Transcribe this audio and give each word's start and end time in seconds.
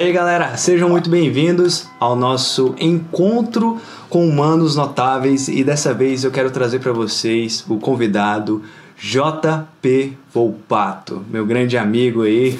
Ei 0.00 0.12
galera, 0.12 0.56
sejam 0.56 0.88
muito 0.88 1.10
bem-vindos 1.10 1.86
ao 2.00 2.16
nosso 2.16 2.74
encontro 2.80 3.78
com 4.08 4.26
humanos 4.26 4.74
notáveis 4.74 5.46
e 5.46 5.62
dessa 5.62 5.92
vez 5.92 6.24
eu 6.24 6.30
quero 6.30 6.50
trazer 6.50 6.78
para 6.78 6.90
vocês 6.90 7.62
o 7.68 7.78
convidado 7.78 8.62
JP 8.96 10.16
Volpato, 10.32 11.22
meu 11.28 11.44
grande 11.44 11.76
amigo 11.76 12.22
aí. 12.22 12.58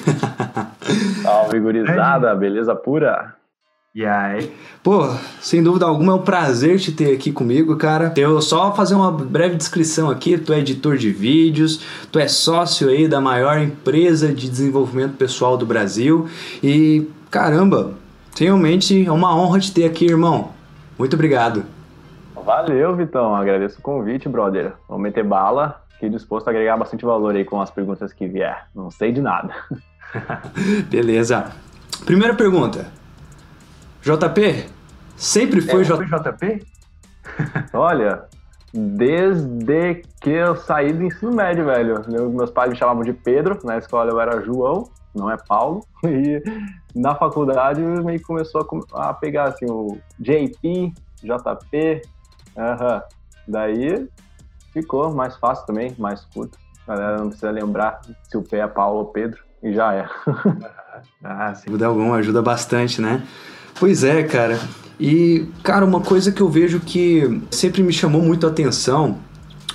Salve, 1.23 1.59
gurizada, 1.59 2.35
beleza 2.35 2.75
pura? 2.75 3.33
E 3.95 4.05
aí? 4.05 4.51
Pô, 4.83 5.09
sem 5.41 5.63
dúvida 5.63 5.87
alguma 5.87 6.11
é 6.11 6.15
um 6.17 6.21
prazer 6.21 6.79
te 6.79 6.91
ter 6.91 7.15
aqui 7.15 7.31
comigo, 7.31 7.75
cara. 7.75 8.13
Eu 8.17 8.39
só 8.39 8.71
fazer 8.75 8.93
uma 8.93 9.11
breve 9.11 9.55
descrição 9.55 10.11
aqui. 10.11 10.37
Tu 10.37 10.53
é 10.53 10.59
editor 10.59 10.95
de 10.95 11.09
vídeos, 11.09 11.83
tu 12.11 12.19
é 12.19 12.27
sócio 12.27 12.87
aí 12.87 13.07
da 13.07 13.19
maior 13.19 13.59
empresa 13.59 14.31
de 14.31 14.47
desenvolvimento 14.47 15.17
pessoal 15.17 15.57
do 15.57 15.65
Brasil 15.65 16.29
e 16.63 17.05
Caramba, 17.31 17.93
realmente 18.37 19.07
é 19.07 19.09
uma 19.09 19.33
honra 19.33 19.57
te 19.61 19.73
ter 19.73 19.85
aqui, 19.85 20.05
irmão. 20.05 20.51
Muito 20.99 21.13
obrigado. 21.13 21.63
Valeu, 22.35 22.93
Vitão. 22.93 23.33
Agradeço 23.33 23.79
o 23.79 23.81
convite, 23.81 24.27
brother. 24.27 24.73
Vamos 24.89 25.03
meter 25.03 25.23
bala. 25.23 25.81
Fiquei 25.93 26.09
disposto 26.09 26.49
a 26.49 26.51
agregar 26.51 26.75
bastante 26.75 27.05
valor 27.05 27.33
aí 27.33 27.45
com 27.45 27.61
as 27.61 27.71
perguntas 27.71 28.11
que 28.11 28.27
vier. 28.27 28.67
Não 28.75 28.91
sei 28.91 29.13
de 29.13 29.21
nada. 29.21 29.55
Beleza. 30.91 31.53
Primeira 32.05 32.35
pergunta. 32.35 32.87
JP, 34.01 34.65
sempre 35.15 35.61
foi, 35.61 35.83
é, 35.83 35.85
J... 35.85 36.03
JP? 36.03 36.67
Olha, 37.71 38.23
desde 38.73 40.01
que 40.19 40.31
eu 40.31 40.57
saí 40.57 40.91
do 40.91 41.05
ensino 41.05 41.31
médio, 41.31 41.63
velho. 41.63 42.03
Meus 42.31 42.51
pais 42.51 42.71
me 42.71 42.75
chamavam 42.75 43.03
de 43.03 43.13
Pedro, 43.13 43.57
na 43.63 43.77
escola 43.77 44.11
eu 44.11 44.19
era 44.19 44.41
João 44.41 44.89
não 45.13 45.29
é 45.29 45.37
Paulo. 45.37 45.85
E 46.03 46.41
na 46.95 47.15
faculdade 47.15 47.81
meio 47.81 48.19
que 48.19 48.25
começou 48.25 48.67
a, 48.93 49.09
a 49.09 49.13
pegar 49.13 49.45
assim 49.49 49.65
o 49.69 49.97
JP, 50.19 50.93
JP, 51.23 52.01
uh 52.55 52.61
-huh. 52.61 53.03
daí 53.47 54.07
ficou 54.73 55.13
mais 55.13 55.35
fácil 55.37 55.65
também, 55.65 55.95
mais 55.97 56.25
curto. 56.33 56.57
A 56.87 56.95
galera 56.95 57.17
não 57.19 57.27
precisa 57.27 57.51
lembrar 57.51 58.01
se 58.23 58.37
o 58.37 58.41
P 58.41 58.57
é 58.57 58.67
Paulo 58.67 58.99
ou 58.99 59.05
Pedro 59.05 59.39
e 59.61 59.73
já 59.73 59.93
é. 59.93 60.09
ah, 61.23 61.53
sem 61.55 61.71
dúvida 61.71 61.89
ajuda 62.15 62.41
bastante, 62.41 63.01
né? 63.01 63.25
Pois 63.79 64.03
é, 64.03 64.23
cara. 64.23 64.59
E, 64.99 65.47
cara, 65.63 65.85
uma 65.85 66.01
coisa 66.01 66.31
que 66.31 66.41
eu 66.41 66.49
vejo 66.49 66.79
que 66.79 67.41
sempre 67.49 67.81
me 67.81 67.93
chamou 67.93 68.21
muito 68.21 68.45
a 68.45 68.49
atenção 68.49 69.17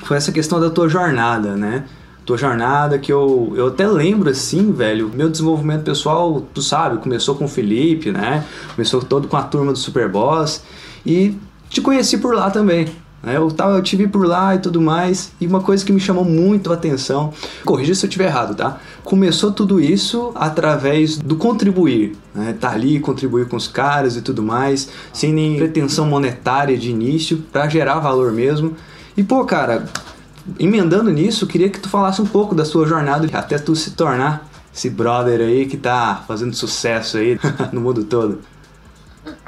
foi 0.04 0.16
essa 0.16 0.30
questão 0.30 0.60
da 0.60 0.70
tua 0.70 0.88
jornada, 0.88 1.56
né? 1.56 1.84
Tua 2.26 2.36
jornada, 2.36 2.98
que 2.98 3.12
eu, 3.12 3.52
eu 3.56 3.68
até 3.68 3.86
lembro 3.86 4.28
assim, 4.28 4.72
velho, 4.72 5.08
meu 5.14 5.30
desenvolvimento 5.30 5.84
pessoal, 5.84 6.42
tu 6.52 6.60
sabe, 6.60 6.98
começou 6.98 7.36
com 7.36 7.44
o 7.44 7.48
Felipe, 7.48 8.10
né? 8.10 8.44
Começou 8.74 9.00
todo 9.00 9.28
com 9.28 9.36
a 9.36 9.44
turma 9.44 9.72
do 9.72 9.78
Superboss 9.78 10.64
e 11.06 11.36
te 11.70 11.80
conheci 11.80 12.18
por 12.18 12.34
lá 12.34 12.50
também. 12.50 12.88
Né? 13.22 13.36
Eu, 13.36 13.48
tava, 13.48 13.76
eu 13.76 13.82
te 13.82 13.94
vi 13.94 14.08
por 14.08 14.26
lá 14.26 14.56
e 14.56 14.58
tudo 14.58 14.80
mais, 14.80 15.30
e 15.40 15.46
uma 15.46 15.60
coisa 15.60 15.84
que 15.84 15.92
me 15.92 16.00
chamou 16.00 16.24
muito 16.24 16.72
a 16.72 16.74
atenção, 16.74 17.32
corrija 17.64 17.94
se 17.94 18.04
eu 18.04 18.08
estiver 18.08 18.26
errado, 18.26 18.56
tá? 18.56 18.80
Começou 19.04 19.52
tudo 19.52 19.80
isso 19.80 20.32
através 20.34 21.16
do 21.16 21.36
contribuir, 21.36 22.16
né? 22.34 22.56
Tá 22.60 22.72
ali, 22.72 22.98
contribuir 22.98 23.46
com 23.46 23.56
os 23.56 23.68
caras 23.68 24.16
e 24.16 24.20
tudo 24.20 24.42
mais, 24.42 24.88
sem 25.12 25.32
nem 25.32 25.56
pretensão 25.56 26.06
monetária 26.06 26.76
de 26.76 26.90
início, 26.90 27.38
para 27.52 27.68
gerar 27.68 28.00
valor 28.00 28.32
mesmo. 28.32 28.76
E 29.16 29.22
pô, 29.22 29.44
cara, 29.44 29.86
emendando 30.58 31.10
nisso, 31.10 31.46
queria 31.46 31.70
que 31.70 31.80
tu 31.80 31.88
falasse 31.88 32.20
um 32.20 32.26
pouco 32.26 32.54
da 32.54 32.64
sua 32.64 32.86
jornada 32.86 33.26
até 33.36 33.58
tu 33.58 33.74
se 33.74 33.96
tornar 33.96 34.46
esse 34.72 34.90
brother 34.90 35.40
aí 35.40 35.66
que 35.66 35.76
tá 35.76 36.22
fazendo 36.26 36.54
sucesso 36.54 37.16
aí 37.16 37.38
no 37.72 37.80
mundo 37.80 38.04
todo. 38.04 38.40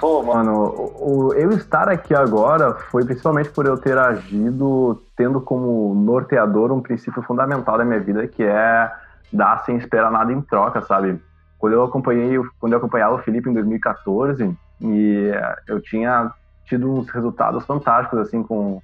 Pô, 0.00 0.22
mano, 0.22 0.52
o, 0.55 1.28
o, 1.28 1.34
eu 1.34 1.50
estar 1.52 1.89
aqui 1.89 2.14
agora 2.14 2.74
foi 2.90 3.05
principalmente 3.05 3.50
por 3.50 3.67
eu 3.67 3.77
ter 3.77 3.96
agido 3.96 5.02
tendo 5.17 5.40
como 5.40 5.95
norteador 5.95 6.73
um 6.73 6.80
princípio 6.80 7.23
fundamental 7.23 7.78
da 7.78 7.84
minha 7.84 8.00
vida, 8.00 8.27
que 8.27 8.42
é 8.42 8.90
dar 9.33 9.64
sem 9.64 9.77
esperar 9.77 10.11
nada 10.11 10.33
em 10.33 10.40
troca, 10.40 10.80
sabe? 10.83 11.20
Quando 11.58 11.73
eu 11.74 11.84
acompanhei, 11.84 12.40
quando 12.58 12.73
eu 12.73 12.78
acompanhava 12.78 13.17
o 13.17 13.18
Felipe 13.18 13.50
em 13.50 13.52
2014, 13.52 14.56
e 14.80 15.30
eu 15.67 15.80
tinha 15.80 16.30
tido 16.64 16.90
uns 16.92 17.08
resultados 17.11 17.64
fantásticos 17.64 18.20
assim 18.20 18.42
com 18.42 18.80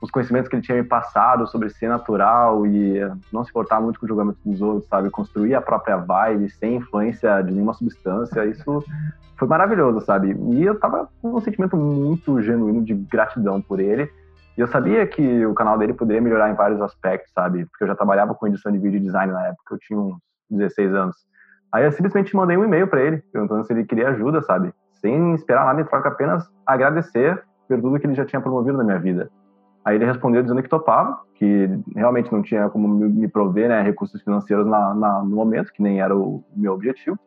os 0.00 0.10
conhecimentos 0.10 0.48
que 0.48 0.54
ele 0.54 0.62
tinha 0.62 0.80
me 0.80 0.88
passado 0.88 1.46
sobre 1.46 1.70
ser 1.70 1.88
natural 1.88 2.64
e 2.66 3.00
não 3.32 3.42
se 3.42 3.50
importar 3.50 3.80
muito 3.80 3.98
com 3.98 4.06
o 4.06 4.08
julgamento 4.08 4.38
dos 4.44 4.60
outros, 4.60 4.86
sabe? 4.88 5.10
Construir 5.10 5.54
a 5.54 5.60
própria 5.60 5.96
vibe 5.96 6.48
sem 6.50 6.76
influência 6.76 7.42
de 7.42 7.52
nenhuma 7.52 7.74
substância, 7.74 8.44
isso 8.46 8.84
foi 9.36 9.48
maravilhoso, 9.48 10.00
sabe? 10.00 10.36
E 10.52 10.64
eu 10.64 10.78
tava 10.78 11.08
com 11.20 11.34
um 11.34 11.40
sentimento 11.40 11.76
muito 11.76 12.40
genuíno 12.40 12.84
de 12.84 12.94
gratidão 12.94 13.60
por 13.60 13.80
ele. 13.80 14.10
E 14.56 14.60
eu 14.60 14.66
sabia 14.66 15.06
que 15.06 15.46
o 15.46 15.54
canal 15.54 15.78
dele 15.78 15.94
poderia 15.94 16.20
melhorar 16.20 16.50
em 16.50 16.54
vários 16.54 16.80
aspectos, 16.80 17.32
sabe? 17.32 17.64
Porque 17.66 17.84
eu 17.84 17.88
já 17.88 17.94
trabalhava 17.94 18.34
com 18.34 18.46
edição 18.46 18.70
de 18.70 18.78
vídeo 18.78 18.98
e 18.98 19.00
design 19.00 19.32
na 19.32 19.46
época, 19.46 19.74
eu 19.74 19.78
tinha 19.78 19.98
uns 19.98 20.16
16 20.50 20.94
anos. 20.94 21.16
Aí 21.72 21.84
eu 21.84 21.92
simplesmente 21.92 22.34
mandei 22.34 22.56
um 22.56 22.64
e-mail 22.64 22.88
para 22.88 23.00
ele, 23.02 23.18
perguntando 23.32 23.64
se 23.64 23.72
ele 23.72 23.84
queria 23.84 24.08
ajuda, 24.08 24.42
sabe? 24.42 24.72
Sem 24.94 25.34
esperar 25.34 25.64
nada 25.64 25.80
em 25.80 25.84
troca, 25.84 26.08
apenas 26.08 26.48
agradecer 26.66 27.42
por 27.68 27.80
tudo 27.80 28.00
que 28.00 28.06
ele 28.06 28.14
já 28.14 28.24
tinha 28.24 28.40
promovido 28.40 28.78
na 28.78 28.84
minha 28.84 28.98
vida. 28.98 29.30
Aí 29.84 29.96
ele 29.96 30.04
respondeu 30.04 30.42
dizendo 30.42 30.62
que 30.62 30.68
topava, 30.68 31.20
que 31.34 31.68
realmente 31.94 32.32
não 32.32 32.42
tinha 32.42 32.68
como 32.68 32.88
me 32.88 33.28
prover 33.28 33.68
né, 33.68 33.80
recursos 33.82 34.20
financeiros 34.22 34.66
na, 34.66 34.94
na, 34.94 35.22
no 35.22 35.36
momento, 35.36 35.72
que 35.72 35.82
nem 35.82 36.00
era 36.00 36.16
o 36.16 36.42
meu 36.54 36.74
objetivo, 36.74 37.18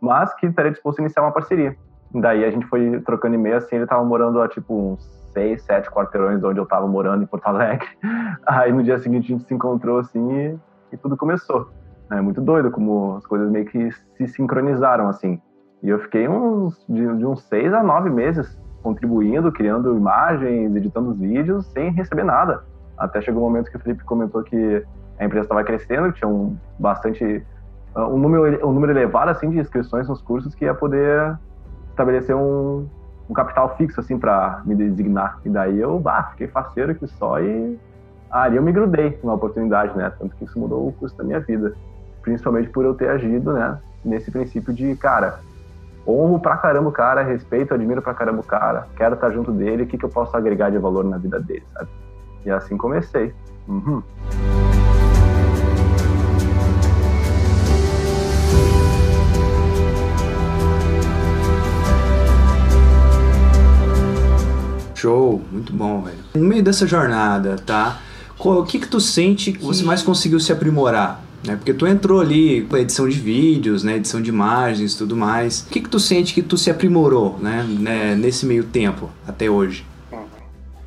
mas 0.00 0.34
que 0.34 0.46
estaria 0.46 0.70
disposto 0.70 0.98
a 0.98 1.02
iniciar 1.02 1.22
uma 1.22 1.32
parceria. 1.32 1.76
Daí 2.12 2.44
a 2.44 2.50
gente 2.50 2.66
foi 2.66 3.00
trocando 3.02 3.36
e-mail, 3.36 3.56
assim, 3.56 3.76
ele 3.76 3.84
estava 3.84 4.04
morando 4.04 4.42
a 4.42 4.48
tipo 4.48 4.74
uns 4.74 5.20
seis, 5.32 5.62
sete 5.62 5.88
quarteirões 5.90 6.40
de 6.40 6.46
onde 6.46 6.58
eu 6.58 6.64
estava 6.64 6.86
morando, 6.86 7.22
em 7.22 7.26
Porto 7.26 7.46
Alegre. 7.46 7.86
Aí 8.46 8.72
no 8.72 8.82
dia 8.82 8.98
seguinte 8.98 9.32
a 9.32 9.36
gente 9.36 9.46
se 9.46 9.54
encontrou, 9.54 9.98
assim, 9.98 10.32
e, 10.32 10.58
e 10.92 10.96
tudo 10.96 11.16
começou. 11.16 11.70
É 12.10 12.20
muito 12.20 12.40
doido 12.40 12.70
como 12.72 13.16
as 13.16 13.26
coisas 13.26 13.48
meio 13.48 13.64
que 13.66 13.90
se 13.92 14.26
sincronizaram, 14.26 15.08
assim. 15.08 15.40
E 15.82 15.88
eu 15.88 16.00
fiquei 16.00 16.28
uns, 16.28 16.84
de, 16.88 17.16
de 17.16 17.24
uns 17.24 17.44
seis 17.44 17.72
a 17.72 17.82
nove 17.82 18.10
meses 18.10 18.58
contribuindo, 18.82 19.52
criando 19.52 19.96
imagens, 19.96 20.74
editando 20.74 21.10
os 21.10 21.18
vídeos, 21.18 21.66
sem 21.66 21.90
receber 21.92 22.24
nada. 22.24 22.62
Até 22.96 23.20
chegou 23.20 23.42
um 23.42 23.46
momento 23.46 23.70
que 23.70 23.76
o 23.76 23.80
Felipe 23.80 24.04
comentou 24.04 24.42
que 24.42 24.84
a 25.18 25.24
empresa 25.24 25.44
estava 25.44 25.64
crescendo, 25.64 26.12
tinha 26.12 26.28
um 26.28 26.56
bastante 26.78 27.44
uh, 27.94 28.00
um 28.00 28.18
número 28.18 28.66
um 28.66 28.72
número 28.72 28.92
elevado 28.92 29.30
assim 29.30 29.50
de 29.50 29.58
inscrições 29.58 30.08
nos 30.08 30.20
cursos 30.22 30.54
que 30.54 30.64
ia 30.64 30.74
poder 30.74 31.38
estabelecer 31.90 32.34
um, 32.34 32.86
um 33.28 33.34
capital 33.34 33.76
fixo 33.76 34.00
assim 34.00 34.18
para 34.18 34.62
me 34.64 34.74
designar. 34.74 35.38
E 35.44 35.48
daí 35.48 35.78
eu, 35.78 35.98
bah, 35.98 36.28
fiquei 36.32 36.48
faceiro 36.48 36.94
que 36.94 37.06
só 37.06 37.40
e 37.40 37.78
ali 38.30 38.56
eu 38.56 38.62
me 38.62 38.72
grudei 38.72 39.18
na 39.22 39.34
oportunidade, 39.34 39.96
né? 39.96 40.12
Tanto 40.18 40.34
que 40.36 40.44
isso 40.44 40.58
mudou 40.58 40.88
o 40.88 40.92
curso 40.92 41.16
da 41.16 41.24
minha 41.24 41.40
vida, 41.40 41.74
principalmente 42.22 42.70
por 42.70 42.84
eu 42.84 42.94
ter 42.94 43.08
agido, 43.08 43.52
né, 43.52 43.78
nesse 44.04 44.30
princípio 44.30 44.72
de, 44.72 44.94
cara, 44.96 45.40
honro 46.06 46.40
pra 46.40 46.56
caramba 46.56 46.88
o 46.88 46.92
cara, 46.92 47.22
respeito, 47.22 47.74
admiro 47.74 48.02
pra 48.02 48.14
caramba 48.14 48.40
o 48.40 48.44
cara, 48.44 48.86
quero 48.96 49.14
estar 49.14 49.30
junto 49.30 49.52
dele, 49.52 49.84
o 49.84 49.86
que, 49.86 49.98
que 49.98 50.04
eu 50.04 50.08
posso 50.08 50.36
agregar 50.36 50.70
de 50.70 50.78
valor 50.78 51.04
na 51.04 51.18
vida 51.18 51.38
dele, 51.40 51.64
sabe? 51.72 51.88
E 52.44 52.50
assim 52.50 52.76
comecei. 52.76 53.34
Uhum. 53.68 54.02
Show, 64.94 65.40
muito 65.50 65.72
bom, 65.72 66.02
velho. 66.02 66.18
No 66.34 66.46
meio 66.46 66.62
dessa 66.62 66.86
jornada, 66.86 67.56
tá? 67.56 68.00
O 68.38 68.64
que 68.64 68.78
que 68.78 68.86
tu 68.86 69.00
sente 69.00 69.52
que 69.52 69.64
você 69.64 69.82
mais 69.82 70.02
conseguiu 70.02 70.38
se 70.38 70.52
aprimorar? 70.52 71.22
Né? 71.44 71.56
Porque 71.56 71.72
tu 71.72 71.86
entrou 71.86 72.20
ali 72.20 72.62
com 72.62 72.76
edição 72.76 73.08
de 73.08 73.18
vídeos, 73.18 73.82
né? 73.82 73.96
Edição 73.96 74.20
de 74.20 74.30
imagens, 74.30 74.94
tudo 74.94 75.16
mais. 75.16 75.62
O 75.62 75.68
que 75.68 75.80
que 75.80 75.88
tu 75.88 75.98
sente 75.98 76.34
que 76.34 76.42
tu 76.42 76.56
se 76.56 76.70
aprimorou, 76.70 77.38
né? 77.38 77.64
né? 77.68 78.14
Nesse 78.14 78.46
meio 78.46 78.64
tempo 78.64 79.08
até 79.26 79.48
hoje? 79.48 79.86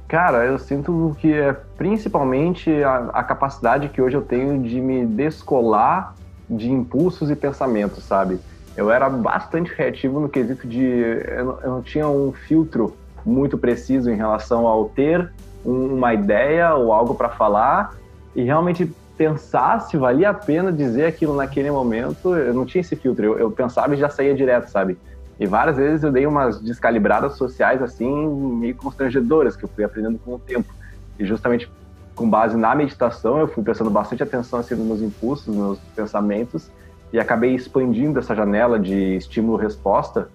Cara, 0.08 0.46
eu 0.46 0.60
sinto 0.60 1.18
que 1.20 1.34
é 1.34 1.54
principalmente 1.76 2.72
a, 2.84 3.10
a 3.14 3.24
capacidade 3.24 3.90
que 3.90 4.00
hoje 4.00 4.16
eu 4.16 4.22
tenho 4.22 4.62
de 4.62 4.80
me 4.80 5.06
descolar 5.08 6.14
de 6.48 6.70
impulsos 6.72 7.32
e 7.32 7.36
pensamentos, 7.36 8.04
sabe? 8.04 8.40
Eu 8.78 8.92
era 8.92 9.10
bastante 9.10 9.72
reativo 9.76 10.20
no 10.20 10.30
quesito 10.30 10.68
de 10.68 10.84
eu 10.84 11.46
não, 11.46 11.60
eu 11.62 11.72
não 11.72 11.82
tinha 11.82 12.08
um 12.08 12.32
filtro 12.32 12.96
muito 13.26 13.58
preciso 13.58 14.12
em 14.12 14.16
relação 14.16 14.68
ao 14.68 14.86
ter 14.90 15.32
um, 15.66 15.96
uma 15.96 16.14
ideia 16.14 16.76
ou 16.76 16.92
algo 16.92 17.16
para 17.16 17.30
falar 17.30 17.96
e 18.36 18.44
realmente 18.44 18.92
pensar 19.24 19.80
se 19.80 19.96
valia 19.96 20.32
a 20.32 20.34
pena 20.34 20.70
dizer 20.70 21.06
aquilo 21.06 21.34
naquele 21.34 21.72
momento, 21.72 22.36
eu 22.36 22.54
não 22.54 22.66
tinha 22.66 22.82
esse 22.82 22.96
filtro, 22.96 23.26
eu, 23.26 23.40
eu 23.40 23.52
pensava 23.52 23.94
e 23.94 23.98
já 23.98 24.10
saía 24.10 24.36
direto, 24.36 24.68
sabe? 24.68 24.98
E 25.40 25.48
várias 25.48 25.78
vezes 25.78 26.04
eu 26.04 26.12
dei 26.12 26.28
umas 26.28 26.62
descalibradas 26.62 27.38
sociais, 27.38 27.82
assim, 27.82 28.12
meio 28.60 28.76
constrangedoras, 28.76 29.56
que 29.56 29.64
eu 29.64 29.70
fui 29.70 29.84
aprendendo 29.84 30.20
com 30.20 30.36
o 30.36 30.40
tempo. 30.40 30.74
E 31.18 31.26
justamente 31.26 31.72
com 32.16 32.30
base 32.30 32.58
na 32.58 32.76
meditação, 32.76 33.40
eu 33.40 33.48
fui 33.48 33.64
prestando 33.64 33.90
bastante 33.90 34.22
atenção, 34.22 34.60
assim, 34.60 34.76
nos 34.76 34.86
meus 34.86 35.02
impulsos, 35.02 35.48
nos 35.48 35.56
meus 35.56 35.80
pensamentos, 35.96 36.70
e 37.14 37.20
acabei 37.20 37.56
expandindo 37.56 38.20
essa 38.20 38.36
janela 38.36 38.78
de 38.78 39.16
estímulo-resposta, 39.16 40.30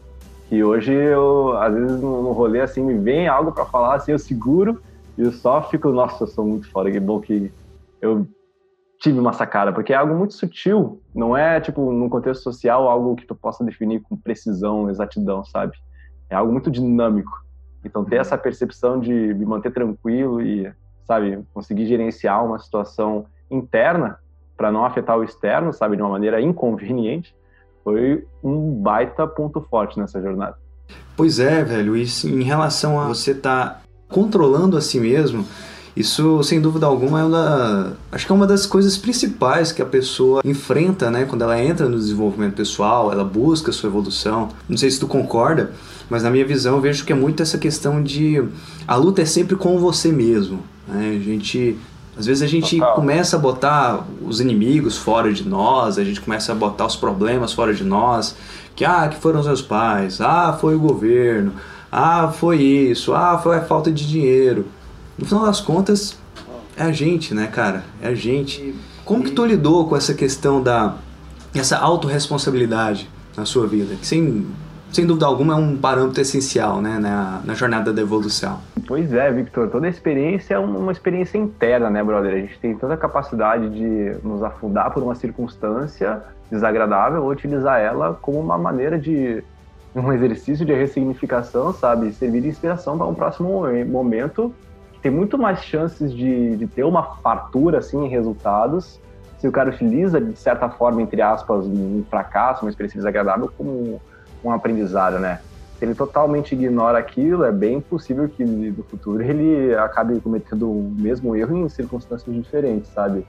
que 0.48 0.64
hoje 0.64 0.94
eu, 0.94 1.56
às 1.58 1.74
vezes, 1.74 2.00
no, 2.00 2.32
rolê, 2.32 2.62
assim, 2.62 2.82
me 2.82 2.94
vem 2.94 3.28
algo 3.28 3.52
para 3.52 3.66
falar, 3.66 3.96
assim, 3.96 4.12
eu 4.12 4.18
seguro 4.18 4.80
e 5.16 5.22
eu 5.22 5.32
só 5.32 5.62
fico, 5.62 5.90
nossa, 5.90 6.24
eu 6.24 6.28
sou 6.28 6.46
muito 6.46 6.70
foda, 6.70 6.90
que 6.90 6.98
bom 6.98 7.20
que 7.20 7.52
eu 8.00 8.26
tive 8.98 9.18
uma 9.18 9.32
sacada, 9.32 9.72
porque 9.72 9.92
é 9.92 9.96
algo 9.96 10.14
muito 10.14 10.34
sutil, 10.34 11.00
não 11.14 11.36
é, 11.36 11.60
tipo, 11.60 11.92
num 11.92 12.08
contexto 12.08 12.42
social, 12.42 12.88
algo 12.88 13.14
que 13.14 13.26
tu 13.26 13.34
possa 13.34 13.64
definir 13.64 14.00
com 14.00 14.16
precisão, 14.16 14.90
exatidão, 14.90 15.44
sabe? 15.44 15.76
É 16.28 16.34
algo 16.34 16.52
muito 16.52 16.70
dinâmico. 16.70 17.32
Então, 17.84 18.04
ter 18.04 18.16
essa 18.16 18.36
percepção 18.36 18.98
de 18.98 19.12
me 19.12 19.46
manter 19.46 19.72
tranquilo 19.72 20.42
e, 20.42 20.70
sabe, 21.06 21.44
conseguir 21.54 21.86
gerenciar 21.86 22.44
uma 22.44 22.58
situação 22.58 23.26
interna 23.50 24.18
para 24.56 24.72
não 24.72 24.84
afetar 24.84 25.16
o 25.16 25.22
externo, 25.22 25.72
sabe, 25.72 25.96
de 25.96 26.02
uma 26.02 26.10
maneira 26.10 26.40
inconveniente, 26.40 27.34
foi 27.84 28.26
um 28.42 28.82
baita 28.82 29.26
ponto 29.26 29.60
forte 29.60 29.98
nessa 29.98 30.20
jornada. 30.20 30.56
Pois 31.16 31.38
é, 31.38 31.62
velho, 31.62 31.96
isso 31.96 32.28
em 32.28 32.42
relação 32.42 33.00
a 33.00 33.06
você 33.06 33.30
estar 33.30 33.70
tá 33.70 33.80
controlando 34.08 34.76
a 34.76 34.80
si 34.80 34.98
mesmo, 34.98 35.46
isso, 35.98 36.44
sem 36.44 36.60
dúvida 36.60 36.86
alguma, 36.86 37.20
é 37.20 37.24
uma, 37.24 37.92
acho 38.12 38.24
que 38.24 38.30
é 38.30 38.34
uma 38.34 38.46
das 38.46 38.66
coisas 38.66 38.96
principais 38.96 39.72
que 39.72 39.82
a 39.82 39.84
pessoa 39.84 40.40
enfrenta, 40.44 41.10
né, 41.10 41.24
quando 41.24 41.42
ela 41.42 41.60
entra 41.60 41.88
no 41.88 41.98
desenvolvimento 41.98 42.54
pessoal, 42.54 43.10
ela 43.10 43.24
busca 43.24 43.70
a 43.70 43.74
sua 43.74 43.88
evolução. 43.88 44.50
Não 44.68 44.76
sei 44.76 44.92
se 44.92 45.00
tu 45.00 45.08
concorda, 45.08 45.72
mas 46.08 46.22
na 46.22 46.30
minha 46.30 46.46
visão 46.46 46.76
eu 46.76 46.80
vejo 46.80 47.04
que 47.04 47.12
é 47.12 47.16
muito 47.16 47.42
essa 47.42 47.58
questão 47.58 48.00
de 48.00 48.40
a 48.86 48.94
luta 48.94 49.22
é 49.22 49.24
sempre 49.24 49.56
com 49.56 49.76
você 49.80 50.12
mesmo. 50.12 50.60
Né? 50.86 51.18
A 51.20 51.24
gente 51.24 51.76
às 52.16 52.26
vezes 52.26 52.42
a 52.44 52.46
gente 52.46 52.78
Total. 52.78 52.94
começa 52.94 53.36
a 53.36 53.38
botar 53.38 54.06
os 54.22 54.40
inimigos 54.40 54.96
fora 54.96 55.32
de 55.32 55.48
nós, 55.48 55.98
a 55.98 56.04
gente 56.04 56.20
começa 56.20 56.52
a 56.52 56.54
botar 56.54 56.86
os 56.86 56.94
problemas 56.94 57.52
fora 57.52 57.74
de 57.74 57.82
nós, 57.82 58.36
que 58.76 58.84
ah, 58.84 59.08
que 59.08 59.20
foram 59.20 59.40
os 59.40 59.46
meus 59.46 59.62
pais, 59.62 60.20
ah, 60.20 60.56
foi 60.60 60.76
o 60.76 60.80
governo, 60.80 61.54
ah, 61.90 62.28
foi 62.28 62.62
isso, 62.62 63.14
ah, 63.14 63.36
foi 63.38 63.56
a 63.56 63.62
falta 63.62 63.90
de 63.90 64.06
dinheiro. 64.06 64.66
No 65.18 65.26
final 65.26 65.44
das 65.44 65.60
contas, 65.60 66.16
é 66.76 66.82
a 66.84 66.92
gente, 66.92 67.34
né, 67.34 67.48
cara? 67.48 67.82
É 68.00 68.08
a 68.08 68.14
gente. 68.14 68.74
Como 69.04 69.24
que 69.24 69.32
tu 69.32 69.44
lidou 69.44 69.88
com 69.88 69.96
essa 69.96 70.14
questão 70.14 70.62
da 70.62 70.96
essa 71.54 71.76
autorresponsabilidade 71.78 73.10
na 73.36 73.44
sua 73.44 73.66
vida? 73.66 73.96
Que 73.96 74.06
sem 74.06 74.46
sem 74.92 75.06
dúvida 75.06 75.26
alguma, 75.26 75.52
é 75.52 75.56
um 75.56 75.76
parâmetro 75.76 76.20
essencial 76.20 76.80
né, 76.80 76.98
na, 76.98 77.42
na 77.44 77.54
jornada 77.54 77.92
da 77.92 78.00
evolução. 78.00 78.58
Pois 78.86 79.12
é, 79.12 79.30
Victor. 79.30 79.68
Toda 79.68 79.86
experiência 79.86 80.54
é 80.54 80.58
uma 80.58 80.92
experiência 80.92 81.36
interna, 81.36 81.90
né, 81.90 82.02
brother? 82.02 82.32
A 82.32 82.38
gente 82.38 82.58
tem 82.58 82.74
toda 82.74 82.94
a 82.94 82.96
capacidade 82.96 83.68
de 83.68 84.16
nos 84.26 84.42
afundar 84.42 84.90
por 84.92 85.02
uma 85.02 85.14
circunstância 85.14 86.22
desagradável 86.50 87.22
ou 87.22 87.30
utilizar 87.30 87.78
ela 87.78 88.18
como 88.22 88.40
uma 88.40 88.56
maneira 88.56 88.98
de 88.98 89.44
um 89.94 90.10
exercício 90.12 90.64
de 90.64 90.72
ressignificação, 90.72 91.72
sabe? 91.74 92.12
Servir 92.12 92.40
de 92.40 92.48
inspiração 92.48 92.96
para 92.96 93.06
um 93.06 93.14
próximo 93.14 93.64
momento 93.86 94.54
tem 95.02 95.10
muito 95.10 95.38
mais 95.38 95.62
chances 95.62 96.12
de, 96.12 96.56
de 96.56 96.66
ter 96.66 96.84
uma 96.84 97.02
fartura, 97.02 97.78
assim, 97.78 98.04
em 98.04 98.08
resultados 98.08 99.00
se 99.38 99.46
o 99.46 99.52
cara 99.52 99.70
utiliza, 99.70 100.20
de 100.20 100.36
certa 100.36 100.68
forma, 100.68 101.00
entre 101.00 101.22
aspas, 101.22 101.64
um 101.64 102.04
fracasso, 102.10 102.64
uma 102.64 102.70
experiência 102.70 102.98
desagradável 102.98 103.50
como 103.56 104.00
um 104.44 104.50
aprendizado, 104.50 105.18
né? 105.18 105.40
Se 105.78 105.84
ele 105.84 105.94
totalmente 105.94 106.56
ignora 106.56 106.98
aquilo, 106.98 107.44
é 107.44 107.52
bem 107.52 107.80
possível 107.80 108.28
que 108.28 108.44
no 108.44 108.82
futuro 108.82 109.22
ele 109.22 109.74
acabe 109.76 110.20
cometendo 110.20 110.68
o 110.68 110.92
mesmo 110.98 111.36
erro 111.36 111.56
em 111.56 111.68
circunstâncias 111.68 112.34
diferentes, 112.34 112.90
sabe? 112.90 113.24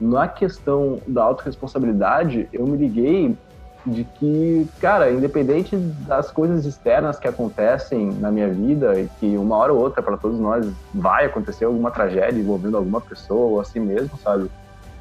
Na 0.00 0.26
questão 0.26 0.98
da 1.06 1.22
autorresponsabilidade, 1.24 2.48
eu 2.54 2.66
me 2.66 2.78
liguei 2.78 3.36
de 3.86 4.04
que, 4.04 4.68
cara, 4.80 5.10
independente 5.10 5.76
das 5.76 6.30
coisas 6.30 6.66
externas 6.66 7.18
que 7.18 7.26
acontecem 7.26 8.12
na 8.12 8.30
minha 8.30 8.48
vida 8.48 8.98
e 8.98 9.08
que 9.18 9.36
uma 9.36 9.56
hora 9.56 9.72
ou 9.72 9.80
outra 9.80 10.02
para 10.02 10.16
todos 10.16 10.38
nós 10.38 10.70
vai 10.94 11.26
acontecer 11.26 11.64
alguma 11.64 11.90
tragédia 11.90 12.40
envolvendo 12.40 12.76
alguma 12.76 13.00
pessoa 13.00 13.46
ou 13.46 13.60
assim 13.60 13.80
mesmo, 13.80 14.18
sabe, 14.18 14.50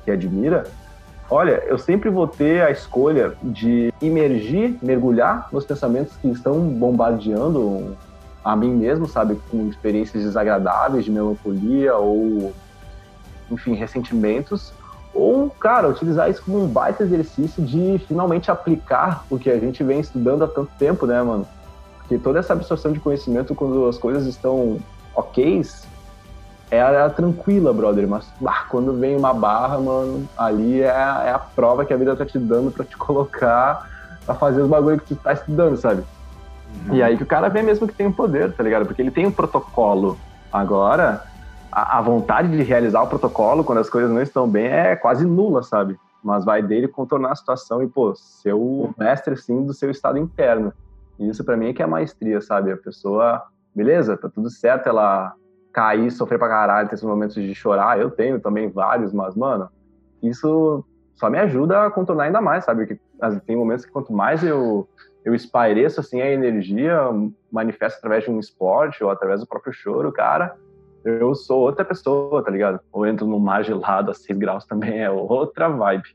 que 0.05 0.11
admira, 0.11 0.65
Olha, 1.31 1.63
eu 1.67 1.77
sempre 1.77 2.09
vou 2.09 2.27
ter 2.27 2.63
a 2.63 2.71
escolha 2.71 3.33
de 3.43 3.93
imergir, 4.01 4.79
mergulhar 4.81 5.47
nos 5.51 5.63
pensamentos 5.63 6.15
que 6.19 6.27
estão 6.27 6.59
bombardeando 6.59 7.95
a 8.43 8.55
mim 8.55 8.73
mesmo, 8.73 9.07
sabe, 9.07 9.39
com 9.51 9.67
experiências 9.67 10.23
desagradáveis 10.23 11.05
de 11.05 11.11
melancolia 11.11 11.95
ou, 11.95 12.51
enfim, 13.51 13.75
ressentimentos, 13.75 14.73
ou, 15.13 15.49
cara, 15.49 15.87
utilizar 15.87 16.29
isso 16.29 16.43
como 16.43 16.63
um 16.63 16.67
baita 16.67 17.03
exercício 17.03 17.63
de 17.63 17.99
finalmente 18.07 18.51
aplicar 18.51 19.25
o 19.29 19.37
que 19.37 19.49
a 19.49 19.59
gente 19.59 19.83
vem 19.83 19.99
estudando 19.99 20.43
há 20.43 20.47
tanto 20.47 20.71
tempo, 20.77 21.05
né, 21.05 21.21
mano? 21.21 21.47
Porque 21.97 22.17
toda 22.17 22.39
essa 22.39 22.53
absorção 22.53 22.91
de 22.91 22.99
conhecimento, 22.99 23.53
quando 23.55 23.87
as 23.87 23.97
coisas 23.97 24.25
estão 24.25 24.79
ok, 25.15 25.61
ela 26.71 26.89
era 26.89 27.09
tranquila, 27.09 27.73
brother, 27.73 28.07
mas 28.07 28.27
bah, 28.39 28.65
quando 28.69 28.93
vem 28.93 29.17
uma 29.17 29.33
barra, 29.33 29.79
mano, 29.79 30.27
ali 30.37 30.81
é, 30.81 30.85
é, 30.85 31.31
a 31.31 31.39
prova 31.39 31.83
que 31.83 31.93
a 31.93 31.97
vida 31.97 32.15
tá 32.15 32.25
te 32.25 32.37
dando 32.37 32.71
para 32.71 32.85
te 32.85 32.95
colocar 32.97 33.89
pra 34.25 34.35
fazer 34.35 34.61
os 34.61 34.69
bagulho 34.69 34.99
que 34.99 35.07
tu 35.07 35.15
tá 35.15 35.33
estudando, 35.33 35.75
sabe? 35.77 36.03
Uhum. 36.87 36.95
E 36.95 37.01
aí 37.03 37.17
que 37.17 37.23
o 37.23 37.27
cara 37.27 37.49
vê 37.49 37.63
mesmo 37.63 37.87
que 37.87 37.93
tem 37.93 38.05
o 38.05 38.09
um 38.09 38.13
poder, 38.13 38.53
tá 38.53 38.63
ligado? 38.63 38.85
Porque 38.85 39.01
ele 39.01 39.11
tem 39.11 39.25
um 39.25 39.31
protocolo. 39.31 40.17
Agora, 40.51 41.23
a, 41.71 42.01
vontade 42.01 42.49
de 42.49 42.63
realizar 42.63 43.01
o 43.01 43.07
protocolo 43.07 43.63
quando 43.63 43.79
as 43.79 43.89
coisas 43.89 44.11
não 44.11 44.21
estão 44.21 44.49
bem 44.49 44.67
é 44.67 44.95
quase 44.95 45.25
nula, 45.25 45.63
sabe? 45.63 45.97
Mas 46.23 46.43
vai 46.43 46.61
dele 46.61 46.87
contornar 46.87 47.31
a 47.31 47.35
situação 47.35 47.81
e, 47.81 47.87
pô, 47.87 48.13
ser 48.15 48.53
o 48.53 48.93
mestre, 48.97 49.37
sim, 49.37 49.65
do 49.65 49.73
seu 49.73 49.89
estado 49.89 50.17
interno. 50.17 50.73
E 51.17 51.29
isso 51.29 51.43
para 51.43 51.55
mim 51.55 51.69
é 51.69 51.73
que 51.73 51.83
é 51.83 51.85
maestria, 51.85 52.41
sabe? 52.41 52.71
A 52.71 52.77
pessoa, 52.77 53.43
beleza, 53.75 54.17
tá 54.17 54.29
tudo 54.29 54.49
certo, 54.49 54.87
ela 54.89 55.33
cair, 55.71 56.11
sofrer 56.11 56.39
pra 56.39 56.49
caralho, 56.49 56.89
ter 56.89 56.95
esses 56.95 57.05
momentos 57.05 57.35
de 57.35 57.53
chorar, 57.53 57.99
eu 57.99 58.09
tenho 58.09 58.39
também 58.39 58.69
vários, 58.69 59.13
mas, 59.13 59.35
mano, 59.35 59.69
isso 60.21 60.83
só 61.15 61.29
me 61.29 61.37
ajuda 61.37 61.85
a 61.85 61.91
contornar 61.91 62.23
ainda 62.23 62.41
mais, 62.41 62.65
sabe? 62.65 62.87
Que 62.87 62.99
tem 63.45 63.55
momentos 63.55 63.85
que 63.85 63.91
quanto 63.91 64.11
mais 64.11 64.43
eu, 64.43 64.87
eu 65.23 65.35
espaireço, 65.35 65.99
assim, 65.99 66.21
a 66.21 66.31
energia, 66.31 67.01
manifesto 67.51 67.97
através 67.97 68.23
de 68.23 68.31
um 68.31 68.39
esporte 68.39 69.03
ou 69.03 69.11
através 69.11 69.41
do 69.41 69.47
próprio 69.47 69.73
choro, 69.73 70.11
cara, 70.11 70.55
eu 71.03 71.33
sou 71.35 71.61
outra 71.61 71.85
pessoa, 71.85 72.43
tá 72.43 72.51
ligado? 72.51 72.79
Ou 72.91 73.05
entro 73.05 73.25
no 73.25 73.39
mar 73.39 73.63
gelado 73.63 74.11
a 74.11 74.13
6 74.13 74.37
graus 74.37 74.65
também, 74.65 74.99
é 75.01 75.09
outra 75.09 75.69
vibe. 75.69 76.09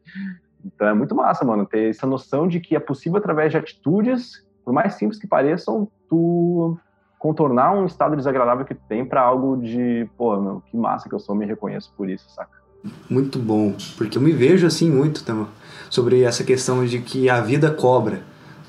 Então 0.65 0.89
é 0.89 0.95
muito 0.95 1.15
massa, 1.15 1.45
mano, 1.45 1.67
ter 1.67 1.91
essa 1.91 2.07
noção 2.07 2.49
de 2.49 2.61
que 2.61 2.75
é 2.75 2.81
possível 2.81 3.19
através 3.19 3.51
de 3.51 3.59
atitudes, 3.59 4.45
por 4.65 4.73
mais 4.73 4.95
simples 4.95 5.21
que 5.21 5.27
pareçam, 5.27 5.89
tu 6.09 6.79
contornar 7.19 7.73
um 7.73 7.87
estado 7.87 8.17
desagradável 8.17 8.65
que 8.65 8.75
tem 8.75 9.05
para 9.05 9.23
algo 9.23 9.57
de, 9.57 10.09
pô, 10.17 10.39
meu, 10.39 10.63
que 10.67 10.77
massa 10.77 11.09
que 11.09 11.15
eu 11.15 11.19
sou, 11.19 11.35
me 11.35 11.47
reconheço 11.47 11.93
por 11.97 12.09
isso, 12.09 12.29
saca? 12.31 12.63
Muito 13.09 13.39
bom, 13.39 13.75
porque 13.97 14.19
eu 14.19 14.23
me 14.23 14.33
vejo 14.33 14.67
assim 14.67 14.91
muito 14.91 15.25
também 15.25 15.47
sobre 15.89 16.23
essa 16.23 16.45
questão 16.45 16.85
de 16.85 17.01
que 17.01 17.31
a 17.31 17.41
vida 17.41 17.71
cobra. 17.71 18.23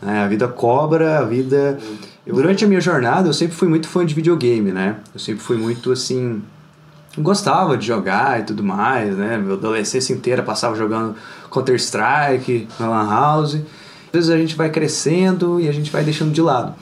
Né? 0.05 0.23
A 0.23 0.27
vida 0.27 0.47
cobra, 0.47 1.17
a 1.17 1.23
vida. 1.23 1.79
Eu, 2.25 2.35
durante 2.35 2.63
a 2.63 2.67
minha 2.67 2.79
jornada, 2.79 3.27
eu 3.27 3.33
sempre 3.33 3.55
fui 3.55 3.67
muito 3.67 3.87
fã 3.87 4.05
de 4.05 4.13
videogame, 4.13 4.71
né? 4.71 4.97
Eu 5.11 5.19
sempre 5.19 5.41
fui 5.41 5.57
muito 5.57 5.91
assim. 5.91 6.43
Gostava 7.17 7.75
de 7.75 7.87
jogar 7.87 8.39
e 8.39 8.43
tudo 8.43 8.63
mais, 8.63 9.17
né? 9.17 9.37
Minha 9.37 9.53
adolescência 9.53 10.13
inteira 10.13 10.43
passava 10.43 10.75
jogando 10.75 11.15
Counter-Strike 11.49 12.67
na 12.79 12.87
Lan 12.87 13.09
House. 13.09 13.55
Às 13.55 14.11
vezes 14.11 14.29
a 14.29 14.37
gente 14.37 14.55
vai 14.55 14.69
crescendo 14.69 15.59
e 15.59 15.67
a 15.67 15.71
gente 15.71 15.89
vai 15.89 16.03
deixando 16.03 16.31
de 16.31 16.41
lado. 16.41 16.75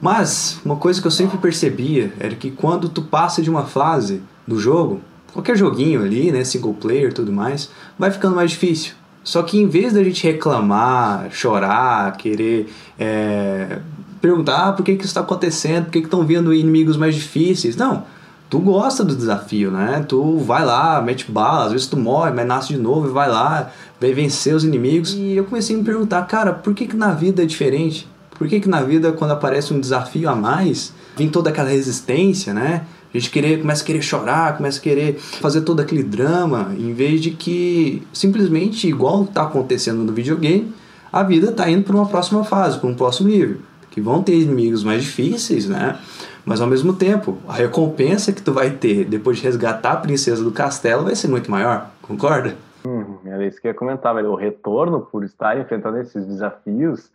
Mas 0.00 0.58
uma 0.64 0.76
coisa 0.76 1.00
que 1.00 1.06
eu 1.06 1.10
sempre 1.10 1.36
percebia 1.36 2.12
era 2.18 2.34
que 2.34 2.50
quando 2.50 2.88
tu 2.88 3.02
passa 3.02 3.42
de 3.42 3.50
uma 3.50 3.64
fase 3.64 4.22
do 4.46 4.58
jogo, 4.58 5.00
qualquer 5.32 5.56
joguinho 5.56 6.02
ali, 6.02 6.32
né, 6.32 6.44
single 6.44 6.74
player 6.74 7.12
tudo 7.12 7.32
mais, 7.32 7.70
vai 7.98 8.10
ficando 8.10 8.36
mais 8.36 8.52
difícil. 8.52 8.94
Só 9.24 9.42
que 9.42 9.58
em 9.58 9.66
vez 9.66 9.94
da 9.94 10.04
gente 10.04 10.22
reclamar, 10.22 11.28
chorar, 11.30 12.14
querer 12.18 12.70
é, 12.98 13.78
perguntar 14.20 14.68
ah, 14.68 14.72
por 14.72 14.84
que, 14.84 14.94
que 14.94 15.00
isso 15.00 15.10
está 15.10 15.20
acontecendo, 15.20 15.86
por 15.86 15.92
que 15.92 15.98
estão 15.98 16.24
vindo 16.24 16.52
inimigos 16.52 16.96
mais 16.96 17.14
difíceis, 17.14 17.74
não. 17.74 18.04
Tu 18.50 18.58
gosta 18.58 19.02
do 19.02 19.16
desafio, 19.16 19.70
né? 19.70 20.04
Tu 20.06 20.38
vai 20.38 20.64
lá, 20.64 21.02
mete 21.02 21.30
bala, 21.32 21.64
às 21.64 21.72
vezes 21.72 21.86
tu 21.86 21.96
morre, 21.96 22.30
mas 22.30 22.46
nasce 22.46 22.68
de 22.74 22.78
novo 22.78 23.08
e 23.08 23.10
vai 23.10 23.28
lá, 23.28 23.70
vai 24.00 24.12
vencer 24.12 24.54
os 24.54 24.62
inimigos. 24.62 25.14
E 25.14 25.32
eu 25.32 25.44
comecei 25.44 25.74
a 25.74 25.78
me 25.78 25.84
perguntar, 25.84 26.22
cara, 26.26 26.52
por 26.52 26.74
que, 26.74 26.86
que 26.86 26.96
na 26.96 27.12
vida 27.12 27.42
é 27.42 27.46
diferente? 27.46 28.06
Por 28.30 28.46
que, 28.46 28.60
que 28.60 28.68
na 28.68 28.82
vida, 28.82 29.12
quando 29.12 29.30
aparece 29.30 29.72
um 29.72 29.80
desafio 29.80 30.28
a 30.28 30.34
mais, 30.34 30.92
vem 31.16 31.28
toda 31.28 31.50
aquela 31.50 31.70
resistência, 31.70 32.52
né? 32.52 32.84
A 33.14 33.18
gente 33.18 33.30
querer, 33.30 33.60
começa 33.60 33.84
a 33.84 33.86
querer 33.86 34.02
chorar, 34.02 34.56
começa 34.56 34.80
a 34.80 34.82
querer 34.82 35.14
fazer 35.20 35.60
todo 35.60 35.78
aquele 35.78 36.02
drama, 36.02 36.74
em 36.76 36.92
vez 36.92 37.20
de 37.20 37.30
que 37.30 38.02
simplesmente, 38.12 38.88
igual 38.88 39.22
está 39.22 39.44
acontecendo 39.44 40.02
no 40.02 40.12
videogame, 40.12 40.74
a 41.12 41.22
vida 41.22 41.50
está 41.50 41.70
indo 41.70 41.84
para 41.84 41.94
uma 41.94 42.06
próxima 42.06 42.42
fase, 42.42 42.76
para 42.80 42.88
um 42.88 42.94
próximo 42.94 43.28
nível. 43.28 43.58
Que 43.88 44.00
vão 44.00 44.20
ter 44.20 44.34
inimigos 44.34 44.82
mais 44.82 45.04
difíceis, 45.04 45.68
né? 45.68 45.96
Mas 46.44 46.60
ao 46.60 46.66
mesmo 46.66 46.92
tempo, 46.92 47.38
a 47.46 47.52
recompensa 47.52 48.32
que 48.32 48.42
tu 48.42 48.52
vai 48.52 48.70
ter 48.70 49.04
depois 49.04 49.36
de 49.36 49.44
resgatar 49.44 49.92
a 49.92 49.96
princesa 49.96 50.42
do 50.42 50.50
castelo 50.50 51.04
vai 51.04 51.14
ser 51.14 51.28
muito 51.28 51.48
maior, 51.48 51.90
concorda? 52.02 52.56
Hum, 52.84 53.18
era 53.24 53.46
isso 53.46 53.60
que 53.60 53.68
eu 53.68 53.70
ia 53.70 53.78
comentar, 53.78 54.12
velho. 54.12 54.32
O 54.32 54.34
retorno, 54.34 55.00
por 55.00 55.22
estar 55.22 55.56
enfrentando 55.56 55.98
esses 55.98 56.26
desafios, 56.26 57.12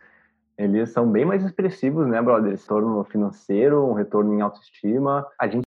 eles 0.56 0.88
são 0.88 1.06
bem 1.06 1.26
mais 1.26 1.44
expressivos, 1.44 2.06
né, 2.06 2.22
brother? 2.22 2.52
Retorno 2.52 3.04
financeiro, 3.04 3.84
um 3.84 3.92
retorno 3.92 4.32
em 4.32 4.40
autoestima. 4.40 5.26
A 5.38 5.46
gente 5.46 5.69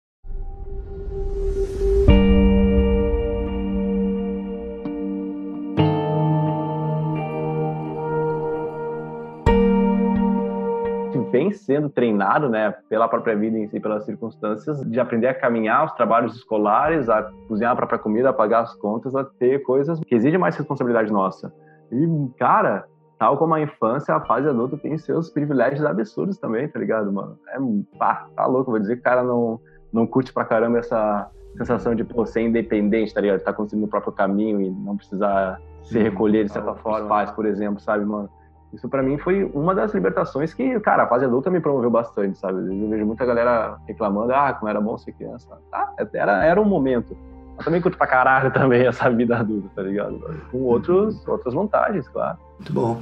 sendo 11.68 11.90
treinado, 11.90 12.48
né, 12.48 12.74
pela 12.88 13.06
própria 13.06 13.36
vida 13.36 13.58
em 13.58 13.68
si, 13.68 13.78
pelas 13.78 14.06
circunstâncias, 14.06 14.80
de 14.80 14.98
aprender 14.98 15.26
a 15.26 15.34
caminhar 15.34 15.84
os 15.84 15.92
trabalhos 15.92 16.34
escolares, 16.34 17.10
a 17.10 17.30
cozinhar 17.46 17.72
a 17.72 17.76
própria 17.76 17.98
comida, 17.98 18.30
a 18.30 18.32
pagar 18.32 18.60
as 18.60 18.74
contas, 18.76 19.14
a 19.14 19.22
ter 19.22 19.58
coisas 19.58 20.00
que 20.00 20.14
exigem 20.14 20.38
mais 20.38 20.56
responsabilidade 20.56 21.12
nossa. 21.12 21.52
E, 21.92 22.30
cara, 22.38 22.86
tal 23.18 23.36
como 23.36 23.52
a 23.52 23.60
infância, 23.60 24.14
a 24.14 24.20
fase 24.24 24.48
adulta 24.48 24.78
tem 24.78 24.96
seus 24.96 25.28
privilégios 25.28 25.84
absurdos 25.84 26.38
também, 26.38 26.66
tá 26.66 26.78
ligado, 26.78 27.12
mano? 27.12 27.38
É, 27.48 27.58
pá, 27.98 28.26
tá 28.34 28.46
louco, 28.46 28.70
vou 28.70 28.80
dizer 28.80 28.94
que 28.94 29.00
o 29.00 29.04
cara 29.04 29.22
não, 29.22 29.60
não 29.92 30.06
curte 30.06 30.32
pra 30.32 30.46
caramba 30.46 30.78
essa 30.78 31.30
sensação 31.58 31.94
de, 31.94 32.02
pô, 32.02 32.24
ser 32.24 32.40
independente, 32.40 33.12
tá 33.12 33.20
ligado? 33.20 33.40
Tá 33.40 33.52
construindo 33.52 33.84
o 33.84 33.88
próprio 33.88 34.14
caminho 34.14 34.58
e 34.62 34.70
não 34.70 34.96
precisar 34.96 35.60
se 35.82 35.98
recolher 35.98 36.46
de 36.46 36.52
certa 36.52 36.74
forma. 36.76 37.06
Pais, 37.08 37.30
por 37.30 37.44
exemplo, 37.44 37.78
sabe, 37.78 38.06
mano? 38.06 38.30
Isso 38.72 38.88
para 38.88 39.02
mim 39.02 39.16
foi 39.18 39.44
uma 39.54 39.74
das 39.74 39.94
libertações 39.94 40.52
que, 40.52 40.78
cara, 40.80 41.04
a 41.04 41.06
fase 41.06 41.24
adulta 41.24 41.50
me 41.50 41.60
promoveu 41.60 41.90
bastante, 41.90 42.38
sabe? 42.38 42.58
Às 42.58 42.66
vezes 42.66 42.82
eu 42.82 42.88
vejo 42.88 43.06
muita 43.06 43.24
galera 43.24 43.78
reclamando, 43.86 44.32
ah, 44.34 44.52
como 44.52 44.68
era 44.68 44.80
bom 44.80 44.96
ser 44.98 45.12
criança. 45.12 45.46
Tá, 45.70 45.92
era, 46.12 46.44
era 46.44 46.60
um 46.60 46.66
momento. 46.66 47.16
Eu 47.58 47.64
também 47.64 47.80
curto 47.80 47.96
pra 47.96 48.06
caralho 48.06 48.50
também 48.54 48.86
essa 48.86 49.08
vida 49.10 49.38
adulta, 49.38 49.68
tá 49.74 49.82
ligado? 49.82 50.20
Com 50.50 50.58
outros, 50.62 51.26
outras 51.26 51.54
vantagens, 51.54 52.06
claro. 52.08 52.38
Muito 52.58 52.72
bom. 52.72 53.00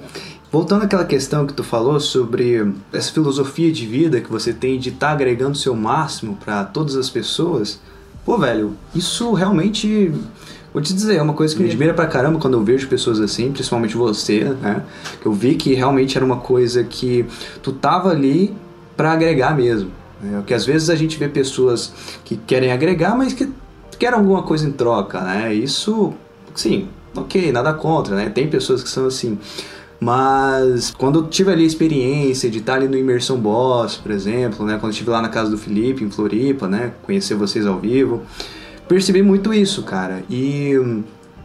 Voltando 0.53 0.85
àquela 0.85 1.05
questão 1.05 1.47
que 1.47 1.53
tu 1.53 1.65
falou 1.65 1.99
sobre 1.99 2.73
essa 2.93 3.13
filosofia 3.13 3.73
de 3.73 3.87
vida 3.87 4.21
que 4.21 4.31
você 4.31 4.53
tem 4.53 4.79
de 4.79 4.91
estar 4.91 5.09
tá 5.09 5.13
agregando 5.13 5.53
o 5.53 5.57
seu 5.57 5.75
máximo 5.75 6.37
para 6.37 6.65
todas 6.65 6.97
as 6.97 7.11
pessoas, 7.11 7.81
pô, 8.27 8.37
velho, 8.37 8.77
isso 8.95 9.33
realmente 9.33 10.13
Vou 10.77 10.83
te 10.83 10.93
dizer, 10.93 11.17
é 11.17 11.23
uma 11.23 11.33
coisa 11.33 11.57
que 11.57 11.63
me 11.63 11.71
admira 11.71 11.95
pra 11.95 12.07
caramba 12.07 12.39
quando 12.39 12.53
eu 12.53 12.63
vejo 12.63 12.87
pessoas 12.87 13.19
assim, 13.19 13.51
principalmente 13.51 13.97
você, 13.97 14.45
né? 14.61 14.83
Eu 15.25 15.33
vi 15.33 15.55
que 15.55 15.73
realmente 15.73 16.19
era 16.19 16.25
uma 16.27 16.37
coisa 16.37 16.85
que 16.85 17.25
tu 17.63 17.73
tava 17.73 18.11
ali 18.11 18.55
para 18.95 19.11
agregar 19.11 19.57
mesmo. 19.57 19.91
Né? 20.21 20.43
Que 20.47 20.53
às 20.53 20.67
vezes 20.67 20.91
a 20.91 20.95
gente 20.95 21.19
vê 21.19 21.31
pessoas 21.31 21.95
que 22.27 22.37
querem 22.37 22.73
agregar, 22.73 23.17
mas 23.17 23.33
que 23.33 23.51
querem 23.99 24.19
alguma 24.19 24.43
coisa 24.43 24.69
em 24.69 24.73
troca, 24.73 25.19
né? 25.23 25.55
Isso, 25.55 26.13
sim, 26.55 26.89
ok, 27.17 27.51
nada 27.53 27.73
contra, 27.73 28.15
né? 28.15 28.29
Tem 28.29 28.47
pessoas 28.47 28.83
que 28.83 28.91
são 28.91 29.07
assim. 29.07 29.39
Mas 29.99 30.91
quando 30.91 31.21
eu 31.21 31.27
tive 31.27 31.51
ali 31.51 31.63
a 31.65 31.67
experiência 31.67 32.51
de 32.51 32.59
estar 32.59 32.75
ali 32.75 32.89
no 32.89 32.97
Imersão 32.97 33.39
Boss, 33.39 33.97
por 33.97 34.11
exemplo, 34.11 34.65
né? 34.67 34.75
Quando 34.75 34.85
eu 34.85 34.91
estive 34.91 35.11
lá 35.11 35.23
na 35.23 35.29
casa 35.29 35.51
do 35.51 35.57
Felipe, 35.59 36.05
em 36.05 36.11
Floripa, 36.11 36.69
né? 36.69 36.93
Conhecer 37.03 37.35
vocês 37.35 37.67
ao 37.67 37.79
vivo 37.79 38.23
percebi 38.89 39.23
muito 39.23 39.53
isso, 39.53 39.83
cara. 39.83 40.23
E 40.29 40.79
hum, 40.79 41.03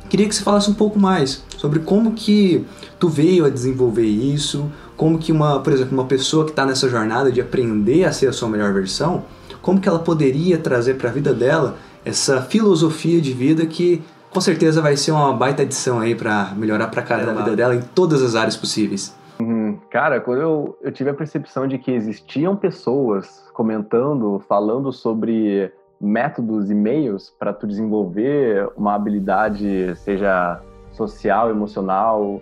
queria 0.09 0.27
que 0.27 0.35
você 0.35 0.43
falasse 0.43 0.69
um 0.69 0.73
pouco 0.73 0.99
mais 0.99 1.43
sobre 1.57 1.79
como 1.79 2.13
que 2.13 2.65
tu 2.99 3.09
veio 3.09 3.45
a 3.45 3.49
desenvolver 3.49 4.05
isso, 4.05 4.71
como 4.95 5.17
que 5.17 5.31
uma, 5.31 5.59
por 5.59 5.73
exemplo, 5.73 5.93
uma 5.93 6.05
pessoa 6.05 6.45
que 6.45 6.51
está 6.51 6.65
nessa 6.65 6.87
jornada 6.89 7.31
de 7.31 7.41
aprender 7.41 8.05
a 8.05 8.11
ser 8.11 8.27
a 8.27 8.33
sua 8.33 8.49
melhor 8.49 8.73
versão, 8.73 9.23
como 9.61 9.79
que 9.79 9.89
ela 9.89 9.99
poderia 9.99 10.57
trazer 10.57 10.95
para 10.95 11.09
a 11.09 11.13
vida 11.13 11.33
dela 11.33 11.77
essa 12.03 12.41
filosofia 12.41 13.21
de 13.21 13.31
vida 13.31 13.65
que 13.65 14.01
com 14.31 14.41
certeza 14.41 14.81
vai 14.81 14.95
ser 14.95 15.11
uma 15.11 15.33
baita 15.33 15.61
adição 15.61 15.99
aí 15.99 16.15
para 16.15 16.53
melhorar 16.55 16.87
para 16.87 17.01
cara 17.01 17.25
da 17.25 17.33
vida 17.33 17.55
dela 17.55 17.75
em 17.75 17.81
todas 17.81 18.23
as 18.23 18.35
áreas 18.35 18.55
possíveis. 18.55 19.15
Uhum. 19.39 19.77
Cara, 19.89 20.21
quando 20.21 20.41
eu, 20.41 20.77
eu 20.81 20.91
tive 20.91 21.09
a 21.09 21.13
percepção 21.13 21.67
de 21.67 21.77
que 21.77 21.91
existiam 21.91 22.55
pessoas 22.55 23.49
comentando, 23.53 24.41
falando 24.47 24.91
sobre 24.91 25.71
métodos 25.99 26.71
e 26.71 26.75
meios 26.75 27.33
para 27.37 27.53
tu 27.53 27.67
desenvolver 27.67 28.69
uma 28.75 28.95
habilidade, 28.95 29.95
seja 29.97 30.61
social, 30.91 31.49
emocional, 31.49 32.41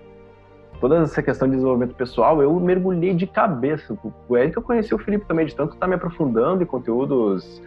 toda 0.80 0.98
essa 0.98 1.22
questão 1.22 1.48
de 1.48 1.56
desenvolvimento 1.56 1.96
pessoal, 1.96 2.42
eu 2.42 2.58
mergulhei 2.60 3.14
de 3.14 3.28
cabeça. 3.28 3.98
É 4.32 4.42
aí 4.42 4.52
que 4.52 4.58
eu 4.58 4.62
conheci 4.62 4.94
o 4.94 5.00
Felipe 5.00 5.26
também, 5.26 5.46
de 5.46 5.56
tanto 5.56 5.74
estar 5.74 5.86
tá 5.86 5.88
me 5.88 5.96
aprofundando 5.96 6.64
em 6.64 6.66
conteúdos 6.66 7.62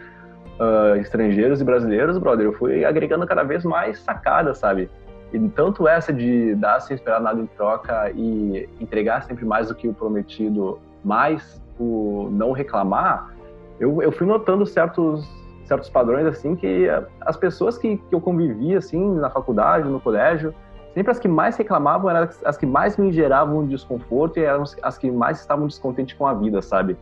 uh, 0.59 0.95
estrangeiros 0.97 1.61
e 1.61 1.63
brasileiros, 1.63 2.17
brother. 2.17 2.45
Eu 2.45 2.53
fui 2.53 2.83
agregando 2.85 3.25
cada 3.25 3.43
vez 3.43 3.63
mais 3.63 3.99
sacadas, 3.99 4.57
sabe? 4.57 4.89
E 5.31 5.39
tanto 5.49 5.87
essa 5.87 6.13
de 6.13 6.53
dar 6.55 6.79
sem 6.79 6.95
esperar 6.95 7.19
nada 7.19 7.39
em 7.39 7.47
troca 7.47 8.11
e 8.11 8.69
entregar 8.79 9.23
sempre 9.23 9.45
mais 9.45 9.67
do 9.67 9.75
que 9.75 9.87
o 9.87 9.93
prometido, 9.93 10.79
mais 11.03 11.61
o 11.79 12.29
não 12.31 12.51
reclamar, 12.51 13.33
eu, 13.79 14.01
eu 14.01 14.11
fui 14.11 14.27
notando 14.27 14.65
certos 14.65 15.27
certos 15.65 15.89
padrões 15.89 16.25
assim 16.25 16.55
que 16.55 16.87
as 17.21 17.37
pessoas 17.37 17.77
que, 17.77 17.97
que 17.97 18.13
eu 18.13 18.19
convivia 18.19 18.77
assim 18.77 19.15
na 19.15 19.29
faculdade, 19.29 19.87
no 19.87 19.99
colégio, 19.99 20.53
sempre 20.93 21.11
as 21.11 21.19
que 21.19 21.27
mais 21.27 21.55
reclamavam 21.55 22.09
eram 22.09 22.29
as 22.45 22.57
que 22.57 22.65
mais 22.65 22.97
me 22.97 23.11
geravam 23.11 23.65
desconforto 23.65 24.37
e 24.37 24.43
eram 24.43 24.63
as 24.81 24.97
que 24.97 25.09
mais 25.09 25.39
estavam 25.39 25.65
descontentes 25.65 26.17
com 26.17 26.27
a 26.27 26.33
vida, 26.33 26.61
sabe? 26.61 26.97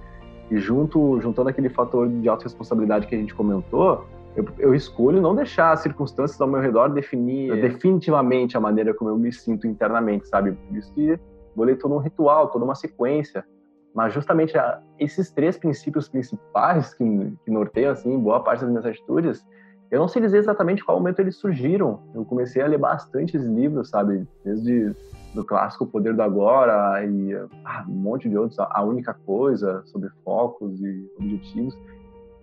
E 0.52 0.58
junto, 0.58 1.20
juntando 1.22 1.50
aquele 1.50 1.70
fator 1.70 2.10
de 2.10 2.28
autorresponsabilidade 2.28 3.08
que 3.08 3.16
a 3.16 3.18
gente 3.18 3.34
comentou, 3.34 4.06
eu, 4.36 4.46
eu, 4.60 4.76
escolho 4.76 5.22
não 5.22 5.34
deixar 5.34 5.72
as 5.72 5.80
circunstâncias 5.80 6.40
ao 6.40 6.48
meu 6.48 6.60
redor 6.60 6.90
definir 6.90 7.52
é. 7.52 7.62
definitivamente 7.62 8.58
a 8.58 8.60
maneira 8.60 8.94
como 8.94 9.10
eu 9.10 9.18
me 9.18 9.32
sinto 9.32 9.66
internamente, 9.66 10.28
sabe? 10.28 10.52
Por 10.52 10.78
isso 10.78 10.94
que 10.94 11.18
bolei 11.56 11.76
todo 11.76 11.96
um 11.96 12.00
ritual, 12.00 12.50
toda 12.50 12.66
uma 12.66 12.76
sequência. 12.76 13.46
Mas 13.94 14.14
justamente 14.14 14.58
a, 14.58 14.82
esses 15.00 15.32
três 15.32 15.58
princípios 15.58 16.10
principais 16.10 16.94
que, 16.94 17.34
que 17.46 17.52
norteiam 17.52 17.92
assim, 17.92 18.18
boa 18.20 18.42
parte 18.42 18.62
das 18.62 18.70
minhas 18.70 18.86
atitudes, 18.86 19.46
eu 19.90 20.00
não 20.00 20.08
sei 20.08 20.22
dizer 20.22 20.38
exatamente 20.38 20.84
qual 20.84 20.98
momento 20.98 21.20
eles 21.20 21.36
surgiram. 21.36 22.02
Eu 22.14 22.26
comecei 22.26 22.62
a 22.62 22.68
ler 22.68 22.78
bastantes 22.78 23.44
livros, 23.44 23.90
sabe? 23.90 24.26
Desde 24.44 24.94
do 25.34 25.46
clássico 25.46 25.86
Poder 25.86 26.14
do 26.14 26.22
Agora 26.22 27.04
e 27.06 27.34
ah, 27.66 27.86
um 27.88 27.94
monte 27.94 28.30
de 28.30 28.38
outros, 28.38 28.60
A 28.60 28.84
Única 28.84 29.14
Coisa, 29.14 29.82
sobre 29.86 30.10
focos 30.24 30.82
e 30.82 31.10
objetivos, 31.18 31.78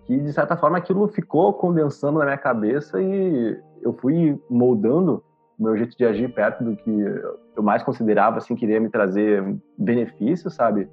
que 0.05 0.17
de 0.17 0.33
certa 0.33 0.57
forma 0.57 0.77
aquilo 0.77 1.07
ficou 1.07 1.53
condensando 1.53 2.19
na 2.19 2.25
minha 2.25 2.37
cabeça 2.37 3.01
e 3.01 3.59
eu 3.81 3.93
fui 3.93 4.41
moldando 4.49 5.23
o 5.57 5.63
meu 5.63 5.77
jeito 5.77 5.95
de 5.97 6.05
agir 6.05 6.33
perto 6.33 6.63
do 6.63 6.75
que 6.75 6.91
eu 7.55 7.61
mais 7.61 7.83
considerava 7.83 8.37
assim 8.37 8.55
que 8.55 8.65
iria 8.65 8.79
me 8.79 8.89
trazer 8.89 9.43
benefícios, 9.77 10.55
sabe? 10.55 10.89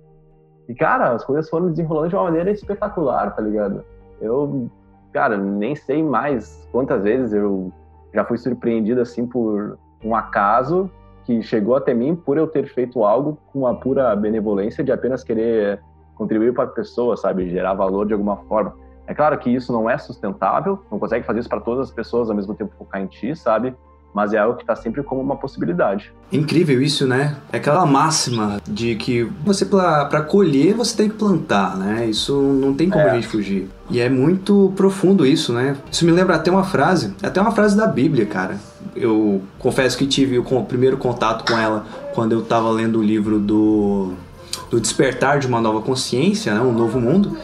E, 0.68 0.74
cara, 0.74 1.12
as 1.12 1.24
coisas 1.24 1.48
foram 1.48 1.70
desenrolando 1.70 2.08
de 2.08 2.16
uma 2.16 2.24
maneira 2.24 2.50
espetacular, 2.50 3.34
tá 3.34 3.40
ligado? 3.40 3.84
Eu, 4.20 4.68
cara, 5.12 5.36
nem 5.36 5.76
sei 5.76 6.02
mais 6.02 6.68
quantas 6.72 7.04
vezes 7.04 7.32
eu 7.32 7.72
já 8.12 8.24
fui 8.24 8.36
surpreendido, 8.36 9.00
assim, 9.00 9.26
por 9.26 9.78
um 10.04 10.14
acaso 10.14 10.90
que 11.26 11.42
chegou 11.42 11.74
até 11.74 11.92
mim 11.92 12.14
por 12.14 12.38
eu 12.38 12.46
ter 12.46 12.68
feito 12.68 13.04
algo 13.04 13.36
com 13.52 13.66
a 13.66 13.74
pura 13.74 14.14
benevolência 14.14 14.84
de 14.84 14.92
apenas 14.92 15.24
querer 15.24 15.82
contribuir 16.14 16.54
para 16.54 16.64
a 16.64 16.68
pessoa, 16.68 17.16
sabe? 17.16 17.50
Gerar 17.50 17.74
valor 17.74 18.06
de 18.06 18.12
alguma 18.12 18.36
forma. 18.44 18.72
É 19.08 19.14
claro 19.14 19.36
que 19.36 19.50
isso 19.50 19.72
não 19.72 19.90
é 19.90 19.98
sustentável, 19.98 20.78
não 20.90 20.98
consegue 21.00 21.26
fazer 21.26 21.40
isso 21.40 21.48
para 21.48 21.60
todas 21.60 21.88
as 21.88 21.94
pessoas 21.94 22.30
ao 22.30 22.36
mesmo 22.36 22.54
tempo 22.54 22.72
focar 22.78 23.02
em 23.02 23.06
ti, 23.06 23.34
sabe? 23.34 23.74
Mas 24.16 24.32
é 24.32 24.38
algo 24.38 24.56
que 24.56 24.62
está 24.62 24.74
sempre 24.74 25.02
como 25.02 25.20
uma 25.20 25.36
possibilidade. 25.36 26.10
Incrível 26.32 26.80
isso, 26.80 27.06
né? 27.06 27.36
É 27.52 27.58
aquela 27.58 27.84
máxima 27.84 28.58
de 28.66 28.94
que 28.94 29.24
você 29.44 29.66
para 29.66 30.22
colher 30.22 30.72
você 30.72 30.96
tem 30.96 31.10
que 31.10 31.16
plantar, 31.16 31.76
né? 31.76 32.06
Isso 32.06 32.34
não 32.34 32.72
tem 32.72 32.88
como 32.88 33.04
é. 33.04 33.10
a 33.10 33.14
gente 33.14 33.26
fugir. 33.26 33.68
E 33.90 34.00
é 34.00 34.08
muito 34.08 34.72
profundo 34.74 35.26
isso, 35.26 35.52
né? 35.52 35.76
Isso 35.92 36.06
me 36.06 36.12
lembra 36.12 36.36
até 36.36 36.50
uma 36.50 36.64
frase, 36.64 37.14
até 37.22 37.38
uma 37.38 37.50
frase 37.52 37.76
da 37.76 37.86
Bíblia, 37.86 38.24
cara. 38.24 38.56
Eu 38.94 39.42
confesso 39.58 39.98
que 39.98 40.06
tive 40.06 40.38
o 40.38 40.64
primeiro 40.64 40.96
contato 40.96 41.44
com 41.46 41.58
ela 41.58 41.84
quando 42.14 42.32
eu 42.32 42.40
estava 42.40 42.70
lendo 42.70 43.00
o 43.00 43.02
livro 43.02 43.38
do 43.38 44.14
do 44.70 44.80
despertar 44.80 45.40
de 45.40 45.46
uma 45.46 45.60
nova 45.60 45.82
consciência, 45.82 46.54
né? 46.54 46.60
um 46.62 46.72
novo 46.72 46.98
mundo, 46.98 47.36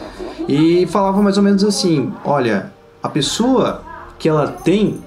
e 0.48 0.86
falava 0.86 1.20
mais 1.20 1.36
ou 1.36 1.42
menos 1.42 1.62
assim: 1.64 2.10
olha, 2.24 2.72
a 3.02 3.10
pessoa 3.10 3.82
que 4.18 4.26
ela 4.26 4.48
tem 4.48 5.02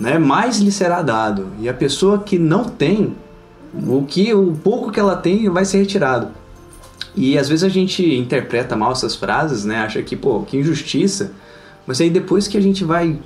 né, 0.00 0.18
mais 0.18 0.58
lhe 0.58 0.72
será 0.72 1.02
dado. 1.02 1.48
E 1.60 1.68
a 1.68 1.74
pessoa 1.74 2.18
que 2.18 2.38
não 2.38 2.64
tem, 2.64 3.14
o 3.86 4.02
que 4.04 4.32
o 4.32 4.52
pouco 4.52 4.90
que 4.90 4.98
ela 4.98 5.14
tem 5.14 5.48
vai 5.50 5.64
ser 5.66 5.78
retirado. 5.78 6.28
E 7.14 7.36
às 7.36 7.48
vezes 7.48 7.64
a 7.64 7.68
gente 7.68 8.02
interpreta 8.14 8.74
mal 8.74 8.92
essas 8.92 9.14
frases, 9.14 9.64
né? 9.64 9.78
Acha 9.78 10.02
que, 10.02 10.16
pô, 10.16 10.42
que 10.42 10.56
injustiça. 10.56 11.32
Mas 11.86 12.00
aí 12.00 12.08
depois 12.08 12.48
que 12.48 12.56
a 12.56 12.60
gente 12.60 12.84
vai 12.84 13.18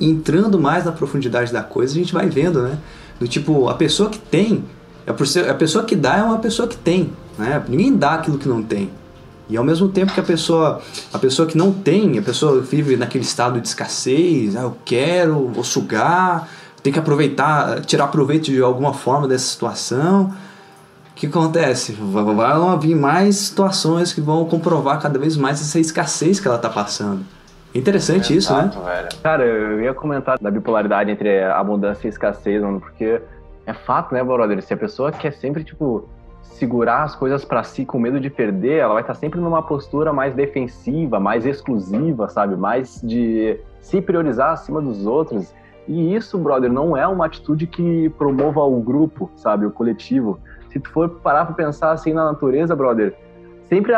entrando 0.00 0.58
mais 0.58 0.84
na 0.84 0.92
profundidade 0.92 1.52
da 1.52 1.62
coisa, 1.62 1.92
a 1.92 1.96
gente 1.96 2.12
vai 2.12 2.28
vendo, 2.28 2.62
né? 2.62 2.78
Do 3.20 3.28
tipo, 3.28 3.68
a 3.68 3.74
pessoa 3.74 4.08
que 4.08 4.18
tem, 4.18 4.64
a 5.06 5.54
pessoa 5.54 5.84
que 5.84 5.96
dá 5.96 6.18
é 6.18 6.22
uma 6.22 6.38
pessoa 6.38 6.66
que 6.66 6.76
tem, 6.76 7.12
né? 7.38 7.62
Ninguém 7.68 7.94
dá 7.96 8.14
aquilo 8.14 8.38
que 8.38 8.48
não 8.48 8.62
tem. 8.62 8.90
E 9.52 9.56
ao 9.58 9.62
mesmo 9.62 9.86
tempo 9.86 10.14
que 10.14 10.20
a 10.20 10.22
pessoa, 10.22 10.80
a 11.12 11.18
pessoa 11.18 11.46
que 11.46 11.58
não 11.58 11.70
tem, 11.70 12.18
a 12.18 12.22
pessoa 12.22 12.62
vive 12.62 12.96
naquele 12.96 13.22
estado 13.22 13.60
de 13.60 13.68
escassez, 13.68 14.56
ah, 14.56 14.62
eu 14.62 14.78
quero, 14.82 15.48
vou 15.48 15.62
sugar, 15.62 16.48
tem 16.82 16.90
que 16.90 16.98
aproveitar, 16.98 17.82
tirar 17.82 18.06
proveito 18.06 18.44
de 18.44 18.62
alguma 18.62 18.94
forma 18.94 19.28
dessa 19.28 19.44
situação. 19.44 20.32
O 21.10 21.14
que 21.14 21.26
acontece? 21.26 21.92
Vão 21.92 22.80
vir 22.80 22.94
mais 22.94 23.36
situações 23.36 24.14
que 24.14 24.22
vão 24.22 24.46
comprovar 24.46 24.98
cada 24.98 25.18
vez 25.18 25.36
mais 25.36 25.60
essa 25.60 25.78
escassez 25.78 26.40
que 26.40 26.48
ela 26.48 26.56
está 26.56 26.70
passando. 26.70 27.22
Interessante 27.74 28.32
é 28.32 28.36
isso, 28.36 28.56
né? 28.56 28.70
Velho. 28.72 29.08
Cara, 29.22 29.44
eu 29.44 29.82
ia 29.82 29.92
comentar 29.92 30.38
da 30.38 30.50
bipolaridade 30.50 31.10
entre 31.10 31.42
abundância 31.44 32.06
e 32.06 32.10
escassez, 32.10 32.62
mano, 32.62 32.80
porque 32.80 33.20
é 33.66 33.74
fato, 33.74 34.14
né, 34.14 34.24
brother? 34.24 34.62
Se 34.62 34.72
a 34.72 34.78
pessoa 34.78 35.12
quer 35.12 35.34
sempre, 35.34 35.62
tipo, 35.62 36.08
segurar 36.62 37.02
as 37.02 37.16
coisas 37.16 37.44
para 37.44 37.64
si 37.64 37.84
com 37.84 37.98
medo 37.98 38.20
de 38.20 38.30
perder, 38.30 38.78
ela 38.78 38.92
vai 38.94 39.02
estar 39.02 39.14
tá 39.14 39.18
sempre 39.18 39.40
numa 39.40 39.60
postura 39.60 40.12
mais 40.12 40.32
defensiva, 40.32 41.18
mais 41.18 41.44
exclusiva, 41.44 42.28
sabe? 42.28 42.54
Mais 42.54 43.00
de 43.02 43.58
se 43.80 44.00
priorizar 44.00 44.52
acima 44.52 44.80
dos 44.80 45.04
outros. 45.04 45.52
E 45.88 46.14
isso, 46.14 46.38
brother, 46.38 46.72
não 46.72 46.96
é 46.96 47.04
uma 47.04 47.26
atitude 47.26 47.66
que 47.66 48.08
promova 48.10 48.60
o 48.60 48.80
grupo, 48.80 49.28
sabe? 49.34 49.66
O 49.66 49.72
coletivo. 49.72 50.38
Se 50.70 50.78
tu 50.78 50.88
for 50.90 51.08
parar 51.08 51.46
pra 51.46 51.54
pensar 51.56 51.90
assim 51.90 52.12
na 52.12 52.26
natureza, 52.26 52.76
brother, 52.76 53.12
sempre 53.68 53.92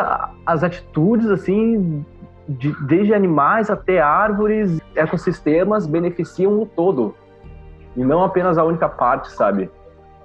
as 0.46 0.64
atitudes, 0.64 1.28
assim, 1.28 2.02
de, 2.48 2.74
desde 2.86 3.12
animais 3.12 3.68
até 3.68 4.00
árvores, 4.00 4.80
ecossistemas, 4.94 5.86
beneficiam 5.86 6.62
o 6.62 6.64
todo. 6.64 7.14
E 7.94 8.02
não 8.02 8.24
apenas 8.24 8.56
a 8.56 8.64
única 8.64 8.88
parte, 8.88 9.30
sabe? 9.30 9.70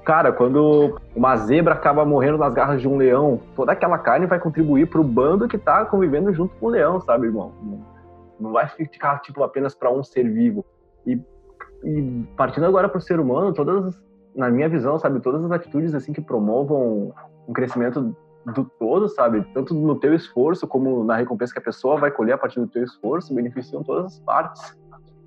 Cara, 0.04 0.32
quando 0.32 1.00
uma 1.16 1.36
zebra 1.36 1.74
acaba 1.74 2.06
morrendo 2.06 2.38
nas 2.38 2.54
garras 2.54 2.82
de 2.82 2.88
um 2.88 2.98
leão, 2.98 3.40
toda 3.56 3.72
aquela 3.72 3.98
carne 3.98 4.26
vai 4.26 4.40
contribuir 4.40 4.90
pro 4.90 5.04
bando 5.04 5.48
que 5.48 5.58
tá 5.58 5.86
convivendo 5.86 6.34
junto 6.34 6.56
com 6.56 6.68
o 6.68 6.70
leão, 6.70 7.00
sabe, 7.02 7.28
irmão? 7.28 7.52
Não 8.40 8.52
vai 8.52 8.68
ficar, 8.68 9.20
tipo, 9.20 9.44
apenas 9.44 9.76
para 9.76 9.92
um 9.92 10.04
ser 10.04 10.24
vivo. 10.24 10.66
E, 11.06 11.22
e 11.84 12.24
partindo 12.36 12.66
agora 12.66 12.90
pro 12.90 13.02
ser 13.02 13.20
humano, 13.20 13.54
todas, 13.54 14.00
na 14.36 14.50
minha 14.50 14.70
visão, 14.70 14.98
sabe, 14.98 15.20
todas 15.20 15.46
as 15.46 15.52
atitudes, 15.52 15.94
assim, 15.94 16.14
que 16.14 16.22
promovam 16.22 17.14
um 17.48 17.54
crescimento 17.54 18.16
do 18.46 18.66
todo, 18.80 19.08
sabe? 19.10 19.44
Tanto 19.54 19.74
no 19.74 20.00
teu 20.00 20.14
esforço 20.14 20.68
como 20.68 21.04
na 21.04 21.16
recompensa 21.16 21.54
que 21.54 21.60
a 21.60 21.64
pessoa 21.64 21.98
vai 21.98 22.10
colher 22.10 22.34
a 22.34 22.38
partir 22.38 22.60
do 22.60 22.68
teu 22.68 22.84
esforço, 22.84 23.34
beneficiam 23.34 23.84
todas 23.84 24.06
as 24.06 24.20
partes. 24.20 24.79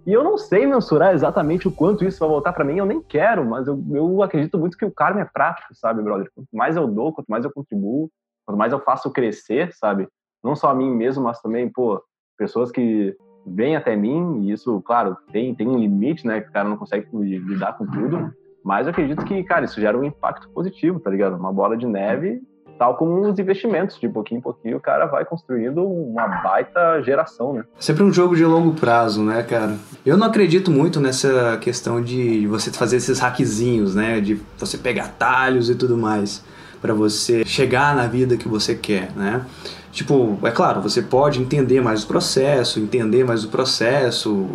E 0.04 0.12
eu 0.12 0.24
não 0.24 0.36
sei 0.36 0.66
mensurar 0.66 1.14
exatamente 1.14 1.68
o 1.68 1.72
quanto 1.72 2.04
isso 2.04 2.18
vai 2.18 2.28
voltar 2.28 2.52
para 2.52 2.64
mim, 2.64 2.76
eu 2.76 2.86
nem 2.86 3.00
quero, 3.00 3.44
mas 3.44 3.68
eu, 3.68 3.82
eu 3.92 4.22
acredito 4.22 4.58
muito 4.58 4.76
que 4.76 4.84
o 4.84 4.90
karma 4.90 5.20
é 5.20 5.24
prático, 5.24 5.74
sabe, 5.74 6.02
brother? 6.02 6.28
Quanto 6.34 6.48
mais 6.52 6.76
eu 6.76 6.88
dou, 6.88 7.12
quanto 7.12 7.28
mais 7.28 7.44
eu 7.44 7.52
contribuo, 7.52 8.10
quanto 8.44 8.58
mais 8.58 8.72
eu 8.72 8.80
faço 8.80 9.12
crescer, 9.12 9.72
sabe? 9.72 10.08
Não 10.42 10.56
só 10.56 10.70
a 10.70 10.74
mim 10.74 10.90
mesmo, 10.90 11.22
mas 11.22 11.40
também, 11.40 11.70
pô, 11.70 12.02
pessoas 12.36 12.72
que 12.72 13.16
vêm 13.46 13.76
até 13.76 13.94
mim, 13.94 14.40
e 14.42 14.52
isso, 14.52 14.80
claro, 14.82 15.16
tem, 15.30 15.54
tem 15.54 15.68
um 15.68 15.78
limite, 15.78 16.26
né? 16.26 16.40
Que 16.40 16.48
o 16.48 16.52
cara 16.52 16.68
não 16.68 16.76
consegue 16.76 17.06
lidar 17.12 17.78
com 17.78 17.86
tudo, 17.86 18.32
mas 18.64 18.86
eu 18.86 18.90
acredito 18.90 19.24
que, 19.24 19.42
cara, 19.44 19.64
isso 19.64 19.80
gera 19.80 19.96
um 19.96 20.04
impacto 20.04 20.48
positivo, 20.50 20.98
tá 20.98 21.10
ligado? 21.10 21.36
Uma 21.36 21.52
bola 21.52 21.76
de 21.76 21.86
neve 21.86 22.42
tal 22.78 22.96
como 22.96 23.28
os 23.28 23.38
investimentos, 23.38 23.98
de 23.98 24.08
pouquinho 24.08 24.38
em 24.38 24.42
pouquinho 24.42 24.76
o 24.76 24.80
cara 24.80 25.06
vai 25.06 25.24
construindo 25.24 25.84
uma 25.84 26.26
baita 26.26 27.02
geração, 27.02 27.52
né? 27.52 27.64
Sempre 27.78 28.02
um 28.02 28.12
jogo 28.12 28.36
de 28.36 28.44
longo 28.44 28.72
prazo, 28.72 29.22
né, 29.22 29.42
cara? 29.42 29.76
Eu 30.04 30.16
não 30.16 30.26
acredito 30.26 30.70
muito 30.70 31.00
nessa 31.00 31.56
questão 31.58 32.02
de 32.02 32.46
você 32.46 32.70
fazer 32.70 32.96
esses 32.96 33.18
hackzinhos, 33.20 33.94
né, 33.94 34.20
de 34.20 34.40
você 34.58 34.76
pegar 34.76 35.08
talhos 35.18 35.70
e 35.70 35.74
tudo 35.74 35.96
mais 35.96 36.44
para 36.80 36.92
você 36.92 37.44
chegar 37.44 37.94
na 37.94 38.08
vida 38.08 38.36
que 38.36 38.48
você 38.48 38.74
quer, 38.74 39.12
né? 39.14 39.46
Tipo, 39.92 40.38
é 40.42 40.50
claro, 40.50 40.80
você 40.80 41.02
pode 41.02 41.38
entender 41.38 41.80
mais 41.82 42.02
o 42.02 42.06
processo, 42.06 42.80
entender 42.80 43.24
mais 43.24 43.44
o 43.44 43.48
processo, 43.48 44.48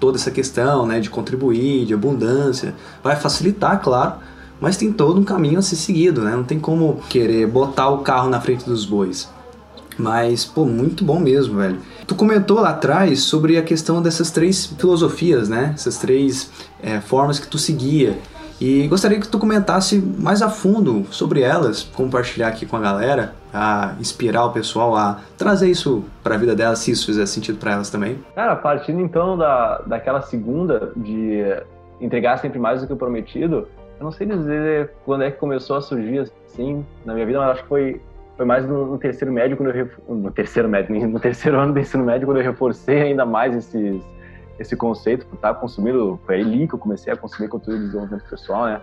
toda 0.00 0.16
essa 0.16 0.30
questão, 0.30 0.86
né, 0.86 0.98
de 0.98 1.10
contribuir, 1.10 1.84
de 1.84 1.92
abundância, 1.92 2.74
vai 3.02 3.14
facilitar, 3.14 3.80
claro, 3.80 4.14
mas 4.62 4.76
tem 4.76 4.92
todo 4.92 5.20
um 5.20 5.24
caminho 5.24 5.58
a 5.58 5.62
ser 5.62 5.74
seguido, 5.74 6.22
né? 6.22 6.36
Não 6.36 6.44
tem 6.44 6.60
como 6.60 7.02
querer 7.08 7.48
botar 7.48 7.88
o 7.88 7.98
carro 7.98 8.30
na 8.30 8.40
frente 8.40 8.64
dos 8.64 8.84
bois. 8.84 9.28
Mas, 9.98 10.44
pô, 10.44 10.64
muito 10.64 11.04
bom 11.04 11.18
mesmo, 11.18 11.58
velho. 11.58 11.80
Tu 12.06 12.14
comentou 12.14 12.60
lá 12.60 12.70
atrás 12.70 13.24
sobre 13.24 13.58
a 13.58 13.62
questão 13.62 14.00
dessas 14.00 14.30
três 14.30 14.66
filosofias, 14.66 15.48
né? 15.48 15.72
Essas 15.74 15.98
três 15.98 16.48
é, 16.80 17.00
formas 17.00 17.40
que 17.40 17.48
tu 17.48 17.58
seguia. 17.58 18.16
E 18.60 18.86
gostaria 18.86 19.18
que 19.18 19.26
tu 19.26 19.36
comentasse 19.36 19.98
mais 19.98 20.40
a 20.40 20.48
fundo 20.48 21.04
sobre 21.10 21.42
elas, 21.42 21.82
compartilhar 21.82 22.46
aqui 22.46 22.64
com 22.64 22.76
a 22.76 22.80
galera, 22.80 23.34
a 23.52 23.94
inspirar 23.98 24.44
o 24.44 24.52
pessoal 24.52 24.94
a 24.94 25.18
trazer 25.36 25.68
isso 25.68 26.04
para 26.22 26.36
a 26.36 26.38
vida 26.38 26.54
delas, 26.54 26.78
se 26.78 26.92
isso 26.92 27.04
fizer 27.04 27.26
sentido 27.26 27.58
para 27.58 27.72
elas 27.72 27.90
também. 27.90 28.16
Cara, 28.36 28.54
partindo 28.54 29.00
então 29.00 29.36
da, 29.36 29.82
daquela 29.84 30.22
segunda 30.22 30.92
de 30.94 31.42
entregar 32.00 32.38
sempre 32.38 32.60
mais 32.60 32.80
do 32.80 32.86
que 32.86 32.92
o 32.92 32.96
prometido, 32.96 33.66
eu 34.02 34.04
não 34.04 34.10
sei 34.12 34.26
dizer 34.26 34.90
quando 35.04 35.22
é 35.22 35.30
que 35.30 35.38
começou 35.38 35.76
a 35.76 35.80
surgir 35.80 36.18
assim 36.18 36.84
na 37.04 37.14
minha 37.14 37.24
vida, 37.24 37.38
mas 37.38 37.50
acho 37.50 37.62
que 37.62 37.68
foi, 37.68 38.00
foi 38.36 38.44
mais 38.44 38.66
no, 38.66 38.84
no 38.84 38.98
terceiro 38.98 39.32
médio, 39.32 39.56
quando 39.56 39.70
eu 39.70 39.88
no 40.08 40.30
terceiro 40.32 40.68
médio, 40.68 41.08
no 41.08 41.20
terceiro 41.20 41.56
ano 41.56 41.72
do 41.72 41.78
ensino 41.78 42.04
médio, 42.04 42.26
quando 42.26 42.38
eu 42.38 42.42
reforcei 42.42 43.00
ainda 43.00 43.24
mais 43.24 43.54
esses, 43.54 44.02
esse 44.58 44.76
conceito 44.76 45.24
por 45.26 45.36
estar 45.36 45.54
consumindo, 45.54 46.18
foi 46.26 46.40
ali 46.40 46.66
que 46.66 46.74
eu 46.74 46.80
comecei 46.80 47.12
a 47.12 47.16
consumir 47.16 47.48
conteúdo 47.48 47.78
de 47.78 47.86
desenvolvimento 47.86 48.28
pessoal, 48.28 48.64
né? 48.64 48.80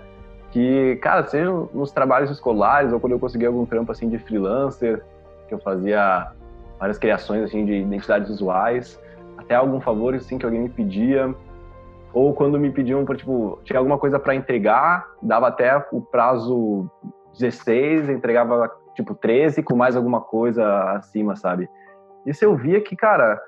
Que, 0.51 0.95
cara, 1.01 1.25
seja 1.25 1.51
nos 1.73 1.91
trabalhos 1.91 2.31
escolares 2.31 2.93
ou 2.93 2.99
quando 2.99 3.11
eu 3.11 3.19
consegui 3.19 3.45
algum 3.45 3.65
trampo 3.65 3.91
assim 3.91 4.07
de 4.07 4.17
freelancer, 4.17 5.03
que 5.49 5.53
eu 5.53 5.59
fazia 5.59 6.31
várias 6.79 6.97
criações 6.97 7.43
assim 7.43 7.65
de 7.65 7.73
identidades 7.73 8.29
visuais, 8.29 8.97
até 9.37 9.53
algum 9.53 9.81
favor 9.81 10.15
assim 10.15 10.37
que 10.37 10.45
alguém 10.45 10.61
me 10.61 10.69
pedia, 10.69 11.35
ou 12.13 12.33
quando 12.33 12.59
me 12.59 12.71
pediam 12.71 13.05
para 13.05 13.15
tipo 13.15 13.59
tinha 13.63 13.77
alguma 13.79 13.97
coisa 13.97 14.19
para 14.19 14.35
entregar, 14.35 15.05
dava 15.21 15.47
até 15.47 15.77
o 15.91 16.01
prazo 16.01 16.89
16, 17.37 18.09
entregava 18.09 18.71
tipo 18.95 19.15
13 19.15 19.63
com 19.63 19.75
mais 19.75 19.95
alguma 19.95 20.21
coisa 20.21 20.91
acima, 20.91 21.35
sabe? 21.35 21.69
Isso 22.25 22.43
eu 22.43 22.55
via 22.55 22.81
que, 22.81 22.95
cara, 22.95 23.41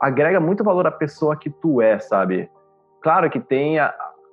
agrega 0.00 0.40
muito 0.40 0.64
valor 0.64 0.86
à 0.86 0.90
pessoa 0.90 1.36
que 1.36 1.50
tu 1.50 1.80
é, 1.80 1.98
sabe? 1.98 2.50
Claro 3.00 3.30
que 3.30 3.38
tem 3.38 3.76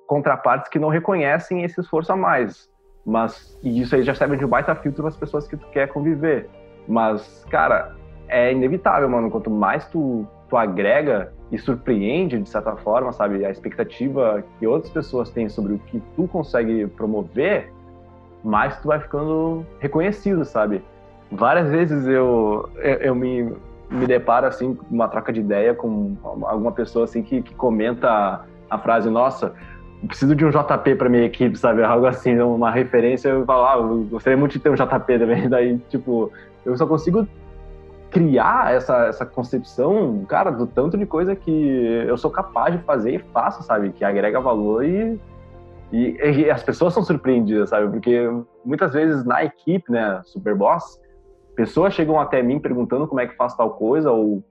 contrapartes 0.06 0.68
que 0.68 0.78
não 0.78 0.88
reconhecem 0.88 1.62
esse 1.62 1.80
esforço 1.80 2.12
a 2.12 2.16
mais, 2.16 2.68
mas 3.06 3.58
e 3.62 3.80
isso 3.80 3.94
aí 3.94 4.02
já 4.02 4.14
serve 4.14 4.36
de 4.36 4.44
um 4.44 4.48
baita 4.48 4.74
filtro 4.74 5.02
para 5.02 5.08
as 5.08 5.16
pessoas 5.16 5.46
que 5.46 5.56
tu 5.56 5.66
quer 5.68 5.88
conviver. 5.88 6.48
Mas, 6.88 7.44
cara, 7.50 7.94
é 8.28 8.52
inevitável, 8.52 9.08
mano. 9.08 9.30
Quanto 9.30 9.50
mais 9.50 9.86
tu, 9.88 10.26
tu 10.48 10.56
agrega, 10.56 11.32
surpreende, 11.58 12.38
de 12.38 12.48
certa 12.48 12.76
forma, 12.76 13.12
sabe? 13.12 13.44
A 13.44 13.50
expectativa 13.50 14.44
que 14.58 14.66
outras 14.66 14.92
pessoas 14.92 15.30
têm 15.30 15.48
sobre 15.48 15.74
o 15.74 15.78
que 15.78 16.02
tu 16.16 16.26
consegue 16.28 16.86
promover, 16.86 17.72
mais 18.42 18.78
tu 18.80 18.88
vai 18.88 19.00
ficando 19.00 19.64
reconhecido, 19.78 20.44
sabe? 20.44 20.82
Várias 21.30 21.70
vezes 21.70 22.06
eu, 22.06 22.68
eu, 22.76 22.94
eu 22.94 23.14
me, 23.14 23.52
me 23.90 24.06
deparo, 24.06 24.46
assim, 24.46 24.76
uma 24.90 25.08
troca 25.08 25.32
de 25.32 25.40
ideia 25.40 25.74
com 25.74 26.16
alguma 26.22 26.72
pessoa, 26.72 27.04
assim, 27.04 27.22
que, 27.22 27.42
que 27.42 27.54
comenta 27.54 28.44
a 28.70 28.78
frase, 28.78 29.08
nossa, 29.08 29.54
preciso 30.06 30.34
de 30.34 30.44
um 30.44 30.50
JP 30.50 30.96
para 30.96 31.08
minha 31.08 31.24
equipe, 31.24 31.56
sabe? 31.56 31.82
Algo 31.82 32.06
assim, 32.06 32.38
uma 32.40 32.70
referência, 32.70 33.28
eu 33.28 33.44
falo, 33.44 33.64
ah, 33.66 33.76
eu 33.76 34.04
gostaria 34.04 34.36
muito 34.36 34.52
de 34.52 34.58
ter 34.58 34.70
um 34.70 34.74
JP 34.74 35.18
também. 35.18 35.48
Daí, 35.48 35.78
tipo, 35.88 36.30
eu 36.64 36.76
só 36.76 36.86
consigo 36.86 37.26
criar 38.14 38.72
essa, 38.72 39.06
essa 39.06 39.26
concepção, 39.26 40.24
cara, 40.28 40.52
do 40.52 40.68
tanto 40.68 40.96
de 40.96 41.04
coisa 41.04 41.34
que 41.34 41.50
eu 42.06 42.16
sou 42.16 42.30
capaz 42.30 42.72
de 42.72 42.80
fazer 42.84 43.16
e 43.16 43.18
faço, 43.18 43.64
sabe? 43.64 43.90
Que 43.90 44.04
agrega 44.04 44.40
valor 44.40 44.84
e, 44.84 45.20
e, 45.92 46.16
e 46.22 46.48
as 46.48 46.62
pessoas 46.62 46.94
são 46.94 47.02
surpreendidas, 47.02 47.70
sabe? 47.70 47.90
Porque 47.90 48.30
muitas 48.64 48.92
vezes 48.92 49.24
na 49.24 49.44
equipe, 49.44 49.90
né, 49.90 50.20
Superboss, 50.26 51.00
pessoas 51.56 51.92
chegam 51.92 52.20
até 52.20 52.40
mim 52.40 52.60
perguntando 52.60 53.08
como 53.08 53.20
é 53.20 53.26
que 53.26 53.34
faz 53.34 53.56
tal 53.56 53.70
coisa 53.70 54.12
ou, 54.12 54.44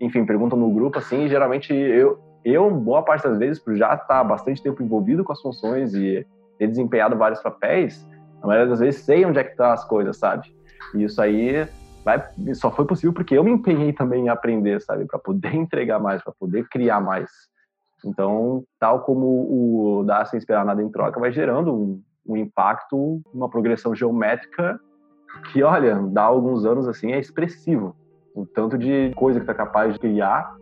enfim, 0.00 0.24
perguntam 0.24 0.58
no 0.58 0.72
grupo, 0.72 0.98
assim, 0.98 1.24
e 1.24 1.28
geralmente 1.28 1.70
eu, 1.74 2.18
eu, 2.42 2.70
boa 2.70 3.02
parte 3.02 3.24
das 3.24 3.38
vezes, 3.38 3.62
por 3.62 3.76
já 3.76 3.92
estar 3.92 4.24
bastante 4.24 4.62
tempo 4.62 4.82
envolvido 4.82 5.22
com 5.22 5.32
as 5.32 5.40
funções 5.42 5.92
e 5.92 6.26
ter 6.58 6.66
desempenhado 6.66 7.14
vários 7.18 7.42
papéis, 7.42 8.08
a 8.42 8.46
maioria 8.46 8.70
das 8.70 8.80
vezes 8.80 9.02
sei 9.02 9.22
onde 9.26 9.38
é 9.38 9.44
que 9.44 9.50
estão 9.50 9.66
tá 9.66 9.74
as 9.74 9.84
coisas, 9.84 10.16
sabe? 10.16 10.50
E 10.94 11.04
isso 11.04 11.20
aí 11.20 11.68
vai, 12.04 12.22
só 12.54 12.70
foi 12.70 12.84
possível 12.84 13.12
porque 13.12 13.36
eu 13.36 13.44
me 13.44 13.50
empenhei 13.50 13.92
também 13.92 14.24
em 14.24 14.28
aprender, 14.28 14.80
sabe, 14.80 15.04
para 15.06 15.18
poder 15.18 15.54
entregar 15.56 15.98
mais, 15.98 16.22
para 16.22 16.32
poder 16.32 16.68
criar 16.68 17.00
mais. 17.00 17.30
Então, 18.04 18.64
tal 18.80 19.00
como 19.00 19.26
o 19.26 20.04
dar 20.04 20.26
sem 20.26 20.38
esperar 20.38 20.64
nada 20.64 20.82
em 20.82 20.90
troca, 20.90 21.20
vai 21.20 21.32
gerando 21.32 21.72
um, 21.72 22.02
um 22.26 22.36
impacto, 22.36 23.22
uma 23.32 23.48
progressão 23.48 23.94
geométrica 23.94 24.80
que, 25.52 25.62
olha, 25.62 25.96
dá 26.10 26.22
alguns 26.22 26.64
anos 26.64 26.88
assim 26.88 27.12
é 27.12 27.18
expressivo. 27.18 27.96
O 28.34 28.44
tanto 28.44 28.76
de 28.76 29.12
coisa 29.14 29.40
que 29.40 29.46
tá 29.46 29.54
capaz 29.54 29.94
de 29.94 30.00
criar 30.00 30.56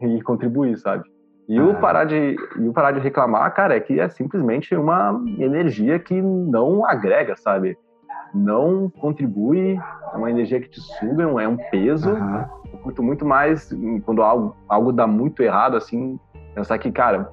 e 0.00 0.22
contribuir, 0.22 0.76
sabe? 0.78 1.04
E 1.48 1.60
o 1.60 1.74
parar 1.76 2.04
de 2.04 2.36
e 2.58 2.68
o 2.68 2.72
parar 2.72 2.90
de 2.90 2.98
reclamar, 2.98 3.54
cara, 3.54 3.76
é 3.76 3.80
que 3.80 4.00
é 4.00 4.08
simplesmente 4.08 4.74
uma 4.74 5.22
energia 5.38 5.98
que 5.98 6.20
não 6.20 6.84
agrega, 6.84 7.36
sabe? 7.36 7.78
Não 8.36 8.90
contribui, 8.90 9.78
é 10.12 10.16
uma 10.16 10.30
energia 10.30 10.60
que 10.60 10.68
te 10.68 10.80
suga, 10.80 11.24
é 11.24 11.48
um 11.48 11.56
peso. 11.56 12.10
Uhum. 12.10 12.44
Eu 12.72 12.78
curto 12.78 13.02
muito 13.02 13.24
mais 13.24 13.72
quando 14.04 14.22
algo, 14.22 14.54
algo 14.68 14.92
dá 14.92 15.06
muito 15.06 15.42
errado, 15.42 15.76
assim, 15.76 16.18
pensar 16.54 16.78
que, 16.78 16.90
cara, 16.92 17.30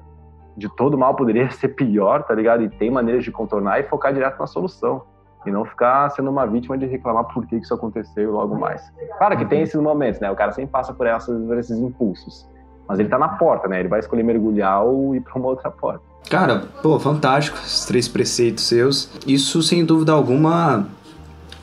de 0.56 0.68
todo 0.68 0.96
mal 0.96 1.14
poderia 1.14 1.50
ser 1.52 1.68
pior, 1.68 2.22
tá 2.24 2.34
ligado? 2.34 2.62
E 2.62 2.68
tem 2.68 2.90
maneiras 2.90 3.24
de 3.24 3.30
contornar 3.30 3.80
e 3.80 3.84
focar 3.84 4.12
direto 4.12 4.38
na 4.38 4.46
solução. 4.46 5.02
E 5.46 5.50
não 5.50 5.64
ficar 5.64 6.08
sendo 6.10 6.30
uma 6.30 6.46
vítima 6.46 6.78
de 6.78 6.86
reclamar 6.86 7.24
por 7.24 7.46
que 7.46 7.56
isso 7.56 7.74
aconteceu 7.74 8.32
logo 8.32 8.56
mais. 8.58 8.90
Claro 9.18 9.36
que 9.36 9.44
tem 9.44 9.60
esses 9.60 9.78
momentos, 9.78 10.18
né? 10.18 10.30
O 10.30 10.34
cara 10.34 10.52
sempre 10.52 10.70
passa 10.70 10.94
por, 10.94 11.06
essas, 11.06 11.38
por 11.46 11.58
esses 11.58 11.78
impulsos. 11.78 12.48
Mas 12.88 12.98
ele 12.98 13.10
tá 13.10 13.18
na 13.18 13.28
porta, 13.28 13.68
né? 13.68 13.80
Ele 13.80 13.88
vai 13.88 14.00
escolher 14.00 14.22
mergulhar 14.22 14.82
ou 14.82 15.14
ir 15.14 15.20
pra 15.20 15.34
uma 15.34 15.48
outra 15.48 15.70
porta. 15.70 16.02
Cara, 16.28 16.64
pô, 16.82 16.98
fantástico 16.98 17.58
esses 17.64 17.84
três 17.84 18.08
preceitos 18.08 18.64
seus. 18.64 19.08
Isso, 19.26 19.62
sem 19.62 19.84
dúvida 19.84 20.12
alguma, 20.12 20.88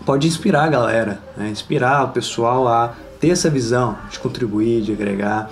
pode 0.06 0.28
inspirar 0.28 0.64
a 0.66 0.70
galera, 0.70 1.20
né? 1.36 1.50
inspirar 1.50 2.06
o 2.06 2.10
pessoal 2.10 2.68
a 2.68 2.94
ter 3.20 3.30
essa 3.30 3.50
visão 3.50 3.98
de 4.10 4.20
contribuir, 4.20 4.82
de 4.82 4.92
agregar. 4.92 5.50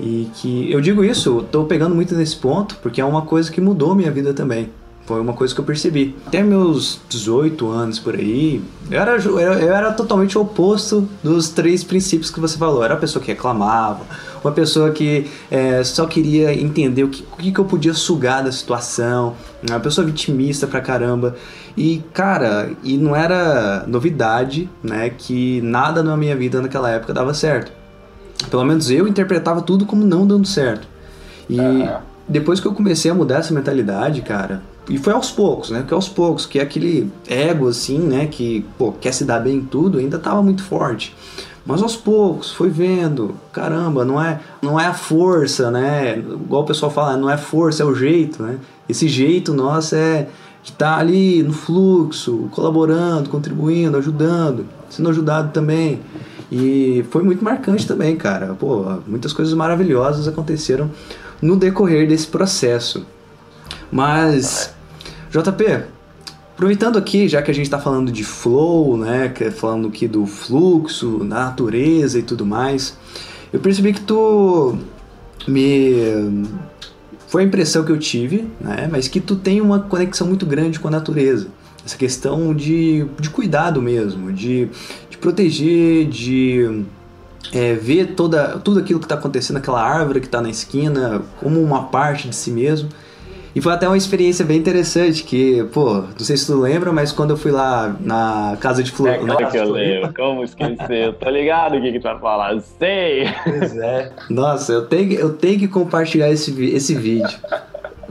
E 0.00 0.30
que 0.34 0.70
eu 0.70 0.80
digo 0.80 1.04
isso, 1.04 1.40
estou 1.40 1.64
pegando 1.64 1.94
muito 1.94 2.14
nesse 2.14 2.36
ponto, 2.36 2.76
porque 2.82 3.00
é 3.00 3.04
uma 3.04 3.22
coisa 3.22 3.50
que 3.50 3.60
mudou 3.60 3.94
minha 3.94 4.10
vida 4.10 4.32
também. 4.32 4.70
Foi 5.08 5.22
uma 5.22 5.32
coisa 5.32 5.54
que 5.54 5.60
eu 5.62 5.64
percebi. 5.64 6.14
Até 6.26 6.42
meus 6.42 7.00
18 7.08 7.66
anos 7.70 7.98
por 7.98 8.14
aí, 8.14 8.62
eu 8.90 9.00
era, 9.00 9.16
eu 9.16 9.74
era 9.74 9.90
totalmente 9.90 10.36
o 10.36 10.42
oposto 10.42 11.08
dos 11.24 11.48
três 11.48 11.82
princípios 11.82 12.30
que 12.30 12.38
você 12.38 12.58
falou. 12.58 12.80
Eu 12.80 12.84
era 12.84 12.92
a 12.92 12.98
pessoa 12.98 13.24
que 13.24 13.32
reclamava, 13.32 14.02
uma 14.44 14.52
pessoa 14.52 14.90
que 14.90 15.26
é, 15.50 15.82
só 15.82 16.04
queria 16.04 16.52
entender 16.52 17.04
o 17.04 17.08
que, 17.08 17.24
o 17.32 17.36
que 17.38 17.58
eu 17.58 17.64
podia 17.64 17.94
sugar 17.94 18.44
da 18.44 18.52
situação, 18.52 19.34
uma 19.66 19.80
pessoa 19.80 20.06
vitimista 20.06 20.66
pra 20.66 20.82
caramba. 20.82 21.34
E, 21.74 22.02
cara, 22.12 22.72
e 22.84 22.98
não 22.98 23.16
era 23.16 23.84
novidade, 23.86 24.68
né, 24.82 25.08
que 25.08 25.62
nada 25.62 26.02
na 26.02 26.18
minha 26.18 26.36
vida 26.36 26.60
naquela 26.60 26.90
época 26.90 27.14
dava 27.14 27.32
certo. 27.32 27.72
Pelo 28.50 28.62
menos 28.62 28.90
eu 28.90 29.08
interpretava 29.08 29.62
tudo 29.62 29.86
como 29.86 30.04
não 30.04 30.26
dando 30.26 30.46
certo. 30.46 30.86
E 31.48 31.58
uhum. 31.58 31.96
depois 32.28 32.60
que 32.60 32.66
eu 32.66 32.74
comecei 32.74 33.10
a 33.10 33.14
mudar 33.14 33.38
essa 33.38 33.54
mentalidade, 33.54 34.20
cara, 34.20 34.60
e 34.88 34.96
foi 34.96 35.12
aos 35.12 35.30
poucos, 35.30 35.70
né? 35.70 35.84
Que 35.86 35.92
aos 35.92 36.08
poucos, 36.08 36.46
que 36.46 36.58
é 36.58 36.62
aquele 36.62 37.10
ego 37.28 37.68
assim, 37.68 37.98
né, 37.98 38.26
que, 38.26 38.64
pô, 38.78 38.92
quer 38.92 39.12
se 39.12 39.24
dar 39.24 39.40
bem 39.40 39.56
em 39.56 39.64
tudo, 39.64 39.98
ainda 39.98 40.18
tava 40.18 40.42
muito 40.42 40.62
forte. 40.62 41.14
Mas 41.66 41.82
aos 41.82 41.94
poucos, 41.94 42.50
foi 42.50 42.70
vendo, 42.70 43.34
caramba, 43.52 44.02
não 44.02 44.22
é, 44.22 44.40
não 44.62 44.80
é 44.80 44.86
a 44.86 44.94
força, 44.94 45.70
né? 45.70 46.16
Igual 46.18 46.62
o 46.62 46.66
pessoal 46.66 46.90
fala, 46.90 47.16
não 47.16 47.28
é 47.28 47.36
força, 47.36 47.82
é 47.82 47.86
o 47.86 47.94
jeito, 47.94 48.42
né? 48.42 48.58
Esse 48.88 49.06
jeito 49.06 49.52
nosso 49.52 49.94
é 49.94 50.28
de 50.62 50.70
estar 50.70 50.94
tá 50.94 50.98
ali 50.98 51.42
no 51.42 51.52
fluxo, 51.52 52.48
colaborando, 52.52 53.28
contribuindo, 53.28 53.98
ajudando, 53.98 54.64
sendo 54.88 55.10
ajudado 55.10 55.52
também. 55.52 56.00
E 56.50 57.04
foi 57.10 57.22
muito 57.22 57.44
marcante 57.44 57.86
também, 57.86 58.16
cara. 58.16 58.54
Pô, 58.58 58.86
muitas 59.06 59.34
coisas 59.34 59.52
maravilhosas 59.52 60.26
aconteceram 60.26 60.90
no 61.42 61.54
decorrer 61.54 62.08
desse 62.08 62.26
processo. 62.28 63.04
Mas, 63.92 64.74
JP, 65.30 65.84
aproveitando 66.54 66.98
aqui, 66.98 67.28
já 67.28 67.42
que 67.42 67.50
a 67.50 67.54
gente 67.54 67.66
está 67.66 67.78
falando 67.78 68.10
de 68.10 68.24
flow, 68.24 68.96
né, 68.96 69.32
é 69.40 69.50
falando 69.50 69.88
aqui 69.88 70.08
do 70.08 70.26
fluxo, 70.26 71.18
da 71.18 71.44
natureza 71.44 72.18
e 72.18 72.22
tudo 72.22 72.46
mais, 72.46 72.96
eu 73.52 73.60
percebi 73.60 73.92
que 73.92 74.00
tu 74.00 74.76
me 75.46 76.46
foi 77.28 77.42
a 77.42 77.46
impressão 77.46 77.84
que 77.84 77.92
eu 77.92 77.98
tive, 77.98 78.48
né, 78.58 78.88
mas 78.90 79.06
que 79.06 79.20
tu 79.20 79.36
tem 79.36 79.60
uma 79.60 79.80
conexão 79.80 80.26
muito 80.26 80.46
grande 80.46 80.80
com 80.80 80.88
a 80.88 80.90
natureza. 80.90 81.48
Essa 81.84 81.96
questão 81.96 82.54
de, 82.54 83.06
de 83.20 83.30
cuidado 83.30 83.80
mesmo, 83.82 84.32
de, 84.32 84.68
de 85.10 85.18
proteger, 85.18 86.08
de 86.08 86.84
é, 87.52 87.74
ver 87.74 88.14
toda, 88.14 88.58
tudo 88.58 88.80
aquilo 88.80 88.98
que 88.98 89.04
está 89.04 89.14
acontecendo, 89.14 89.58
aquela 89.58 89.82
árvore 89.82 90.20
que 90.20 90.26
está 90.26 90.40
na 90.40 90.50
esquina, 90.50 91.22
como 91.38 91.62
uma 91.62 91.84
parte 91.84 92.28
de 92.28 92.34
si 92.34 92.50
mesmo. 92.50 92.88
E 93.54 93.60
foi 93.60 93.72
até 93.72 93.88
uma 93.88 93.96
experiência 93.96 94.44
bem 94.44 94.58
interessante, 94.58 95.24
que, 95.24 95.64
pô, 95.72 95.94
não 95.94 96.18
sei 96.18 96.36
se 96.36 96.46
tu 96.46 96.60
lembra, 96.60 96.92
mas 96.92 97.12
quando 97.12 97.30
eu 97.30 97.36
fui 97.36 97.50
lá 97.50 97.96
na 98.00 98.56
casa 98.60 98.82
de 98.82 98.90
flor. 98.90 99.08
É 99.08 99.18
claro 99.18 99.50
que 99.50 99.56
eu 99.56 99.72
lembro, 99.72 100.14
como 100.14 100.44
esquecer? 100.44 101.14
Tô 101.18 101.30
ligado 101.30 101.76
o 101.76 101.80
que, 101.80 101.92
que 101.92 101.98
tu 101.98 102.04
vai 102.04 102.18
falar, 102.18 102.60
sei! 102.60 103.26
Pois 103.44 103.76
é. 103.76 104.12
Nossa, 104.28 104.72
eu 104.72 104.86
tenho, 104.86 105.12
eu 105.14 105.32
tenho 105.32 105.58
que 105.58 105.68
compartilhar 105.68 106.30
esse, 106.30 106.52
esse 106.66 106.94
vídeo. 106.94 107.38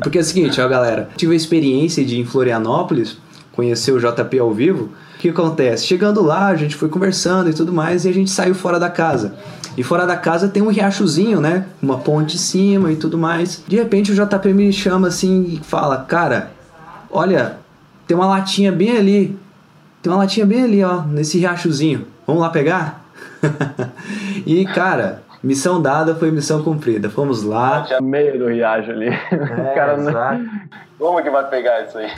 Porque 0.02 0.18
é 0.18 0.22
o 0.22 0.24
seguinte, 0.24 0.60
ó, 0.60 0.68
galera, 0.68 1.10
tive 1.16 1.34
a 1.34 1.36
experiência 1.38 2.04
de 2.04 2.16
ir 2.16 2.22
em 2.22 2.26
Florianópolis, 2.26 3.18
conhecer 3.54 3.92
o 3.92 4.00
JP 4.00 4.40
ao 4.40 4.52
vivo. 4.52 4.92
O 5.16 5.20
que 5.20 5.30
acontece? 5.30 5.88
Chegando 5.88 6.22
lá, 6.22 6.48
a 6.48 6.56
gente 6.56 6.76
foi 6.76 6.90
conversando 6.90 7.50
e 7.50 7.54
tudo 7.54 7.74
mais, 7.74 8.06
e 8.06 8.10
a 8.10 8.14
gente 8.14 8.30
saiu 8.30 8.54
fora 8.54 8.80
da 8.80 8.90
casa. 8.90 9.36
E 9.78 9.84
fora 9.84 10.08
da 10.08 10.18
casa 10.18 10.48
tem 10.48 10.64
um 10.64 10.70
riachozinho, 10.70 11.40
né? 11.40 11.68
Uma 11.80 12.00
ponte 12.00 12.36
em 12.36 12.40
cima 12.40 12.92
e 12.92 12.96
tudo 12.96 13.16
mais. 13.16 13.64
De 13.68 13.76
repente 13.76 14.12
o 14.12 14.16
JP 14.16 14.52
me 14.52 14.74
chama 14.74 15.08
assim 15.08 15.44
e 15.62 15.64
fala: 15.64 15.98
Cara, 15.98 16.50
olha, 17.12 17.58
tem 18.08 18.18
uma 18.18 18.26
latinha 18.26 18.72
bem 18.72 18.98
ali. 18.98 19.38
Tem 20.02 20.12
uma 20.12 20.18
latinha 20.18 20.48
bem 20.48 20.64
ali, 20.64 20.84
ó, 20.84 21.02
nesse 21.04 21.38
riachozinho. 21.38 22.08
Vamos 22.26 22.42
lá 22.42 22.50
pegar? 22.50 23.06
e, 24.48 24.66
cara, 24.66 25.22
missão 25.44 25.80
dada 25.80 26.16
foi 26.16 26.32
missão 26.32 26.64
cumprida. 26.64 27.08
Fomos 27.08 27.44
lá. 27.44 27.84
Tinha 27.84 28.02
meio 28.02 28.40
do 28.40 28.48
riacho 28.48 28.90
ali. 28.90 29.10
É, 29.10 29.74
cara 29.76 29.96
não... 29.98 30.12
Como 30.98 31.22
que 31.22 31.30
vai 31.30 31.48
pegar 31.48 31.84
isso 31.84 31.96
aí? 32.00 32.10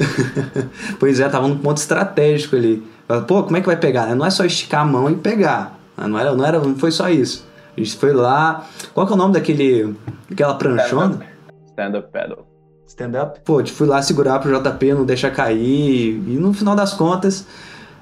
pois 0.98 1.19
é, 1.19 1.28
tava 1.28 1.45
num 1.50 1.58
ponto 1.58 1.76
estratégico 1.76 2.56
ali. 2.56 2.82
Pô, 3.28 3.43
como 3.43 3.58
é 3.58 3.60
que 3.60 3.67
vai 3.67 3.76
pegar? 3.76 4.06
Né? 4.06 4.15
Não 4.15 4.26
é 4.26 4.30
só 4.30 4.45
esticar 4.45 4.82
a 4.82 4.86
mão 4.86 5.10
e 5.10 5.15
pegar. 5.15 5.78
Não 5.98 6.17
era, 6.17 6.34
não 6.34 6.45
era, 6.45 6.60
não 6.60 6.78
foi 6.78 6.89
só 6.89 7.10
isso. 7.10 7.48
A 7.79 7.83
gente 7.83 7.95
foi 7.95 8.11
lá. 8.11 8.67
Qual 8.93 9.07
que 9.07 9.13
é 9.13 9.15
o 9.15 9.17
nome 9.17 9.33
daquele. 9.33 9.95
daquela 10.29 10.55
pranchona? 10.55 11.25
Stand-up 11.67 12.11
paddle. 12.11 12.45
Stand-up? 12.85 13.39
Pô, 13.45 13.65
fui 13.65 13.87
lá 13.87 14.01
segurar 14.01 14.39
pro 14.39 14.51
JP, 14.51 14.93
não 14.93 15.05
deixar 15.05 15.31
cair. 15.31 16.21
E 16.27 16.37
no 16.37 16.53
final 16.53 16.75
das 16.75 16.93
contas, 16.93 17.47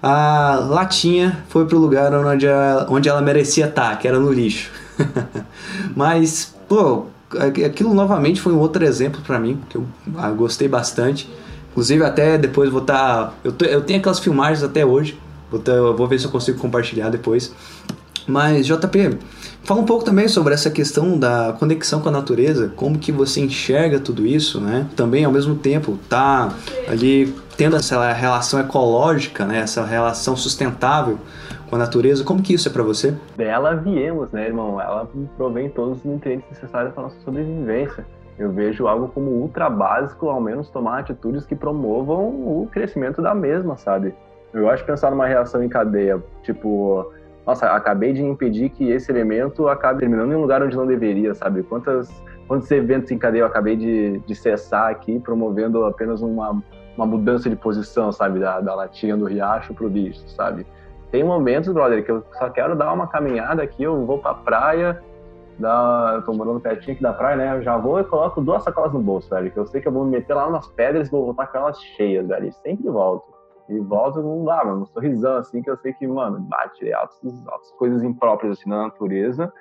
a 0.01 0.55
latinha 0.67 1.43
foi 1.49 1.67
pro 1.67 1.77
lugar 1.77 2.11
onde 2.13 2.47
ela, 2.47 2.87
onde 2.89 3.07
ela 3.07 3.21
merecia 3.21 3.67
estar, 3.67 3.99
que 3.99 4.07
era 4.07 4.19
no 4.19 4.31
lixo. 4.31 4.71
Mas, 5.95 6.55
pô, 6.67 7.05
aquilo 7.63 7.93
novamente 7.93 8.41
foi 8.41 8.53
um 8.53 8.59
outro 8.59 8.83
exemplo 8.83 9.21
para 9.21 9.39
mim, 9.39 9.61
que 9.69 9.77
eu 9.77 9.85
ah, 10.17 10.31
gostei 10.31 10.67
bastante. 10.67 11.29
Inclusive, 11.69 12.03
até 12.03 12.35
depois 12.35 12.71
vou 12.71 12.81
estar. 12.81 13.27
Tá, 13.27 13.33
eu, 13.43 13.53
eu 13.67 13.81
tenho 13.81 13.99
aquelas 13.99 14.17
filmagens 14.17 14.63
até 14.63 14.83
hoje. 14.83 15.19
Vou, 15.51 15.59
tá, 15.59 15.73
vou 15.95 16.07
ver 16.07 16.19
se 16.19 16.25
eu 16.25 16.31
consigo 16.31 16.57
compartilhar 16.57 17.09
depois. 17.09 17.53
Mas, 18.27 18.65
JP, 18.65 19.19
Fala 19.67 19.81
um 19.81 19.85
pouco 19.85 20.05
também 20.05 20.29
sobre 20.29 20.53
essa 20.53 20.71
questão 20.71 21.19
da 21.19 21.53
conexão 21.59 21.99
com 21.99 22.07
a 22.07 22.11
natureza, 22.11 22.71
como 22.73 22.97
que 22.97 23.11
você 23.11 23.41
enxerga 23.41 23.99
tudo 23.99 24.25
isso, 24.25 24.61
né? 24.61 24.87
Também 24.95 25.25
ao 25.25 25.31
mesmo 25.31 25.55
tempo 25.55 25.99
tá 26.09 26.53
ali 26.87 27.35
tendo 27.57 27.75
essa 27.75 28.13
relação 28.13 28.61
ecológica, 28.61 29.45
né? 29.45 29.57
Essa 29.57 29.83
relação 29.83 30.37
sustentável 30.37 31.19
com 31.69 31.75
a 31.75 31.79
natureza. 31.79 32.23
Como 32.23 32.41
que 32.41 32.53
isso 32.53 32.69
é 32.69 32.71
para 32.71 32.81
você? 32.81 33.13
Dela 33.35 33.75
viemos, 33.75 34.31
né, 34.31 34.45
irmão? 34.45 34.79
Ela 34.79 35.05
provém 35.35 35.69
todos 35.69 35.97
os 35.97 36.05
nutrientes 36.05 36.49
necessários 36.49 36.93
para 36.93 37.03
nossa 37.03 37.19
sobrevivência. 37.25 38.05
Eu 38.39 38.53
vejo 38.53 38.87
algo 38.87 39.09
como 39.09 39.31
ultra 39.31 39.69
básico, 39.69 40.29
ao 40.29 40.39
menos 40.39 40.69
tomar 40.69 40.99
atitudes 40.99 41.45
que 41.45 41.57
promovam 41.57 42.23
o 42.23 42.69
crescimento 42.71 43.21
da 43.21 43.35
mesma, 43.35 43.75
sabe? 43.75 44.15
Eu 44.53 44.73
de 44.73 44.83
pensar 44.85 45.11
numa 45.11 45.27
reação 45.27 45.61
em 45.61 45.67
cadeia, 45.67 46.23
tipo, 46.41 47.11
nossa, 47.47 47.71
acabei 47.71 48.11
de 48.11 48.21
impedir 48.21 48.67
que 48.67 48.91
esse 48.91 49.09
elemento 49.09 49.69
acabe 49.69 50.01
terminando 50.01 50.33
em 50.33 50.35
um 50.35 50.41
lugar 50.41 50.61
onde 50.61 50.75
não 50.75 50.85
deveria, 50.85 51.33
sabe? 51.33 51.63
Quantas, 51.63 52.11
quantos 52.45 52.69
eventos 52.69 53.09
em 53.09 53.17
cadeia 53.17 53.43
eu 53.43 53.45
acabei 53.45 53.77
de, 53.77 54.19
de 54.19 54.35
cessar 54.35 54.91
aqui, 54.91 55.17
promovendo 55.17 55.85
apenas 55.85 56.21
uma, 56.21 56.61
uma 56.97 57.05
mudança 57.05 57.49
de 57.49 57.55
posição, 57.55 58.11
sabe? 58.11 58.39
Da, 58.39 58.59
da 58.59 58.75
latinha 58.75 59.15
do 59.15 59.23
riacho 59.23 59.73
pro 59.73 59.87
lixo, 59.87 60.27
sabe? 60.27 60.67
Tem 61.09 61.23
momentos, 61.23 61.73
brother, 61.73 62.03
que 62.03 62.11
eu 62.11 62.21
só 62.37 62.49
quero 62.49 62.75
dar 62.75 62.91
uma 62.91 63.07
caminhada 63.07 63.63
aqui, 63.63 63.81
eu 63.81 64.05
vou 64.05 64.19
pra 64.19 64.33
praia, 64.33 65.01
da, 65.57 66.15
eu 66.15 66.23
tô 66.23 66.33
morando 66.33 66.59
pertinho 66.59 66.95
aqui 66.95 67.01
da 67.01 67.13
praia, 67.13 67.37
né? 67.37 67.57
Eu 67.57 67.61
já 67.61 67.77
vou 67.77 67.97
e 67.97 68.03
coloco 68.03 68.41
duas 68.41 68.61
sacolas 68.61 68.91
no 68.91 68.99
bolso, 68.99 69.29
velho. 69.29 69.49
Que 69.49 69.57
eu 69.57 69.65
sei 69.65 69.79
que 69.79 69.87
eu 69.87 69.91
vou 69.93 70.03
me 70.03 70.11
meter 70.11 70.33
lá 70.33 70.49
nas 70.49 70.67
pedras 70.67 71.07
e 71.07 71.11
vou 71.11 71.23
voltar 71.23 71.47
com 71.47 71.59
elas 71.59 71.79
cheias, 71.95 72.27
velho. 72.27 72.47
E 72.47 72.51
sempre 72.51 72.89
volto. 72.89 73.36
E 73.69 73.79
volta 73.79 74.21
com 74.21 74.49
ah, 74.49 74.65
mano, 74.65 74.81
um 74.81 74.85
sorrisão, 74.85 75.37
assim, 75.37 75.61
que 75.61 75.69
eu 75.69 75.77
sei 75.77 75.93
que, 75.93 76.07
mano, 76.07 76.39
bate 76.39 76.91
altas, 76.93 77.47
altas 77.47 77.71
coisas 77.71 78.03
impróprias, 78.03 78.57
assim, 78.57 78.69
na 78.69 78.83
natureza. 78.83 79.51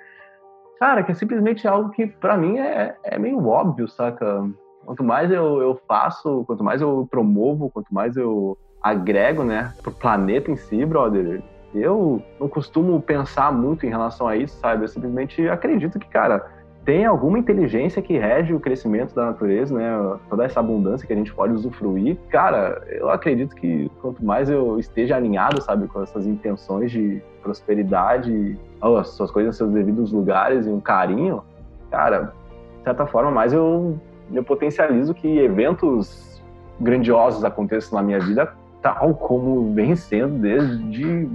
Cara, 0.79 1.03
que 1.03 1.11
é 1.11 1.15
simplesmente 1.15 1.67
algo 1.67 1.89
que, 1.89 2.07
para 2.07 2.37
mim, 2.37 2.57
é, 2.57 2.95
é 3.03 3.17
meio 3.17 3.45
óbvio, 3.47 3.87
saca? 3.87 4.47
Quanto 4.85 5.03
mais 5.03 5.31
eu, 5.31 5.61
eu 5.61 5.81
faço, 5.87 6.45
quanto 6.45 6.63
mais 6.63 6.81
eu 6.81 7.07
promovo, 7.09 7.69
quanto 7.69 7.93
mais 7.93 8.15
eu 8.15 8.57
agrego, 8.81 9.43
né, 9.43 9.73
pro 9.81 9.91
planeta 9.91 10.49
em 10.51 10.55
si, 10.55 10.85
brother, 10.85 11.43
eu 11.73 12.21
não 12.39 12.47
costumo 12.47 13.01
pensar 13.01 13.51
muito 13.51 13.85
em 13.85 13.89
relação 13.89 14.27
a 14.27 14.37
isso, 14.37 14.57
sabe? 14.59 14.83
Eu 14.83 14.87
simplesmente 14.87 15.47
acredito 15.49 15.99
que, 15.99 16.07
cara, 16.07 16.56
tem 16.87 17.05
alguma 17.05 17.37
inteligência 17.37 18.01
que 18.01 18.17
rege 18.17 18.53
o 18.53 18.61
crescimento 18.61 19.13
da 19.13 19.25
natureza, 19.25 19.75
né? 19.75 20.17
Toda 20.29 20.45
essa 20.45 20.61
abundância 20.61 21.05
que 21.05 21.11
a 21.11 21.15
gente 21.17 21.33
pode 21.33 21.51
usufruir. 21.51 22.17
Cara, 22.29 22.81
eu 22.87 23.09
acredito 23.09 23.53
que 23.57 23.91
quanto 24.01 24.23
mais 24.23 24.49
eu 24.49 24.79
esteja 24.79 25.17
alinhado, 25.17 25.61
sabe, 25.61 25.85
com 25.89 26.01
essas 26.01 26.25
intenções 26.25 26.89
de 26.89 27.21
prosperidade, 27.43 28.57
as 28.79 29.09
suas 29.09 29.29
coisas 29.29 29.49
nos 29.49 29.57
seus 29.57 29.71
devidos 29.73 30.13
lugares 30.13 30.65
e 30.65 30.69
um 30.69 30.79
carinho, 30.79 31.43
cara, 31.91 32.31
de 32.77 32.83
certa 32.85 33.05
forma, 33.05 33.31
mais 33.31 33.51
eu 33.51 33.99
eu 34.31 34.43
potencializo 34.45 35.13
que 35.13 35.39
eventos 35.39 36.41
grandiosos 36.79 37.43
aconteçam 37.43 37.99
na 37.99 38.03
minha 38.03 38.19
vida, 38.21 38.53
tal 38.81 39.13
como 39.13 39.73
vem 39.73 39.93
sendo 39.93 40.39
desde, 40.39 41.27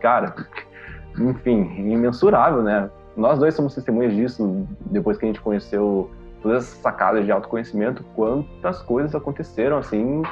cara, 0.00 0.36
enfim, 1.18 1.90
imensurável, 1.90 2.62
né? 2.62 2.88
Nós 3.16 3.38
dois 3.38 3.54
somos 3.54 3.74
testemunhas 3.74 4.14
disso 4.14 4.66
depois 4.86 5.18
que 5.18 5.24
a 5.24 5.28
gente 5.28 5.40
conheceu 5.40 6.10
todas 6.42 6.64
essas 6.64 6.78
sacadas 6.80 7.24
de 7.24 7.32
autoconhecimento, 7.32 8.04
quantas 8.14 8.80
coisas 8.82 9.14
aconteceram 9.14 9.78
assim, 9.78 10.22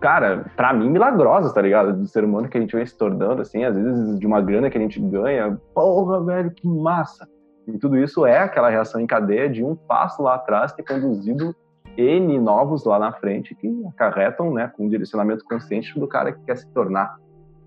cara, 0.00 0.46
para 0.56 0.72
mim 0.72 0.90
milagrosas, 0.90 1.52
tá 1.52 1.62
ligado? 1.62 1.92
Do 1.92 2.06
ser 2.06 2.24
humano 2.24 2.48
que 2.48 2.58
a 2.58 2.60
gente 2.60 2.74
vem 2.74 2.84
se 2.84 2.96
tornando, 2.96 3.42
assim, 3.42 3.64
às 3.64 3.76
vezes 3.76 4.18
de 4.18 4.26
uma 4.26 4.40
grana 4.40 4.70
que 4.70 4.78
a 4.78 4.80
gente 4.80 5.00
ganha, 5.00 5.58
porra, 5.74 6.24
velho, 6.24 6.50
que 6.50 6.66
massa! 6.66 7.28
E 7.66 7.78
tudo 7.78 7.96
isso 7.96 8.26
é 8.26 8.38
aquela 8.38 8.68
reação 8.68 9.00
em 9.00 9.06
cadeia 9.06 9.48
de 9.48 9.62
um 9.62 9.76
passo 9.76 10.22
lá 10.22 10.34
atrás 10.34 10.72
ter 10.72 10.82
conduzido 10.82 11.54
N 11.96 12.38
novos 12.40 12.84
lá 12.84 12.98
na 12.98 13.12
frente 13.12 13.54
que 13.54 13.68
acarretam, 13.86 14.52
né, 14.52 14.72
com 14.76 14.86
um 14.86 14.88
direcionamento 14.88 15.44
consciente 15.44 15.98
do 15.98 16.08
cara 16.08 16.32
que 16.32 16.40
quer 16.44 16.56
se 16.56 16.66
tornar. 16.72 17.16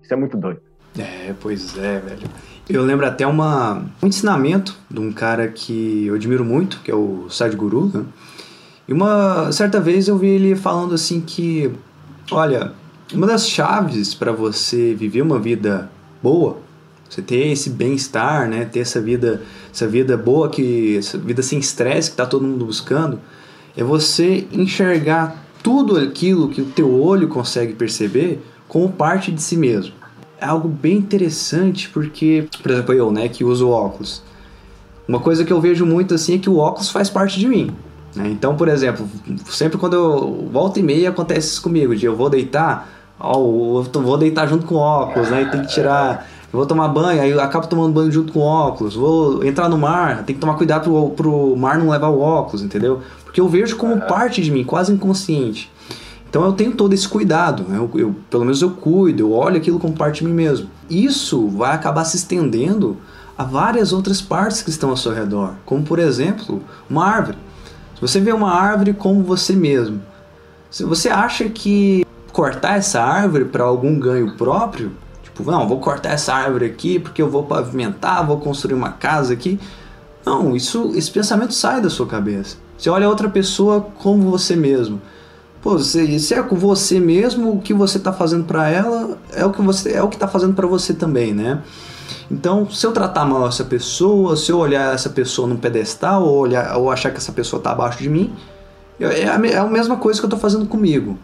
Isso 0.02 0.12
é 0.12 0.16
muito 0.16 0.36
doido. 0.36 0.60
É, 0.98 1.34
pois 1.40 1.76
é, 1.78 1.98
velho. 1.98 2.28
Eu 2.68 2.82
lembro 2.82 3.06
até 3.06 3.24
uma, 3.24 3.84
um 4.02 4.08
ensinamento 4.08 4.76
de 4.90 4.98
um 4.98 5.12
cara 5.12 5.46
que 5.46 6.06
eu 6.06 6.16
admiro 6.16 6.44
muito, 6.44 6.80
que 6.82 6.90
é 6.90 6.94
o 6.94 7.28
Sadhguru, 7.30 7.92
né? 7.94 8.04
E 8.88 8.92
uma 8.92 9.52
certa 9.52 9.80
vez 9.80 10.08
eu 10.08 10.18
vi 10.18 10.30
ele 10.30 10.56
falando 10.56 10.92
assim 10.92 11.20
que, 11.20 11.70
olha, 12.28 12.72
uma 13.14 13.24
das 13.24 13.48
chaves 13.48 14.14
para 14.14 14.32
você 14.32 14.94
viver 14.94 15.22
uma 15.22 15.38
vida 15.38 15.88
boa, 16.20 16.58
você 17.08 17.22
ter 17.22 17.52
esse 17.52 17.70
bem-estar, 17.70 18.48
né, 18.48 18.64
ter 18.64 18.80
essa 18.80 19.00
vida, 19.00 19.42
essa 19.72 19.86
vida 19.86 20.16
boa 20.16 20.48
que 20.48 20.96
essa 20.96 21.16
vida 21.16 21.42
sem 21.42 21.60
estresse 21.60 22.10
que 22.10 22.16
tá 22.16 22.26
todo 22.26 22.44
mundo 22.44 22.64
buscando, 22.64 23.20
é 23.76 23.84
você 23.84 24.44
enxergar 24.50 25.44
tudo 25.62 25.98
aquilo 25.98 26.48
que 26.48 26.62
o 26.62 26.66
teu 26.66 26.92
olho 27.00 27.28
consegue 27.28 27.74
perceber 27.74 28.44
como 28.66 28.90
parte 28.90 29.30
de 29.30 29.40
si 29.40 29.56
mesmo 29.56 30.05
é 30.40 30.46
algo 30.46 30.68
bem 30.68 30.96
interessante 30.96 31.88
porque, 31.88 32.48
por 32.62 32.70
exemplo, 32.70 32.94
eu, 32.94 33.10
né, 33.10 33.28
que 33.28 33.44
uso 33.44 33.68
óculos. 33.68 34.22
Uma 35.08 35.20
coisa 35.20 35.44
que 35.44 35.52
eu 35.52 35.60
vejo 35.60 35.86
muito 35.86 36.14
assim 36.14 36.34
é 36.34 36.38
que 36.38 36.50
o 36.50 36.58
óculos 36.58 36.90
faz 36.90 37.08
parte 37.08 37.38
de 37.38 37.46
mim. 37.46 37.70
Né? 38.14 38.28
Então, 38.30 38.56
por 38.56 38.68
exemplo, 38.68 39.08
sempre 39.46 39.78
quando 39.78 39.94
eu 39.94 40.48
volto 40.50 40.78
e 40.78 40.82
meia 40.82 41.10
acontece 41.10 41.48
isso 41.48 41.62
comigo, 41.62 41.94
de 41.94 42.06
eu 42.06 42.16
vou 42.16 42.28
deitar, 42.28 42.88
ó, 43.20 43.34
eu 43.38 44.02
vou 44.02 44.18
deitar 44.18 44.48
junto 44.48 44.66
com 44.66 44.76
o 44.76 44.78
óculos, 44.78 45.30
né? 45.30 45.42
E 45.42 45.50
tem 45.50 45.62
que 45.62 45.68
tirar. 45.68 46.26
Eu 46.52 46.58
vou 46.58 46.66
tomar 46.66 46.88
banho, 46.88 47.20
aí 47.20 47.30
eu 47.30 47.40
acabo 47.40 47.66
tomando 47.66 47.92
banho 47.92 48.10
junto 48.10 48.32
com 48.32 48.40
o 48.40 48.42
óculos. 48.42 48.96
Vou 48.96 49.44
entrar 49.44 49.68
no 49.68 49.76
mar, 49.76 50.24
tem 50.24 50.34
que 50.34 50.40
tomar 50.40 50.54
cuidado 50.54 50.84
pro, 50.84 51.10
pro 51.10 51.56
mar 51.56 51.78
não 51.78 51.90
levar 51.90 52.08
o 52.08 52.20
óculos, 52.20 52.62
entendeu? 52.62 53.00
Porque 53.24 53.40
eu 53.40 53.48
vejo 53.48 53.76
como 53.76 54.00
parte 54.00 54.42
de 54.42 54.50
mim, 54.50 54.64
quase 54.64 54.92
inconsciente. 54.92 55.70
Então 56.36 56.44
eu 56.44 56.52
tenho 56.52 56.72
todo 56.72 56.92
esse 56.92 57.08
cuidado, 57.08 57.62
né? 57.66 57.78
eu, 57.78 57.90
eu, 57.98 58.14
pelo 58.28 58.44
menos 58.44 58.60
eu 58.60 58.72
cuido, 58.72 59.22
eu 59.22 59.32
olho 59.32 59.56
aquilo 59.56 59.78
como 59.78 59.94
parte 59.94 60.18
de 60.18 60.26
mim 60.26 60.34
mesmo. 60.34 60.68
Isso 60.90 61.48
vai 61.48 61.74
acabar 61.74 62.04
se 62.04 62.18
estendendo 62.18 62.98
a 63.38 63.42
várias 63.42 63.90
outras 63.90 64.20
partes 64.20 64.60
que 64.60 64.68
estão 64.68 64.90
ao 64.90 64.98
seu 64.98 65.14
redor, 65.14 65.54
como 65.64 65.82
por 65.82 65.98
exemplo, 65.98 66.62
uma 66.90 67.06
árvore. 67.06 67.38
Se 67.94 68.02
você 68.02 68.20
vê 68.20 68.32
uma 68.34 68.52
árvore 68.52 68.92
como 68.92 69.22
você 69.22 69.54
mesmo, 69.56 70.02
se 70.70 70.84
você 70.84 71.08
acha 71.08 71.48
que 71.48 72.04
cortar 72.34 72.76
essa 72.76 73.02
árvore 73.02 73.46
para 73.46 73.64
algum 73.64 73.98
ganho 73.98 74.36
próprio, 74.36 74.92
tipo, 75.22 75.50
não, 75.50 75.66
vou 75.66 75.80
cortar 75.80 76.10
essa 76.10 76.34
árvore 76.34 76.66
aqui 76.66 76.98
porque 76.98 77.22
eu 77.22 77.30
vou 77.30 77.44
pavimentar, 77.44 78.26
vou 78.26 78.36
construir 78.38 78.74
uma 78.74 78.92
casa 78.92 79.32
aqui. 79.32 79.58
Não, 80.22 80.54
isso, 80.54 80.92
esse 80.94 81.10
pensamento 81.10 81.54
sai 81.54 81.80
da 81.80 81.88
sua 81.88 82.06
cabeça. 82.06 82.58
Você 82.76 82.90
olha 82.90 83.08
outra 83.08 83.30
pessoa 83.30 83.80
como 83.80 84.30
você 84.30 84.54
mesmo. 84.54 85.00
Pô, 85.62 85.78
se, 85.78 86.20
se 86.20 86.34
é 86.34 86.42
com 86.42 86.56
você 86.56 87.00
mesmo, 87.00 87.52
o 87.52 87.60
que 87.60 87.74
você 87.74 87.98
está 87.98 88.12
fazendo 88.12 88.44
para 88.44 88.68
ela 88.68 89.18
é 89.32 89.44
o 89.44 89.52
que 89.52 89.60
você 89.62 89.92
é 89.92 90.02
o 90.02 90.08
que 90.08 90.16
está 90.16 90.28
fazendo 90.28 90.54
para 90.54 90.66
você 90.66 90.94
também, 90.94 91.34
né? 91.34 91.62
Então, 92.30 92.68
se 92.70 92.86
eu 92.86 92.92
tratar 92.92 93.24
mal 93.24 93.46
essa 93.48 93.64
pessoa, 93.64 94.36
se 94.36 94.50
eu 94.50 94.58
olhar 94.58 94.94
essa 94.94 95.10
pessoa 95.10 95.46
num 95.46 95.56
pedestal 95.56 96.24
ou, 96.24 96.38
olhar, 96.38 96.76
ou 96.76 96.90
achar 96.90 97.10
que 97.10 97.18
essa 97.18 97.32
pessoa 97.32 97.58
está 97.58 97.72
abaixo 97.72 98.02
de 98.02 98.08
mim, 98.08 98.32
é 98.98 99.28
a, 99.28 99.34
é 99.46 99.58
a 99.58 99.66
mesma 99.66 99.96
coisa 99.96 100.20
que 100.20 100.24
eu 100.24 100.28
estou 100.28 100.40
fazendo 100.40 100.66
comigo. 100.66 101.18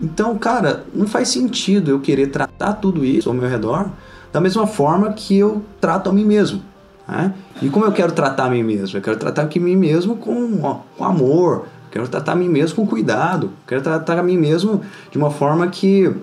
Então, 0.00 0.36
cara, 0.38 0.84
não 0.94 1.06
faz 1.06 1.28
sentido 1.28 1.90
eu 1.90 2.00
querer 2.00 2.28
tratar 2.28 2.74
tudo 2.74 3.04
isso 3.04 3.28
ao 3.28 3.34
meu 3.34 3.48
redor 3.48 3.90
da 4.32 4.40
mesma 4.40 4.66
forma 4.66 5.12
que 5.12 5.36
eu 5.36 5.62
trato 5.80 6.10
a 6.10 6.12
mim 6.12 6.24
mesmo. 6.24 6.62
Né? 7.06 7.32
E 7.62 7.68
como 7.68 7.84
eu 7.84 7.92
quero 7.92 8.12
tratar 8.12 8.44
a 8.44 8.50
mim 8.50 8.62
mesmo? 8.62 8.98
Eu 8.98 9.02
quero 9.02 9.16
tratar 9.16 9.42
a 9.42 9.58
mim 9.58 9.76
mesmo 9.76 10.16
com, 10.16 10.60
ó, 10.62 10.80
com 10.96 11.04
amor, 11.04 11.66
Quero 11.90 12.08
tratar 12.08 12.32
a 12.32 12.36
mim 12.36 12.48
mesmo 12.48 12.76
com 12.76 12.86
cuidado. 12.86 13.50
Quero 13.66 13.82
tratar 13.82 14.18
a 14.18 14.22
mim 14.22 14.36
mesmo 14.36 14.82
de 15.10 15.18
uma 15.18 15.30
forma 15.30 15.66
que 15.68 16.14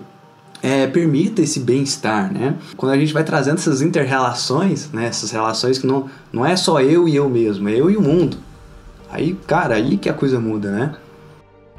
é, 0.62 0.86
permita 0.86 1.42
esse 1.42 1.60
bem-estar, 1.60 2.32
né? 2.32 2.56
Quando 2.76 2.92
a 2.92 2.98
gente 2.98 3.12
vai 3.12 3.24
trazendo 3.24 3.56
essas 3.56 3.82
inter-relações, 3.82 4.90
né? 4.92 5.06
Essas 5.06 5.30
relações 5.30 5.78
que 5.78 5.86
não, 5.86 6.08
não 6.32 6.44
é 6.44 6.56
só 6.56 6.80
eu 6.80 7.08
e 7.08 7.16
eu 7.16 7.28
mesmo, 7.28 7.68
é 7.68 7.72
eu 7.72 7.90
e 7.90 7.96
o 7.96 8.02
mundo. 8.02 8.36
Aí, 9.10 9.34
cara, 9.46 9.74
aí 9.74 9.96
que 9.96 10.08
a 10.08 10.14
coisa 10.14 10.40
muda, 10.40 10.70
né? 10.70 10.94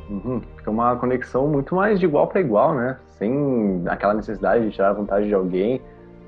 Uhum. 0.10 0.41
Fica 0.56 0.71
uma 0.71 0.95
conexão 0.95 1.47
muito 1.47 1.76
mais 1.76 2.00
de 2.00 2.06
igual 2.06 2.28
para 2.28 2.39
igual, 2.39 2.73
né? 2.73 2.97
Sem 3.17 3.84
aquela 3.88 4.13
necessidade 4.13 4.65
de 4.65 4.71
tirar 4.71 4.93
vantagem 4.93 5.28
de 5.28 5.34
alguém. 5.34 5.82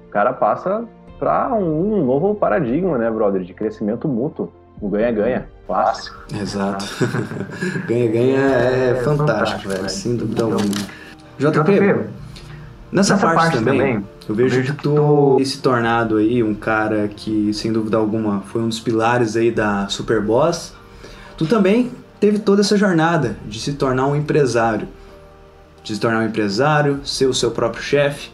O 0.08 0.12
cara 0.12 0.34
passa 0.34 0.86
para 1.18 1.54
um 1.54 2.04
novo 2.06 2.36
paradigma, 2.36 2.98
né, 2.98 3.10
brother? 3.10 3.42
De 3.44 3.54
crescimento 3.54 4.08
mútuo. 4.08 4.52
O 4.82 4.90
ganha-ganha. 4.90 5.48
Clássico. 5.68 6.18
Exato. 6.34 6.86
Ganha-ganha 7.88 8.40
é, 8.40 8.90
é, 8.90 9.04
fantástico, 9.04 9.70
velho. 9.70 9.90
Sem 9.90 10.16
dúvida 10.16 10.44
alguma. 10.44 10.64
JP, 11.38 12.10
nessa, 12.92 13.18
parte, 13.18 13.36
parte 13.36 13.58
também, 13.58 13.78
também, 13.78 14.08
eu 14.28 14.36
vejo, 14.36 14.56
vejo 14.56 14.74
que 14.74 14.82
tu 14.82 15.40
se 15.46 15.62
tornado 15.62 16.18
aí 16.18 16.42
um 16.42 16.56
cara 16.56 17.08
que, 17.08 17.54
sem 17.54 17.72
dúvida 17.72 17.98
alguma, 17.98 18.42
foi 18.42 18.62
um 18.62 18.68
dos 18.68 18.80
pilares 18.80 19.38
aí 19.38 19.52
da 19.52 19.88
Superboss. 19.88 20.74
Tu 21.38 21.46
também 21.46 21.92
teve 22.20 22.40
toda 22.40 22.62
essa 22.62 22.76
jornada 22.76 23.38
de 23.46 23.60
se 23.60 23.74
tornar 23.74 24.08
um 24.08 24.16
empresário. 24.16 24.88
De 25.84 25.94
se 25.94 26.02
tornar 26.02 26.20
um 26.20 26.26
empresário, 26.26 27.00
ser 27.06 27.28
o 27.28 27.34
seu 27.34 27.52
próprio 27.52 27.82
chefe. 27.82 28.32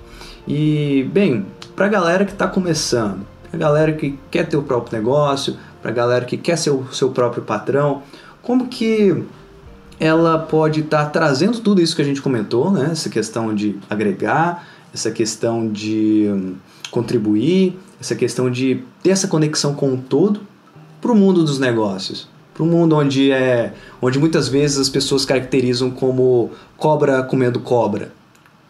E, 0.47 1.09
bem, 1.11 1.45
pra 1.75 1.87
galera 1.87 2.25
que 2.25 2.33
tá 2.33 2.47
começando, 2.47 3.25
pra 3.49 3.59
galera 3.59 3.91
que 3.93 4.17
quer 4.31 4.47
ter 4.47 4.57
o 4.57 4.63
próprio 4.63 4.97
negócio, 4.97 5.57
para 5.85 5.91
a 5.91 5.93
galera 5.93 6.25
que 6.25 6.35
quer 6.35 6.57
ser 6.57 6.71
o 6.71 6.91
seu 6.91 7.11
próprio 7.11 7.43
patrão, 7.43 8.01
como 8.41 8.67
que 8.67 9.23
ela 9.99 10.39
pode 10.39 10.79
estar 10.79 11.05
tá 11.05 11.09
trazendo 11.11 11.59
tudo 11.59 11.79
isso 11.79 11.95
que 11.95 12.01
a 12.01 12.05
gente 12.05 12.23
comentou, 12.23 12.71
né? 12.71 12.89
Essa 12.91 13.07
questão 13.07 13.53
de 13.53 13.77
agregar, 13.87 14.67
essa 14.91 15.11
questão 15.11 15.71
de 15.71 16.27
hum, 16.27 16.55
contribuir, 16.89 17.77
essa 18.01 18.15
questão 18.15 18.49
de 18.49 18.83
ter 19.03 19.11
essa 19.11 19.27
conexão 19.27 19.75
com 19.75 19.93
o 19.93 19.97
todo 19.97 20.41
para 20.99 21.11
o 21.11 21.15
mundo 21.15 21.43
dos 21.43 21.59
negócios, 21.59 22.27
para 22.51 22.63
o 22.63 22.65
mundo 22.65 22.95
onde 22.95 23.31
é, 23.31 23.71
onde 24.01 24.17
muitas 24.17 24.47
vezes 24.47 24.79
as 24.79 24.89
pessoas 24.89 25.23
caracterizam 25.23 25.91
como 25.91 26.49
cobra 26.77 27.21
comendo 27.21 27.59
cobra. 27.59 28.11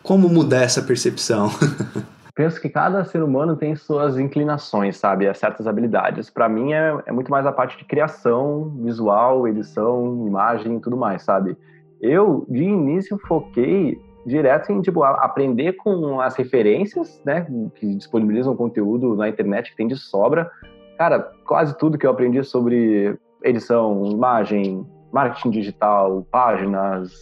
Como 0.04 0.28
mudar 0.28 0.64
essa 0.64 0.82
percepção? 0.82 1.50
penso 2.36 2.62
que 2.62 2.70
cada 2.70 3.04
ser 3.06 3.24
humano 3.24 3.56
tem 3.56 3.76
suas 3.76 4.20
inclinações, 4.20 4.98
sabe? 4.98 5.34
certas 5.34 5.66
habilidades. 5.66 6.30
Para 6.30 6.50
mim 6.50 6.74
é, 6.74 6.96
é, 7.06 7.12
muito 7.12 7.32
mais 7.32 7.46
a 7.46 7.52
parte 7.52 7.78
de 7.78 7.86
criação, 7.86 8.76
visual, 8.82 9.48
edição, 9.48 10.28
imagem 10.28 10.76
e 10.76 10.80
tudo 10.82 10.98
mais, 10.98 11.24
sabe? 11.24 11.58
Eu, 12.02 12.46
de 12.50 12.64
início, 12.64 13.18
foquei 13.26 13.98
direto 14.26 14.72
em, 14.72 14.82
tipo, 14.82 15.04
aprender 15.04 15.74
com 15.74 16.20
as 16.20 16.36
referências, 16.36 17.22
né? 17.26 17.48
Que 17.76 17.96
disponibilizam 17.96 18.56
conteúdo 18.56 19.16
na 19.16 19.30
internet 19.30 19.72
que 19.72 19.78
tem 19.78 19.88
de 19.88 19.96
sobra. 19.96 20.52
Cara, 20.98 21.20
quase 21.46 21.78
tudo 21.78 21.98
que 21.98 22.06
eu 22.06 22.12
aprendi 22.12 22.44
sobre 22.44 23.18
edição, 23.44 24.06
imagem, 24.08 24.86
marketing 25.12 25.52
digital, 25.52 26.28
páginas, 26.30 27.14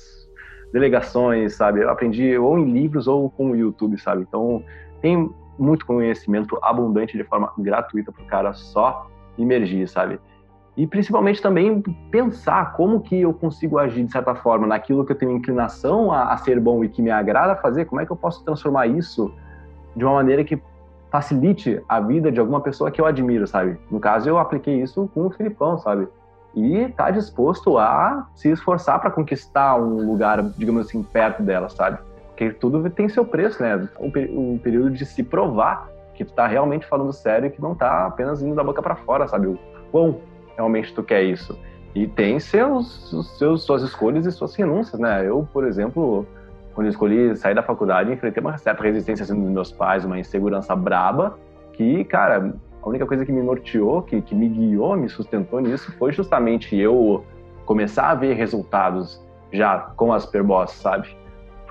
delegações, 0.71 1.55
sabe? 1.55 1.81
Eu 1.81 1.89
aprendi 1.89 2.35
ou 2.35 2.57
em 2.57 2.71
livros 2.71 3.07
ou 3.07 3.29
com 3.29 3.51
o 3.51 3.55
YouTube, 3.55 3.99
sabe? 3.99 4.23
Então, 4.23 4.63
tem 5.03 5.29
muito 5.59 5.85
conhecimento 5.85 6.57
abundante 6.63 7.17
de 7.17 7.25
forma 7.25 7.51
gratuita 7.57 8.09
para 8.09 8.23
o 8.23 8.25
cara 8.25 8.53
só 8.53 9.05
imergir, 9.37 9.87
sabe? 9.89 10.17
E 10.77 10.87
principalmente 10.87 11.41
também 11.41 11.81
pensar 12.09 12.71
como 12.73 13.01
que 13.01 13.21
eu 13.21 13.33
consigo 13.33 13.77
agir 13.77 14.05
de 14.05 14.11
certa 14.11 14.33
forma 14.33 14.65
naquilo 14.65 15.05
que 15.05 15.11
eu 15.11 15.17
tenho 15.17 15.33
inclinação 15.33 16.09
a, 16.09 16.31
a 16.31 16.37
ser 16.37 16.57
bom 16.57 16.83
e 16.85 16.89
que 16.89 17.01
me 17.01 17.11
agrada 17.11 17.53
fazer, 17.57 17.83
como 17.85 17.99
é 18.01 18.05
que 18.05 18.11
eu 18.13 18.15
posso 18.15 18.43
transformar 18.45 18.87
isso 18.87 19.31
de 19.93 20.05
uma 20.05 20.13
maneira 20.13 20.43
que 20.43 20.59
facilite 21.11 21.83
a 21.87 21.99
vida 21.99 22.31
de 22.31 22.39
alguma 22.39 22.61
pessoa 22.61 22.89
que 22.89 22.99
eu 22.99 23.05
admiro, 23.05 23.45
sabe? 23.45 23.77
No 23.91 23.99
caso, 23.99 24.27
eu 24.27 24.39
apliquei 24.39 24.81
isso 24.81 25.07
com 25.13 25.27
o 25.27 25.31
Filipão, 25.31 25.77
sabe? 25.77 26.07
E 26.55 26.87
tá 26.87 27.11
disposto 27.11 27.77
a 27.77 28.25
se 28.33 28.49
esforçar 28.49 28.99
para 29.01 29.11
conquistar 29.11 29.75
um 29.75 30.07
lugar, 30.07 30.41
digamos 30.57 30.87
assim, 30.87 31.03
perto 31.03 31.43
dela, 31.43 31.67
sabe? 31.67 31.99
Porque 32.33 32.51
tudo 32.51 32.89
tem 32.89 33.07
seu 33.07 33.23
preço, 33.23 33.61
né? 33.61 33.87
Um, 33.99 34.53
um 34.53 34.57
período 34.57 34.89
de 34.89 35.05
se 35.05 35.23
provar 35.23 35.87
que 36.15 36.25
tu 36.25 36.33
tá 36.33 36.47
realmente 36.47 36.85
falando 36.85 37.13
sério 37.13 37.47
e 37.47 37.49
que 37.49 37.61
não 37.61 37.75
tá 37.75 38.07
apenas 38.07 38.41
indo 38.41 38.55
da 38.55 38.63
boca 38.63 38.81
para 38.81 38.95
fora, 38.95 39.27
sabe? 39.27 39.47
O 39.47 39.59
quão 39.91 40.19
realmente 40.55 40.93
tu 40.93 41.03
quer 41.03 41.23
isso. 41.23 41.57
E 41.93 42.07
tem 42.07 42.39
seus, 42.39 43.11
seus, 43.37 43.63
suas 43.63 43.83
escolhas 43.83 44.25
e 44.25 44.31
suas 44.31 44.55
renúncias, 44.55 44.99
né? 44.99 45.27
Eu, 45.27 45.47
por 45.53 45.63
exemplo, 45.63 46.25
quando 46.73 46.87
escolhi 46.87 47.35
sair 47.35 47.53
da 47.53 47.61
faculdade, 47.61 48.11
enfrentei 48.11 48.41
uma 48.41 48.57
certa 48.57 48.81
resistência 48.81 49.23
assim, 49.23 49.39
dos 49.39 49.51
meus 49.51 49.71
pais, 49.71 50.03
uma 50.03 50.17
insegurança 50.17 50.75
braba, 50.75 51.37
que, 51.73 52.03
cara, 52.05 52.55
a 52.81 52.89
única 52.89 53.05
coisa 53.05 53.23
que 53.25 53.31
me 53.31 53.43
norteou, 53.43 54.01
que, 54.01 54.21
que 54.21 54.33
me 54.33 54.49
guiou, 54.49 54.95
me 54.95 55.07
sustentou 55.07 55.59
nisso, 55.59 55.91
foi 55.99 56.11
justamente 56.11 56.75
eu 56.75 57.23
começar 57.65 58.09
a 58.09 58.15
ver 58.15 58.33
resultados 58.33 59.23
já 59.51 59.77
com 59.95 60.11
as 60.11 60.23
Superboss, 60.23 60.71
sabe? 60.71 61.15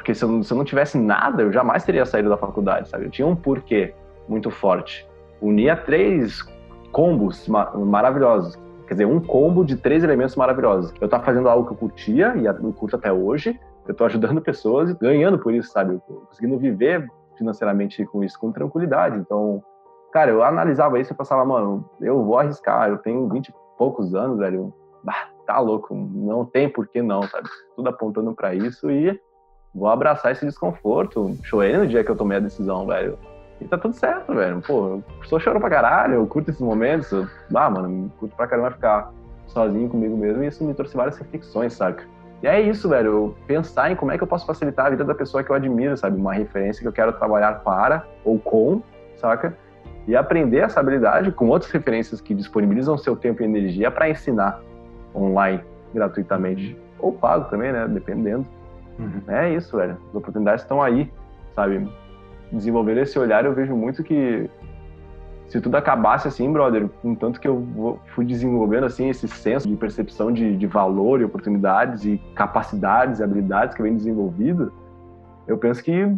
Porque 0.03 0.17
se 0.17 0.25
eu, 0.25 0.43
se 0.43 0.53
eu 0.53 0.57
não 0.57 0.65
tivesse 0.65 0.99
nada, 0.99 1.43
eu 1.43 1.53
jamais 1.53 1.85
teria 1.85 2.05
saído 2.05 2.29
da 2.29 2.37
faculdade, 2.37 2.89
sabe? 2.89 3.05
Eu 3.05 3.11
tinha 3.11 3.25
um 3.25 3.37
porquê 3.37 3.95
muito 4.29 4.51
forte. 4.51 5.09
Unia 5.41 5.77
três 5.77 6.43
combos 6.91 7.47
maravilhosos. 7.49 8.59
Quer 8.89 8.95
dizer, 8.95 9.05
um 9.07 9.21
combo 9.21 9.65
de 9.65 9.77
três 9.77 10.03
elementos 10.03 10.35
maravilhosos. 10.35 10.93
Eu 11.01 11.05
estava 11.05 11.23
fazendo 11.23 11.49
algo 11.49 11.67
que 11.67 11.73
eu 11.75 11.77
curtia 11.77 12.35
e 12.37 12.47
eu 12.47 12.73
curto 12.73 12.97
até 12.97 13.13
hoje. 13.13 13.59
Eu 13.87 13.93
estou 13.93 14.05
ajudando 14.05 14.43
pessoas 14.43 14.91
e 14.91 14.95
ganhando 14.95 15.39
por 15.39 15.55
isso, 15.55 15.71
sabe? 15.71 16.01
conseguindo 16.29 16.59
viver 16.59 17.09
financeiramente 17.39 18.05
com 18.05 18.25
isso 18.25 18.37
com 18.41 18.51
tranquilidade. 18.51 19.17
Então, 19.19 19.63
cara, 20.13 20.33
eu 20.33 20.43
analisava 20.43 20.99
isso 20.99 21.13
e 21.13 21.17
pensava, 21.17 21.45
mano, 21.45 21.89
eu 22.01 22.25
vou 22.25 22.41
arriscar. 22.41 22.89
Eu 22.89 22.99
tenho 22.99 23.29
20 23.29 23.51
e 23.51 23.55
poucos 23.79 24.17
anos, 24.17 24.39
velho. 24.39 24.75
Bah, 25.05 25.29
tá 25.47 25.61
louco, 25.61 25.95
não 25.95 26.45
tem 26.45 26.69
por 26.69 26.89
que 26.89 27.01
não, 27.01 27.23
sabe? 27.23 27.49
Tudo 27.77 27.89
apontando 27.89 28.35
para 28.35 28.53
isso 28.53 28.91
e 28.91 29.17
vou 29.75 29.89
abraçar 29.89 30.33
esse 30.33 30.45
desconforto. 30.45 31.37
Chorei 31.43 31.77
no 31.77 31.87
dia 31.87 32.05
que 32.05 32.11
eu 32.11 32.17
tomei 32.17 32.39
a 32.39 32.41
decisão, 32.41 32.87
velho. 32.87 33.19
E 33.61 33.65
tá 33.65 33.79
tudo 33.79 33.95
certo, 33.95 34.35
velho. 34.35 34.61
Pô, 34.61 34.89
eu 34.89 35.05
sou 35.25 35.39
choro 35.39 35.61
pra 35.61 35.71
caralho, 35.71 36.15
eu 36.15 36.27
curto 36.27 36.51
esses 36.51 36.61
momentos. 36.61 37.11
Eu, 37.13 37.27
ah, 37.55 37.71
mano, 37.71 38.11
curto 38.19 38.35
pra 38.37 38.47
caramba 38.47 38.73
ficar 38.73 39.13
sozinho 39.47 39.89
comigo 39.89 40.17
mesmo 40.17 40.43
e 40.43 40.47
isso 40.47 40.65
me 40.65 40.75
trouxe 40.75 40.97
várias 40.97 41.17
reflexões, 41.19 41.75
saca? 41.75 42.05
E 42.43 42.47
é 42.47 42.61
isso, 42.61 42.89
velho. 42.89 43.37
Pensar 43.47 43.93
em 43.93 43.97
como 43.97 44.11
é 44.11 44.19
que 44.19 44.23
eu 44.25 44.27
posso 44.27 44.45
facilitar 44.45 44.87
a 44.87 44.91
vida 44.91 45.05
da 45.05 45.15
pessoa 45.15 45.45
que 45.45 45.51
eu 45.51 45.57
admiro, 45.57 45.97
sabe? 45.97 46.17
Uma 46.17 46.33
referência 46.33 46.83
que 46.83 46.89
eu 46.89 46.93
quero 46.93 47.13
trabalhar 47.13 47.61
para 47.61 48.05
ou 48.25 48.39
com, 48.39 48.83
saca? 49.17 49.57
E 50.09 50.17
aprender 50.17 50.59
essa 50.59 50.81
habilidade 50.81 51.31
com 51.31 51.49
outras 51.49 51.71
referências 51.71 52.21
que 52.21 52.35
disponibilizam 52.35 52.99
seu 52.99 53.15
tempo 53.15 53.43
e 53.43 53.45
energia 53.45 53.91
para 53.91 54.11
ensinar 54.11 54.61
online 55.15 55.63
gratuitamente. 55.95 56.77
Ou 56.99 57.13
pago 57.13 57.49
também, 57.49 57.71
né? 57.73 57.87
Dependendo. 57.87 58.45
Uhum. 58.99 59.23
É 59.29 59.55
isso, 59.55 59.77
velho. 59.77 59.97
As 60.09 60.15
oportunidades 60.15 60.63
estão 60.63 60.83
aí, 60.83 61.11
sabe? 61.55 61.89
Desenvolver 62.53 62.97
esse 62.99 63.19
olhar, 63.19 63.45
eu 63.45 63.55
vejo 63.55 63.75
muito 63.75 64.03
que 64.03 64.49
se 65.53 65.61
tudo 65.61 65.77
acabasse 65.77 66.27
assim, 66.27 66.51
brother, 66.51 66.89
com 67.03 67.15
tanto 67.15 67.39
que 67.39 67.47
eu 67.47 67.99
fui 68.15 68.25
desenvolvendo 68.25 68.85
assim 68.85 69.11
esse 69.11 69.29
senso 69.29 69.69
de 69.69 69.77
percepção 69.77 70.33
de, 70.33 70.57
de 70.57 70.67
valor 70.67 71.21
e 71.21 71.25
oportunidades 71.25 72.07
e 72.07 72.17
capacidades 72.35 73.21
e 73.21 73.23
habilidades 73.23 73.75
que 73.75 73.83
vem 73.83 73.95
desenvolvido, 73.95 74.73
eu 75.47 75.59
penso 75.59 75.85
que 75.85 76.11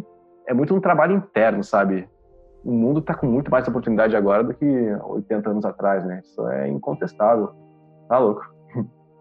é 0.47 0.53
muito 0.53 0.73
um 0.73 0.79
trabalho 0.79 1.17
interno, 1.17 1.61
sabe? 1.65 2.07
O 2.63 2.71
mundo 2.71 3.01
está 3.01 3.13
com 3.13 3.27
muito 3.27 3.51
mais 3.51 3.67
oportunidade 3.67 4.15
agora 4.15 4.41
do 4.41 4.53
que 4.53 4.65
80 5.03 5.49
anos 5.49 5.65
atrás, 5.65 6.05
né? 6.05 6.21
Isso 6.23 6.47
é 6.47 6.69
incontestável. 6.69 7.51
Tá 8.07 8.17
louco. 8.17 8.41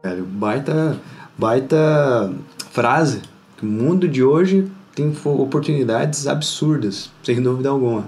Velho, 0.03 0.25
baita, 0.25 0.97
baita 1.37 2.31
frase. 2.71 3.34
O 3.65 3.67
mundo 3.67 4.07
de 4.07 4.23
hoje 4.23 4.71
tem 4.95 5.11
oportunidades 5.25 6.27
absurdas, 6.27 7.11
sem 7.23 7.41
dúvida 7.41 7.71
alguma. 7.71 8.07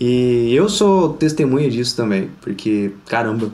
E 0.00 0.54
eu 0.54 0.68
sou 0.68 1.14
testemunha 1.14 1.68
disso 1.68 1.96
também, 1.96 2.30
porque, 2.40 2.92
caramba, 3.08 3.50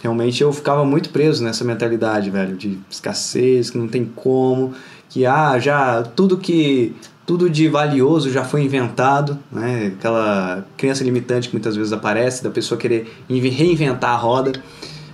realmente 0.00 0.40
eu 0.40 0.52
ficava 0.52 0.84
muito 0.84 1.10
preso 1.10 1.42
nessa 1.42 1.64
mentalidade, 1.64 2.30
velho, 2.30 2.56
de 2.56 2.78
escassez, 2.88 3.70
que 3.70 3.78
não 3.78 3.88
tem 3.88 4.04
como, 4.04 4.74
que 5.08 5.26
ah, 5.26 5.58
já 5.58 6.04
tudo 6.04 6.38
que 6.38 6.94
tudo 7.26 7.50
de 7.50 7.68
valioso 7.68 8.30
já 8.30 8.44
foi 8.44 8.62
inventado, 8.62 9.36
né? 9.50 9.92
Aquela 9.98 10.64
criança 10.76 11.02
limitante 11.02 11.48
que 11.48 11.54
muitas 11.54 11.74
vezes 11.74 11.92
aparece 11.92 12.44
da 12.44 12.50
pessoa 12.50 12.78
querer 12.78 13.12
reinventar 13.28 14.10
a 14.10 14.16
roda. 14.16 14.52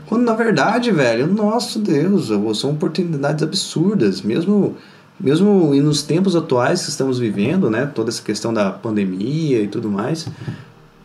Quando 0.07 0.23
na 0.23 0.35
verdade, 0.35 0.91
velho, 0.91 1.27
nosso 1.27 1.79
Deus, 1.79 2.31
são 2.59 2.73
oportunidades 2.73 3.43
absurdas, 3.43 4.21
mesmo 4.21 4.77
mesmo 5.21 5.75
nos 5.75 6.03
tempos 6.03 6.37
atuais 6.37 6.83
que 6.83 6.91
estamos 6.91 7.19
vivendo, 7.19 7.71
né, 7.71 7.87
toda 7.87 8.11
essa 8.11 8.23
questão 8.23 8.53
da 8.53 8.71
pandemia 8.71 9.63
e 9.63 9.69
tudo 9.69 9.89
mais, 9.89 10.29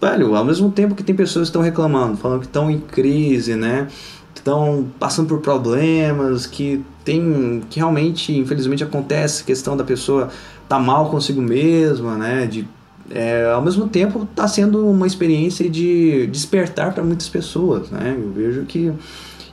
velho, 0.01 0.35
ao 0.35 0.45
mesmo 0.45 0.71
tempo 0.71 0.95
que 0.95 1.03
tem 1.03 1.15
pessoas 1.15 1.45
que 1.45 1.49
estão 1.49 1.61
reclamando, 1.61 2.17
falando 2.17 2.41
que 2.41 2.45
estão 2.45 2.69
em 2.69 2.79
crise, 2.79 3.55
né, 3.55 3.87
estão 4.35 4.87
passando 4.99 5.27
por 5.27 5.39
problemas, 5.39 6.45
que 6.45 6.83
tem, 7.03 7.63
que 7.69 7.79
realmente, 7.79 8.37
infelizmente 8.37 8.83
acontece, 8.83 9.43
a 9.43 9.45
questão 9.45 9.75
da 9.75 9.83
pessoa 9.83 10.29
tá 10.67 10.77
mal 10.79 11.09
consigo 11.09 11.41
mesma, 11.41 12.15
né, 12.17 12.45
de 12.45 12.67
é, 13.11 13.51
ao 13.51 13.61
mesmo 13.61 13.87
tempo 13.87 14.27
está 14.29 14.47
sendo 14.47 14.87
uma 14.89 15.05
experiência 15.05 15.69
de 15.69 16.25
despertar 16.27 16.93
para 16.93 17.03
muitas 17.03 17.27
pessoas, 17.27 17.89
né? 17.91 18.17
Eu 18.17 18.31
vejo 18.31 18.63
que 18.63 18.93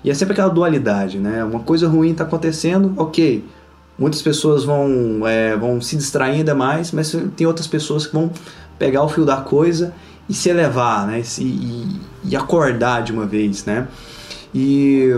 e 0.03 0.11
é 0.11 0.15
sempre 0.15 0.33
aquela 0.33 0.49
dualidade, 0.49 1.19
né? 1.19 1.45
Uma 1.45 1.61
coisa 1.61 1.89
ruim 1.89 2.13
está 2.13 2.25
acontecendo, 2.25 2.95
ok. 2.97 3.45
Muitas 4.01 4.23
pessoas 4.23 4.65
vão, 4.65 5.29
é, 5.29 5.55
vão 5.55 5.79
se 5.81 5.95
distrair 5.95 6.37
ainda 6.37 6.55
mais, 6.55 6.91
mas 6.91 7.15
tem 7.37 7.47
outras 7.47 7.67
pessoas 7.67 8.07
que 8.07 8.15
vão 8.15 8.33
pegar 8.79 9.03
o 9.03 9.09
fio 9.09 9.27
da 9.27 9.37
coisa 9.37 9.93
e 10.27 10.33
se 10.33 10.49
elevar, 10.49 11.07
né? 11.07 11.23
E, 11.39 11.87
e 12.25 12.35
acordar 12.35 13.03
de 13.03 13.13
uma 13.13 13.27
vez, 13.27 13.67
né? 13.67 13.87
E 14.55 15.15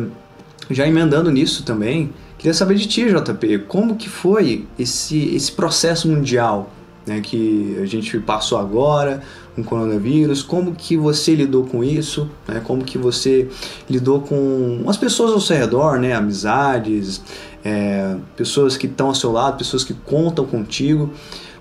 já 0.68 0.86
emendando 0.86 1.30
nisso 1.30 1.62
também, 1.64 2.12
queria 2.36 2.52
saber 2.52 2.74
de 2.74 2.88
ti, 2.88 3.06
JP, 3.06 3.60
como 3.68 3.94
que 3.94 4.08
foi 4.08 4.66
esse, 4.76 5.32
esse 5.32 5.52
processo 5.52 6.08
mundial 6.08 6.68
né, 7.06 7.20
que 7.20 7.78
a 7.80 7.86
gente 7.86 8.18
passou 8.18 8.58
agora, 8.58 9.22
com 9.54 9.60
o 9.60 9.64
coronavírus, 9.64 10.42
como 10.42 10.74
que 10.74 10.96
você 10.96 11.34
lidou 11.34 11.64
com 11.64 11.84
isso, 11.84 12.30
né, 12.48 12.60
como 12.64 12.84
que 12.84 12.96
você 12.96 13.48
lidou 13.88 14.20
com 14.20 14.82
as 14.86 14.96
pessoas 14.96 15.32
ao 15.32 15.40
seu 15.40 15.56
redor, 15.56 15.98
né, 15.98 16.14
amizades, 16.14 17.22
é, 17.64 18.16
pessoas 18.36 18.76
que 18.76 18.86
estão 18.86 19.08
ao 19.08 19.14
seu 19.14 19.32
lado, 19.32 19.58
pessoas 19.58 19.84
que 19.84 19.94
contam 19.94 20.46
contigo, 20.46 21.10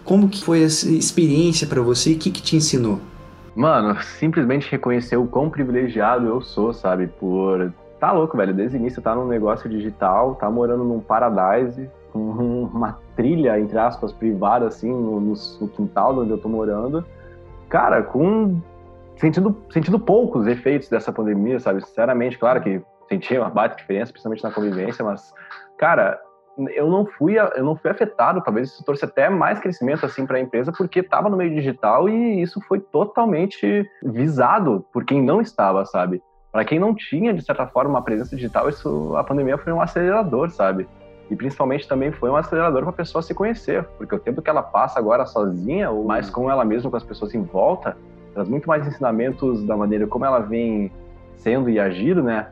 como 0.04 0.30
que 0.30 0.44
foi 0.44 0.64
essa 0.64 0.90
experiência 0.90 1.68
para 1.68 1.82
você 1.82 2.14
o 2.14 2.18
que, 2.18 2.32
que 2.32 2.42
te 2.42 2.56
ensinou? 2.56 3.00
Mano, 3.56 4.02
simplesmente 4.02 4.70
reconhecer 4.72 5.18
o 5.18 5.28
quão 5.28 5.50
privilegiado 5.50 6.26
eu 6.28 6.42
sou, 6.42 6.74
sabe, 6.74 7.08
por 7.08 7.72
tá 8.02 8.12
louco, 8.12 8.36
velho. 8.36 8.54
Desde 8.54 8.76
o 8.76 8.80
início 8.80 9.02
tá 9.02 9.14
num 9.14 9.28
negócio 9.28 9.70
digital, 9.70 10.36
tá 10.36 10.50
morando 10.50 10.84
num 10.84 11.00
paradise, 11.00 11.90
uma 12.14 12.98
trilha, 13.16 13.60
entre 13.60 13.78
aspas, 13.78 14.12
privada, 14.12 14.66
assim, 14.68 14.90
no, 14.90 15.20
no, 15.22 15.68
quintal 15.68 16.18
onde 16.18 16.32
eu 16.32 16.38
tô 16.38 16.50
morando. 16.50 17.06
Cara, 17.70 18.02
com. 18.02 18.60
Sentindo, 19.18 19.56
sentindo 19.72 20.00
poucos 20.00 20.48
efeitos 20.48 20.90
dessa 20.90 21.12
pandemia, 21.12 21.60
sabe? 21.60 21.86
Sinceramente, 21.86 22.40
claro 22.40 22.60
que 22.60 22.82
senti 23.12 23.38
uma 23.38 23.50
baita 23.50 23.76
diferença, 23.76 24.12
principalmente 24.12 24.44
na 24.44 24.52
convivência, 24.52 25.04
mas, 25.04 25.34
cara, 25.78 26.20
eu 26.76 26.90
não 26.90 27.06
fui 27.06 27.40
eu 27.40 27.64
não 27.64 27.78
fui 27.78 27.90
afetado 27.90 28.42
talvez 28.44 28.68
isso 28.68 28.84
trouxe 28.84 29.06
até 29.06 29.30
mais 29.30 29.58
crescimento 29.58 30.06
assim 30.06 30.26
para 30.26 30.36
a 30.36 30.40
empresa 30.40 30.72
porque 30.78 31.00
estava 31.00 31.30
no 31.30 31.38
meio 31.38 31.56
digital 31.56 32.10
e 32.10 32.42
isso 32.42 32.60
foi 32.68 32.78
totalmente 32.78 33.90
visado 34.04 34.86
por 34.92 35.06
quem 35.06 35.24
não 35.24 35.40
estava 35.40 35.86
sabe 35.86 36.22
para 36.52 36.66
quem 36.66 36.78
não 36.78 36.94
tinha 36.94 37.34
de 37.34 37.42
certa 37.42 37.66
forma 37.68 37.92
uma 37.92 38.02
presença 38.04 38.36
digital 38.36 38.68
isso 38.68 39.16
a 39.16 39.24
pandemia 39.24 39.58
foi 39.58 39.72
um 39.72 39.82
acelerador 39.82 40.50
sabe 40.50 40.86
e 41.32 41.36
principalmente 41.36 41.88
também 41.88 42.12
foi 42.12 42.30
um 42.30 42.36
acelerador 42.36 42.82
para 42.82 42.90
a 42.90 42.94
pessoa 42.94 43.22
se 43.22 43.34
conhecer, 43.34 43.86
porque 43.98 44.14
o 44.14 44.20
tempo 44.20 44.42
que 44.42 44.50
ela 44.50 44.62
passa 44.62 45.00
agora 45.00 45.26
sozinha, 45.26 45.90
ou 45.90 46.04
mais 46.04 46.30
com 46.30 46.52
ela 46.52 46.66
mesma, 46.66 46.92
com 46.92 46.98
as 46.98 47.06
pessoas 47.06 47.34
em 47.34 47.42
volta, 47.42 47.96
traz 48.34 48.50
muito 48.50 48.68
mais 48.68 48.86
ensinamentos 48.86 49.64
da 49.64 49.78
maneira 49.78 50.06
como 50.06 50.26
ela 50.26 50.40
vem 50.40 50.92
sendo 51.38 51.70
e 51.70 51.80
agindo, 51.80 52.22
né? 52.22 52.48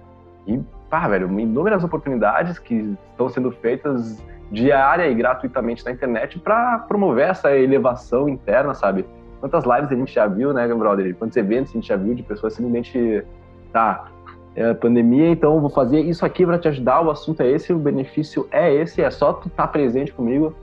E, 0.49 0.59
pá, 0.89 1.07
velho, 1.07 1.27
inúmeras 1.39 1.83
oportunidades 1.83 2.57
que 2.57 2.97
estão 3.11 3.29
sendo 3.29 3.51
feitas 3.51 4.19
diária 4.51 5.07
e 5.07 5.13
gratuitamente 5.13 5.85
na 5.85 5.91
internet 5.91 6.39
para 6.39 6.79
promover 6.79 7.29
essa 7.29 7.55
elevação 7.55 8.27
interna, 8.27 8.73
sabe? 8.73 9.05
Quantas 9.39 9.63
lives 9.63 9.91
a 9.91 9.95
gente 9.95 10.13
já 10.13 10.25
viu, 10.25 10.51
né, 10.51 10.67
brother? 10.73 11.15
Quantos 11.15 11.37
eventos 11.37 11.71
a 11.71 11.75
gente 11.75 11.87
já 11.87 11.95
viu 11.95 12.15
de 12.15 12.23
pessoas 12.23 12.53
simplesmente, 12.53 13.23
tá, 13.71 14.07
é 14.55 14.73
pandemia, 14.73 15.29
então 15.29 15.61
vou 15.61 15.69
fazer 15.69 15.99
isso 15.99 16.25
aqui 16.25 16.45
para 16.45 16.57
te 16.57 16.67
ajudar, 16.67 17.01
o 17.01 17.11
assunto 17.11 17.41
é 17.41 17.47
esse, 17.47 17.71
o 17.71 17.77
benefício 17.77 18.47
é 18.51 18.73
esse, 18.73 19.01
é 19.01 19.11
só 19.11 19.33
tu 19.33 19.47
estar 19.47 19.67
tá 19.67 19.71
presente 19.71 20.11
comigo 20.11 20.55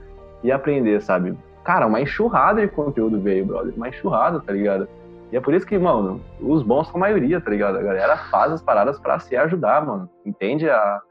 e 0.43 0.51
aprender, 0.51 1.01
sabe? 1.01 1.35
Cara, 1.63 1.87
uma 1.87 2.01
enxurrada 2.01 2.61
de 2.61 2.67
conteúdo 2.67 3.19
veio, 3.19 3.45
brother, 3.45 3.73
uma 3.75 3.87
enxurrada, 3.87 4.39
tá 4.41 4.51
ligado? 4.51 4.87
E 5.31 5.37
é 5.37 5.41
por 5.41 5.53
isso 5.53 5.65
que, 5.65 5.77
mano, 5.77 6.21
os 6.39 6.63
bons 6.63 6.87
são 6.87 6.95
a 6.95 6.99
maioria, 6.99 7.41
tá 7.41 7.49
ligado? 7.49 7.77
A 7.77 7.83
galera 7.83 8.17
faz 8.17 8.51
as 8.51 8.61
paradas 8.61 8.99
para 8.99 9.19
se 9.19 9.35
ajudar, 9.35 9.85
mano. 9.85 10.09
Entende 10.25 10.69
a, 10.69 11.01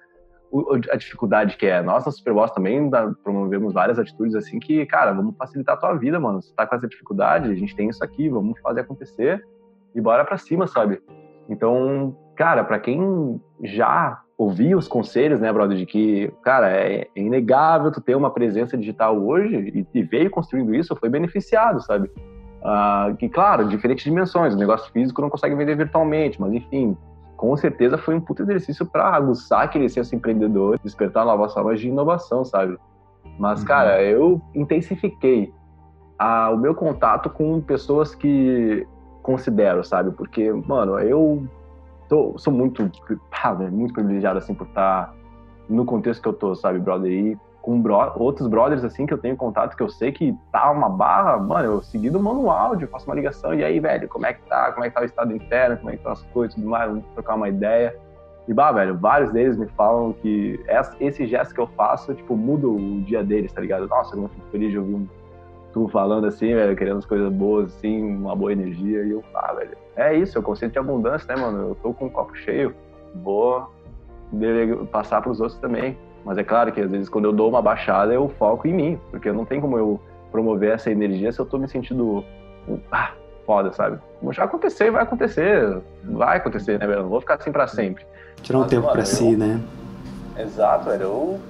a 0.90 0.96
dificuldade 0.96 1.56
que 1.56 1.66
é. 1.66 1.82
Nós, 1.82 2.04
na 2.06 2.12
Superboss, 2.12 2.50
também 2.52 2.90
promovemos 3.22 3.74
várias 3.74 3.98
atitudes 3.98 4.34
assim 4.34 4.58
que, 4.58 4.86
cara, 4.86 5.12
vamos 5.12 5.36
facilitar 5.36 5.74
a 5.74 5.78
tua 5.78 5.94
vida, 5.94 6.18
mano. 6.18 6.40
Você 6.40 6.54
tá 6.54 6.66
com 6.66 6.74
essa 6.74 6.88
dificuldade, 6.88 7.50
a 7.50 7.54
gente 7.54 7.76
tem 7.76 7.88
isso 7.88 8.02
aqui, 8.02 8.28
vamos 8.28 8.58
fazer 8.60 8.80
acontecer 8.80 9.44
e 9.94 10.00
bora 10.00 10.24
pra 10.24 10.38
cima, 10.38 10.66
sabe? 10.66 11.02
Então, 11.48 12.16
cara, 12.34 12.64
para 12.64 12.78
quem 12.78 13.40
já 13.62 14.20
ouvi 14.38 14.74
os 14.74 14.88
conselhos, 14.88 15.40
né, 15.40 15.52
brother, 15.52 15.76
de 15.76 15.86
que, 15.86 16.30
cara, 16.42 16.70
é, 16.70 17.08
é 17.14 17.20
inegável 17.20 17.90
tu 17.90 18.00
ter 18.00 18.14
uma 18.14 18.30
presença 18.30 18.76
digital 18.76 19.18
hoje 19.18 19.56
e, 19.56 19.98
e 19.98 20.02
veio 20.02 20.30
construindo 20.30 20.74
isso, 20.74 20.96
foi 20.96 21.08
beneficiado, 21.08 21.80
sabe? 21.82 22.10
Ah, 22.68 23.14
que, 23.16 23.28
claro, 23.28 23.68
diferentes 23.68 24.02
dimensões, 24.02 24.52
o 24.52 24.58
negócio 24.58 24.90
físico 24.90 25.22
não 25.22 25.30
consegue 25.30 25.54
vender 25.54 25.76
virtualmente, 25.76 26.40
mas 26.40 26.52
enfim, 26.52 26.96
com 27.36 27.56
certeza 27.56 27.96
foi 27.96 28.16
um 28.16 28.20
puto 28.20 28.42
exercício 28.42 28.84
para 28.84 29.04
aguçar 29.04 29.62
aquele 29.62 29.88
senso 29.88 30.16
empreendedor, 30.16 30.76
despertar 30.82 31.24
novas 31.24 31.54
formas 31.54 31.78
de 31.78 31.86
inovação, 31.88 32.44
sabe? 32.44 32.76
Mas, 33.38 33.60
uhum. 33.60 33.66
cara, 33.66 34.02
eu 34.02 34.42
intensifiquei 34.52 35.54
a, 36.18 36.50
o 36.50 36.56
meu 36.56 36.74
contato 36.74 37.30
com 37.30 37.60
pessoas 37.60 38.16
que 38.16 38.84
considero, 39.22 39.84
sabe? 39.84 40.10
Porque, 40.10 40.52
mano, 40.52 40.98
eu 40.98 41.46
tô, 42.08 42.36
sou 42.36 42.52
muito, 42.52 42.90
ah, 43.30 43.54
muito 43.54 43.94
privilegiado, 43.94 44.38
assim, 44.38 44.54
por 44.54 44.66
estar 44.66 45.14
no 45.68 45.84
contexto 45.84 46.20
que 46.20 46.28
eu 46.28 46.32
tô, 46.32 46.56
sabe, 46.56 46.80
brother? 46.80 47.12
E 47.12 47.38
com 47.66 47.82
bro 47.82 48.12
outros 48.14 48.46
brothers, 48.46 48.84
assim, 48.84 49.06
que 49.06 49.12
eu 49.12 49.18
tenho 49.18 49.36
contato, 49.36 49.76
que 49.76 49.82
eu 49.82 49.88
sei 49.88 50.12
que 50.12 50.32
tá 50.52 50.70
uma 50.70 50.88
barra, 50.88 51.36
mano, 51.36 51.64
eu 51.64 51.82
seguido 51.82 52.22
mando 52.22 52.40
um 52.42 52.48
áudio, 52.48 52.86
faço 52.86 53.06
uma 53.06 53.14
ligação, 53.16 53.52
e 53.52 53.64
aí, 53.64 53.80
velho, 53.80 54.08
como 54.08 54.24
é 54.24 54.34
que 54.34 54.40
tá? 54.42 54.70
Como 54.70 54.86
é 54.86 54.88
que 54.88 54.94
tá 54.94 55.00
o 55.00 55.04
estado 55.04 55.34
interno? 55.34 55.76
Como 55.78 55.88
é 55.88 55.92
que 55.94 55.98
estão 55.98 56.12
as 56.12 56.22
coisas 56.26 56.54
tudo 56.54 56.68
mais? 56.68 56.88
Vamos 56.88 57.04
trocar 57.14 57.34
uma 57.34 57.48
ideia. 57.48 57.92
E, 58.46 58.54
bah, 58.54 58.70
velho, 58.70 58.96
vários 58.96 59.32
deles 59.32 59.56
me 59.56 59.66
falam 59.70 60.12
que 60.12 60.64
esse 61.00 61.26
gesto 61.26 61.52
que 61.52 61.60
eu 61.60 61.66
faço, 61.66 62.14
tipo, 62.14 62.36
muda 62.36 62.68
o 62.68 63.00
dia 63.00 63.24
deles, 63.24 63.52
tá 63.52 63.60
ligado? 63.60 63.88
Nossa, 63.88 64.14
eu 64.14 64.28
fico 64.28 64.46
feliz 64.52 64.70
de 64.70 64.78
ouvir 64.78 64.94
um, 64.94 65.08
tu 65.72 65.88
falando 65.88 66.28
assim, 66.28 66.54
velho, 66.54 66.76
querendo 66.76 66.98
as 66.98 67.04
coisas 67.04 67.32
boas, 67.32 67.74
assim, 67.74 68.00
uma 68.00 68.36
boa 68.36 68.52
energia. 68.52 69.02
E 69.02 69.10
eu, 69.10 69.24
ah, 69.34 69.52
velho, 69.52 69.76
é 69.96 70.14
isso, 70.14 70.38
é 70.38 70.40
o 70.40 70.44
conceito 70.44 70.74
de 70.74 70.78
abundância, 70.78 71.34
né, 71.34 71.42
mano? 71.42 71.70
Eu 71.70 71.74
tô 71.74 71.92
com 71.92 72.06
um 72.06 72.10
copo 72.10 72.36
cheio, 72.36 72.72
vou 73.24 73.68
passar 74.92 75.20
pros 75.20 75.40
outros 75.40 75.58
também. 75.58 75.98
Mas 76.26 76.36
é 76.38 76.42
claro 76.42 76.72
que 76.72 76.80
às 76.80 76.90
vezes 76.90 77.08
quando 77.08 77.26
eu 77.26 77.32
dou 77.32 77.48
uma 77.48 77.62
baixada, 77.62 78.12
eu 78.12 78.28
foco 78.28 78.66
em 78.66 78.74
mim, 78.74 79.00
porque 79.12 79.30
não 79.30 79.44
tem 79.44 79.60
como 79.60 79.78
eu 79.78 80.00
promover 80.32 80.72
essa 80.72 80.90
energia 80.90 81.30
se 81.30 81.38
eu 81.38 81.46
tô 81.46 81.56
me 81.56 81.68
sentindo, 81.68 82.24
ah, 82.90 83.12
foda, 83.46 83.72
sabe? 83.72 84.00
Já 84.32 84.42
aconteceu 84.42 84.88
e 84.88 84.90
vai 84.90 85.04
acontecer, 85.04 85.80
vai 86.02 86.38
acontecer, 86.38 86.80
né, 86.80 86.86
velho? 86.88 87.02
Não 87.02 87.08
vou 87.08 87.20
ficar 87.20 87.36
assim 87.36 87.52
para 87.52 87.68
sempre. 87.68 88.04
Tirar 88.42 88.58
um 88.58 88.62
Mas, 88.62 88.70
tempo 88.70 88.90
para 88.90 89.04
si, 89.04 89.36
né? 89.36 89.60
Exato, 90.36 90.90
velho. 90.90 91.02
Eu 91.04 91.40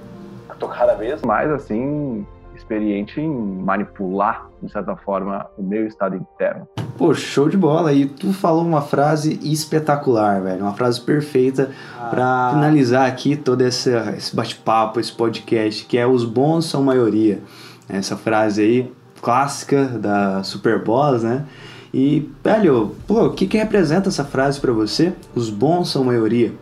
tô 0.59 0.67
cada 0.67 0.93
vez 0.93 1.23
mais, 1.23 1.49
assim, 1.49 2.25
experiente 2.67 3.21
em 3.21 3.29
manipular, 3.29 4.49
de 4.61 4.69
certa 4.69 4.95
forma, 4.97 5.47
o 5.57 5.63
meu 5.63 5.87
estado 5.87 6.17
interno. 6.17 6.67
Pô, 6.97 7.13
show 7.13 7.47
de 7.47 7.55
bola. 7.55 7.93
E 7.93 8.05
tu 8.05 8.33
falou 8.33 8.65
uma 8.65 8.81
frase 8.81 9.39
espetacular, 9.41 10.41
velho. 10.41 10.61
Uma 10.61 10.73
frase 10.73 10.99
perfeita 10.99 11.71
ah. 11.97 12.09
para 12.09 12.49
finalizar 12.53 13.07
aqui 13.07 13.37
todo 13.37 13.61
esse, 13.61 13.89
esse 14.17 14.35
bate-papo, 14.35 14.99
esse 14.99 15.13
podcast, 15.13 15.85
que 15.85 15.97
é 15.97 16.05
os 16.05 16.25
bons 16.25 16.65
são 16.65 16.83
maioria. 16.83 17.39
Essa 17.87 18.17
frase 18.17 18.61
aí, 18.61 18.93
clássica 19.21 19.85
da 19.85 20.43
Superboss, 20.43 21.23
né? 21.23 21.45
E, 21.93 22.29
velho, 22.43 22.95
pô, 23.07 23.27
o 23.27 23.33
que, 23.33 23.47
que 23.47 23.57
representa 23.57 24.09
essa 24.09 24.25
frase 24.25 24.59
para 24.59 24.73
você? 24.73 25.13
Os 25.33 25.49
bons 25.49 25.89
são 25.89 26.03
maioria. 26.03 26.53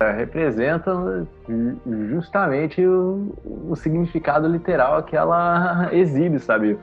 É, 0.00 0.12
representa 0.12 1.26
justamente 2.08 2.82
o, 2.86 3.34
o, 3.68 3.76
significado 3.76 4.48
literal 4.48 5.02
que 5.02 5.14
ela 5.14 5.88
exibe, 5.92 6.38
sabe? 6.38 6.78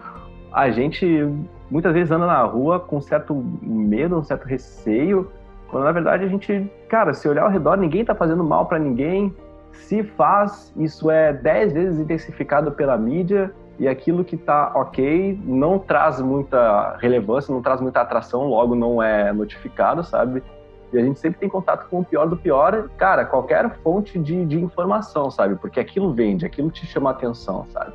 A 0.54 0.70
gente 0.70 1.28
muitas 1.68 1.94
vezes 1.94 2.12
anda 2.12 2.28
na 2.28 2.44
rua 2.44 2.80
com 2.80 3.02
certo 3.02 3.34
medo, 3.34 4.20
um 4.20 4.24
certo 4.24 4.46
receio, 4.46 5.32
quando 5.68 5.86
na 5.86 5.92
verdade 5.92 6.26
a 6.26 6.28
gente, 6.28 6.72
cara, 6.88 7.12
se 7.12 7.28
olhar 7.28 7.42
ao 7.42 7.50
redor, 7.50 7.76
ninguém 7.76 8.06
tá 8.06 8.14
fazendo 8.14 8.44
mal 8.44 8.68
para 8.68 8.78
ninguém. 8.78 9.34
Se 9.72 10.04
faz, 10.04 10.72
isso 10.78 11.10
é 11.10 11.34
dez 11.34 11.74
vezes 11.74 12.00
intensificado 12.00 12.72
pela 12.72 12.96
mídia 13.00 13.52
e 13.80 13.88
aquilo 13.88 14.24
que 14.24 14.38
tá 14.38 14.74
ok 14.76 15.40
não 15.44 15.80
traz 15.80 16.22
muita 16.22 16.98
relevância, 16.98 17.52
não 17.52 17.64
traz 17.64 17.82
muita 17.82 18.00
atração, 18.00 18.44
logo 18.46 18.76
não 18.76 19.02
é 19.02 19.34
notificado, 19.34 20.04
sabe? 20.04 20.44
E 20.92 20.98
a 20.98 21.02
gente 21.02 21.20
sempre 21.20 21.40
tem 21.40 21.50
contato 21.50 21.90
com 21.90 22.00
o 22.00 22.06
pior 22.06 22.28
do 22.28 22.38
pior, 22.38 22.90
cara, 22.98 23.26
qualquer 23.26 23.78
fonte 23.80 24.18
de, 24.18 24.46
de 24.46 24.60
informação, 24.60 25.30
sabe? 25.30 25.56
Porque 25.56 25.80
aquilo 25.80 26.14
vende, 26.14 26.46
aquilo 26.46 26.72
te 26.72 26.86
chama 26.86 27.10
atenção, 27.10 27.66
sabe? 27.68 27.94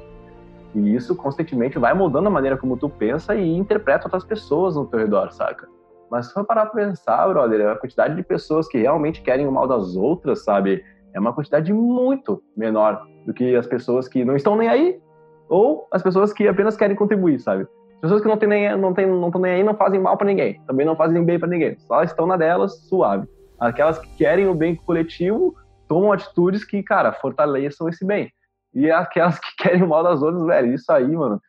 E 0.74 0.94
isso 0.94 1.14
constantemente 1.14 1.78
vai 1.78 1.94
moldando 1.94 2.28
a 2.28 2.30
maneira 2.30 2.56
como 2.56 2.76
tu 2.76 2.88
pensa 2.88 3.34
e 3.34 3.56
interpreta 3.56 4.06
outras 4.06 4.24
pessoas 4.24 4.76
no 4.76 4.86
teu 4.86 4.98
redor, 4.98 5.32
saca? 5.32 5.68
Mas 6.10 6.26
se 6.26 6.34
for 6.34 6.44
parar 6.44 6.66
pra 6.66 6.84
pensar, 6.84 7.26
brother, 7.28 7.68
a 7.68 7.76
quantidade 7.76 8.14
de 8.14 8.22
pessoas 8.22 8.68
que 8.68 8.78
realmente 8.78 9.22
querem 9.22 9.46
o 9.46 9.52
mal 9.52 9.66
das 9.66 9.96
outras, 9.96 10.44
sabe? 10.44 10.84
É 11.14 11.20
uma 11.20 11.32
quantidade 11.32 11.72
muito 11.72 12.42
menor 12.56 13.06
do 13.26 13.32
que 13.32 13.54
as 13.56 13.66
pessoas 13.66 14.08
que 14.08 14.24
não 14.24 14.36
estão 14.36 14.56
nem 14.56 14.68
aí 14.68 15.00
ou 15.48 15.86
as 15.90 16.02
pessoas 16.02 16.32
que 16.32 16.48
apenas 16.48 16.76
querem 16.76 16.96
contribuir, 16.96 17.38
sabe? 17.40 17.66
Pessoas 18.02 18.20
que 18.20 18.26
não 18.26 18.34
estão 18.34 18.48
nem, 18.48 18.76
não 18.76 18.92
tem, 18.92 19.06
não 19.06 19.30
nem 19.30 19.52
aí 19.52 19.62
não 19.62 19.76
fazem 19.76 20.00
mal 20.00 20.16
para 20.16 20.26
ninguém, 20.26 20.60
também 20.66 20.84
não 20.84 20.96
fazem 20.96 21.24
bem 21.24 21.38
para 21.38 21.48
ninguém, 21.48 21.78
só 21.78 22.02
estão 22.02 22.26
na 22.26 22.36
delas 22.36 22.76
suave. 22.88 23.28
Aquelas 23.60 23.96
que 23.96 24.08
querem 24.16 24.48
o 24.48 24.54
bem 24.56 24.74
coletivo 24.74 25.54
tomam 25.86 26.10
atitudes 26.10 26.64
que, 26.64 26.82
cara, 26.82 27.12
fortaleçam 27.12 27.88
esse 27.88 28.04
bem. 28.04 28.28
E 28.74 28.90
aquelas 28.90 29.38
que 29.38 29.54
querem 29.62 29.84
o 29.84 29.88
mal 29.88 30.02
das 30.02 30.20
outras, 30.20 30.44
velho, 30.44 30.74
isso 30.74 30.90
aí, 30.90 31.16
mano, 31.16 31.40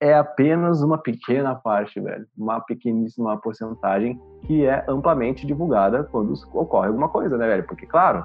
é 0.00 0.12
apenas 0.12 0.82
uma 0.82 0.98
pequena 0.98 1.54
parte, 1.54 2.00
velho, 2.00 2.26
uma 2.36 2.60
pequeníssima 2.60 3.36
porcentagem 3.36 4.20
que 4.44 4.66
é 4.66 4.84
amplamente 4.88 5.46
divulgada 5.46 6.02
quando 6.02 6.34
ocorre 6.52 6.88
alguma 6.88 7.08
coisa, 7.08 7.38
né, 7.38 7.46
velho? 7.46 7.62
Porque, 7.62 7.86
claro, 7.86 8.24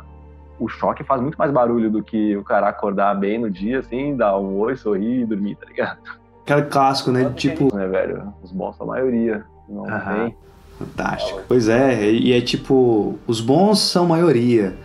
o 0.60 0.68
choque 0.68 1.04
faz 1.04 1.22
muito 1.22 1.38
mais 1.38 1.52
barulho 1.52 1.92
do 1.92 2.02
que 2.02 2.36
o 2.36 2.44
cara 2.44 2.70
acordar 2.70 3.14
bem 3.14 3.38
no 3.38 3.52
dia, 3.52 3.82
assim, 3.82 4.18
dar 4.18 4.36
um 4.40 4.58
oi, 4.58 4.76
sorrir 4.76 5.22
e 5.22 5.26
dormir, 5.28 5.56
tá 5.58 5.68
ligado? 5.68 6.00
Aquele 6.48 6.64
clássico, 6.64 7.12
né? 7.12 7.30
tipo. 7.36 7.76
Né, 7.76 7.86
velho? 7.88 8.34
Os 8.42 8.54
bons 8.54 8.78
são 8.78 8.86
a 8.86 8.96
maioria. 8.96 9.44
Não 9.68 9.86
Aham. 9.86 10.26
tem. 10.26 10.36
Fantástico. 10.80 11.42
Pois 11.46 11.68
é, 11.68 12.10
e 12.10 12.32
é 12.32 12.40
tipo, 12.40 13.18
os 13.26 13.42
bons 13.42 13.80
são 13.80 14.06
maioria, 14.06 14.78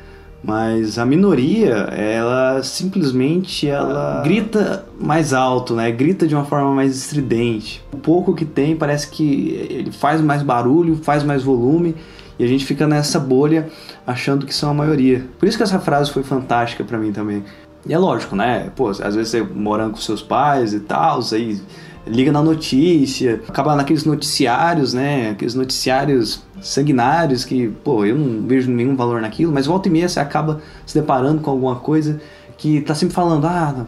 mas 0.42 0.98
a 0.98 1.04
minoria, 1.04 1.74
ela 1.92 2.62
simplesmente 2.62 3.68
ela 3.68 4.20
ah. 4.20 4.22
grita 4.22 4.86
mais 4.98 5.34
alto, 5.34 5.74
né? 5.74 5.92
Grita 5.92 6.26
de 6.26 6.34
uma 6.34 6.46
forma 6.46 6.72
mais 6.74 6.96
estridente. 6.96 7.84
O 7.92 7.98
pouco 7.98 8.34
que 8.34 8.46
tem 8.46 8.74
parece 8.74 9.10
que 9.10 9.50
ele 9.70 9.92
faz 9.92 10.20
mais 10.22 10.42
barulho, 10.42 10.96
faz 10.96 11.22
mais 11.22 11.42
volume 11.42 11.94
e 12.38 12.44
a 12.44 12.48
gente 12.48 12.64
fica 12.64 12.86
nessa 12.88 13.20
bolha 13.20 13.68
achando 14.06 14.46
que 14.46 14.54
são 14.54 14.70
a 14.70 14.74
maioria. 14.74 15.24
Por 15.38 15.46
isso 15.46 15.58
que 15.58 15.62
essa 15.62 15.78
frase 15.78 16.10
foi 16.10 16.22
fantástica 16.22 16.82
para 16.82 16.98
mim 16.98 17.12
também. 17.12 17.44
E 17.86 17.92
é 17.92 17.98
lógico, 17.98 18.36
né? 18.36 18.70
Pô, 18.76 18.88
às 18.88 19.14
vezes 19.14 19.28
você 19.28 19.42
morando 19.42 19.92
com 19.92 19.98
seus 19.98 20.22
pais 20.22 20.72
e 20.72 20.80
tal, 20.80 21.20
aí 21.32 21.60
liga 22.06 22.32
na 22.32 22.42
notícia, 22.42 23.40
acaba 23.48 23.74
naqueles 23.76 24.04
noticiários, 24.04 24.92
né? 24.94 25.30
Aqueles 25.30 25.54
noticiários 25.54 26.42
sanguinários 26.60 27.44
que, 27.44 27.68
pô, 27.84 28.04
eu 28.04 28.16
não 28.16 28.46
vejo 28.46 28.70
nenhum 28.70 28.94
valor 28.94 29.20
naquilo, 29.20 29.52
mas 29.52 29.66
volta 29.66 29.88
e 29.88 29.90
meia 29.90 30.08
você 30.08 30.20
acaba 30.20 30.60
se 30.86 30.98
deparando 30.98 31.40
com 31.40 31.50
alguma 31.50 31.76
coisa 31.76 32.20
que 32.56 32.80
tá 32.80 32.94
sempre 32.94 33.12
falando, 33.12 33.44
ah, 33.44 33.86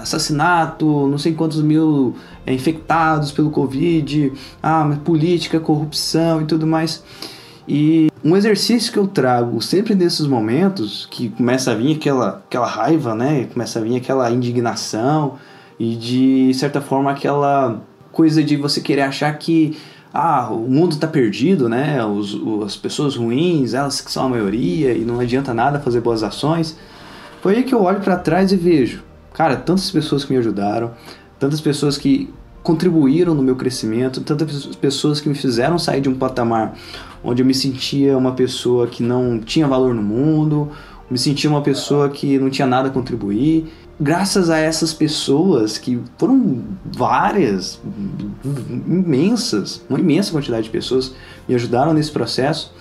assassinato, 0.00 0.86
não 1.08 1.18
sei 1.18 1.34
quantos 1.34 1.60
mil 1.60 2.14
é, 2.46 2.54
infectados 2.54 3.32
pelo 3.32 3.50
Covid, 3.50 4.32
ah, 4.62 4.96
política, 5.04 5.58
corrupção 5.58 6.40
e 6.40 6.44
tudo 6.44 6.64
mais. 6.64 7.02
E 7.66 8.08
um 8.24 8.36
exercício 8.36 8.92
que 8.92 8.98
eu 8.98 9.06
trago 9.06 9.60
sempre 9.60 9.94
nesses 9.94 10.26
momentos, 10.26 11.06
que 11.10 11.28
começa 11.30 11.70
a 11.70 11.74
vir 11.74 11.96
aquela, 11.96 12.42
aquela 12.46 12.66
raiva, 12.66 13.14
né? 13.14 13.48
Começa 13.52 13.78
a 13.78 13.82
vir 13.82 13.96
aquela 13.96 14.30
indignação 14.30 15.38
e 15.78 15.94
de 15.96 16.54
certa 16.54 16.80
forma 16.80 17.10
aquela 17.10 17.80
coisa 18.10 18.42
de 18.42 18.56
você 18.56 18.80
querer 18.80 19.02
achar 19.02 19.32
que 19.38 19.76
ah, 20.12 20.50
o 20.50 20.68
mundo 20.68 20.92
está 20.92 21.06
perdido, 21.06 21.68
né? 21.68 22.04
Os, 22.04 22.38
as 22.64 22.76
pessoas 22.76 23.16
ruins, 23.16 23.74
elas 23.74 24.00
que 24.00 24.10
são 24.10 24.26
a 24.26 24.28
maioria 24.28 24.92
e 24.92 25.04
não 25.04 25.20
adianta 25.20 25.54
nada 25.54 25.80
fazer 25.80 26.00
boas 26.00 26.22
ações. 26.22 26.76
Foi 27.40 27.56
aí 27.56 27.62
que 27.62 27.74
eu 27.74 27.82
olho 27.82 28.00
para 28.00 28.16
trás 28.16 28.52
e 28.52 28.56
vejo, 28.56 29.02
cara, 29.32 29.56
tantas 29.56 29.90
pessoas 29.90 30.24
que 30.24 30.32
me 30.32 30.38
ajudaram, 30.38 30.92
tantas 31.38 31.60
pessoas 31.60 31.96
que 31.96 32.32
contribuíram 32.62 33.34
no 33.34 33.42
meu 33.42 33.56
crescimento, 33.56 34.20
tantas 34.20 34.66
pessoas 34.76 35.20
que 35.20 35.28
me 35.28 35.34
fizeram 35.34 35.78
sair 35.78 36.00
de 36.00 36.08
um 36.08 36.14
patamar 36.14 36.74
onde 37.24 37.42
eu 37.42 37.46
me 37.46 37.54
sentia 37.54 38.16
uma 38.16 38.32
pessoa 38.32 38.86
que 38.86 39.02
não 39.02 39.38
tinha 39.38 39.66
valor 39.66 39.94
no 39.94 40.02
mundo, 40.02 40.70
me 41.10 41.18
sentia 41.18 41.50
uma 41.50 41.62
pessoa 41.62 42.08
que 42.08 42.38
não 42.38 42.50
tinha 42.50 42.66
nada 42.66 42.88
a 42.88 42.90
contribuir. 42.90 43.72
Graças 44.00 44.50
a 44.50 44.58
essas 44.58 44.92
pessoas, 44.92 45.78
que 45.78 46.00
foram 46.18 46.62
várias, 46.84 47.80
imensas, 48.86 49.84
uma 49.88 50.00
imensa 50.00 50.32
quantidade 50.32 50.64
de 50.64 50.70
pessoas 50.70 51.14
me 51.48 51.54
ajudaram 51.54 51.92
nesse 51.92 52.10
processo, 52.10 52.72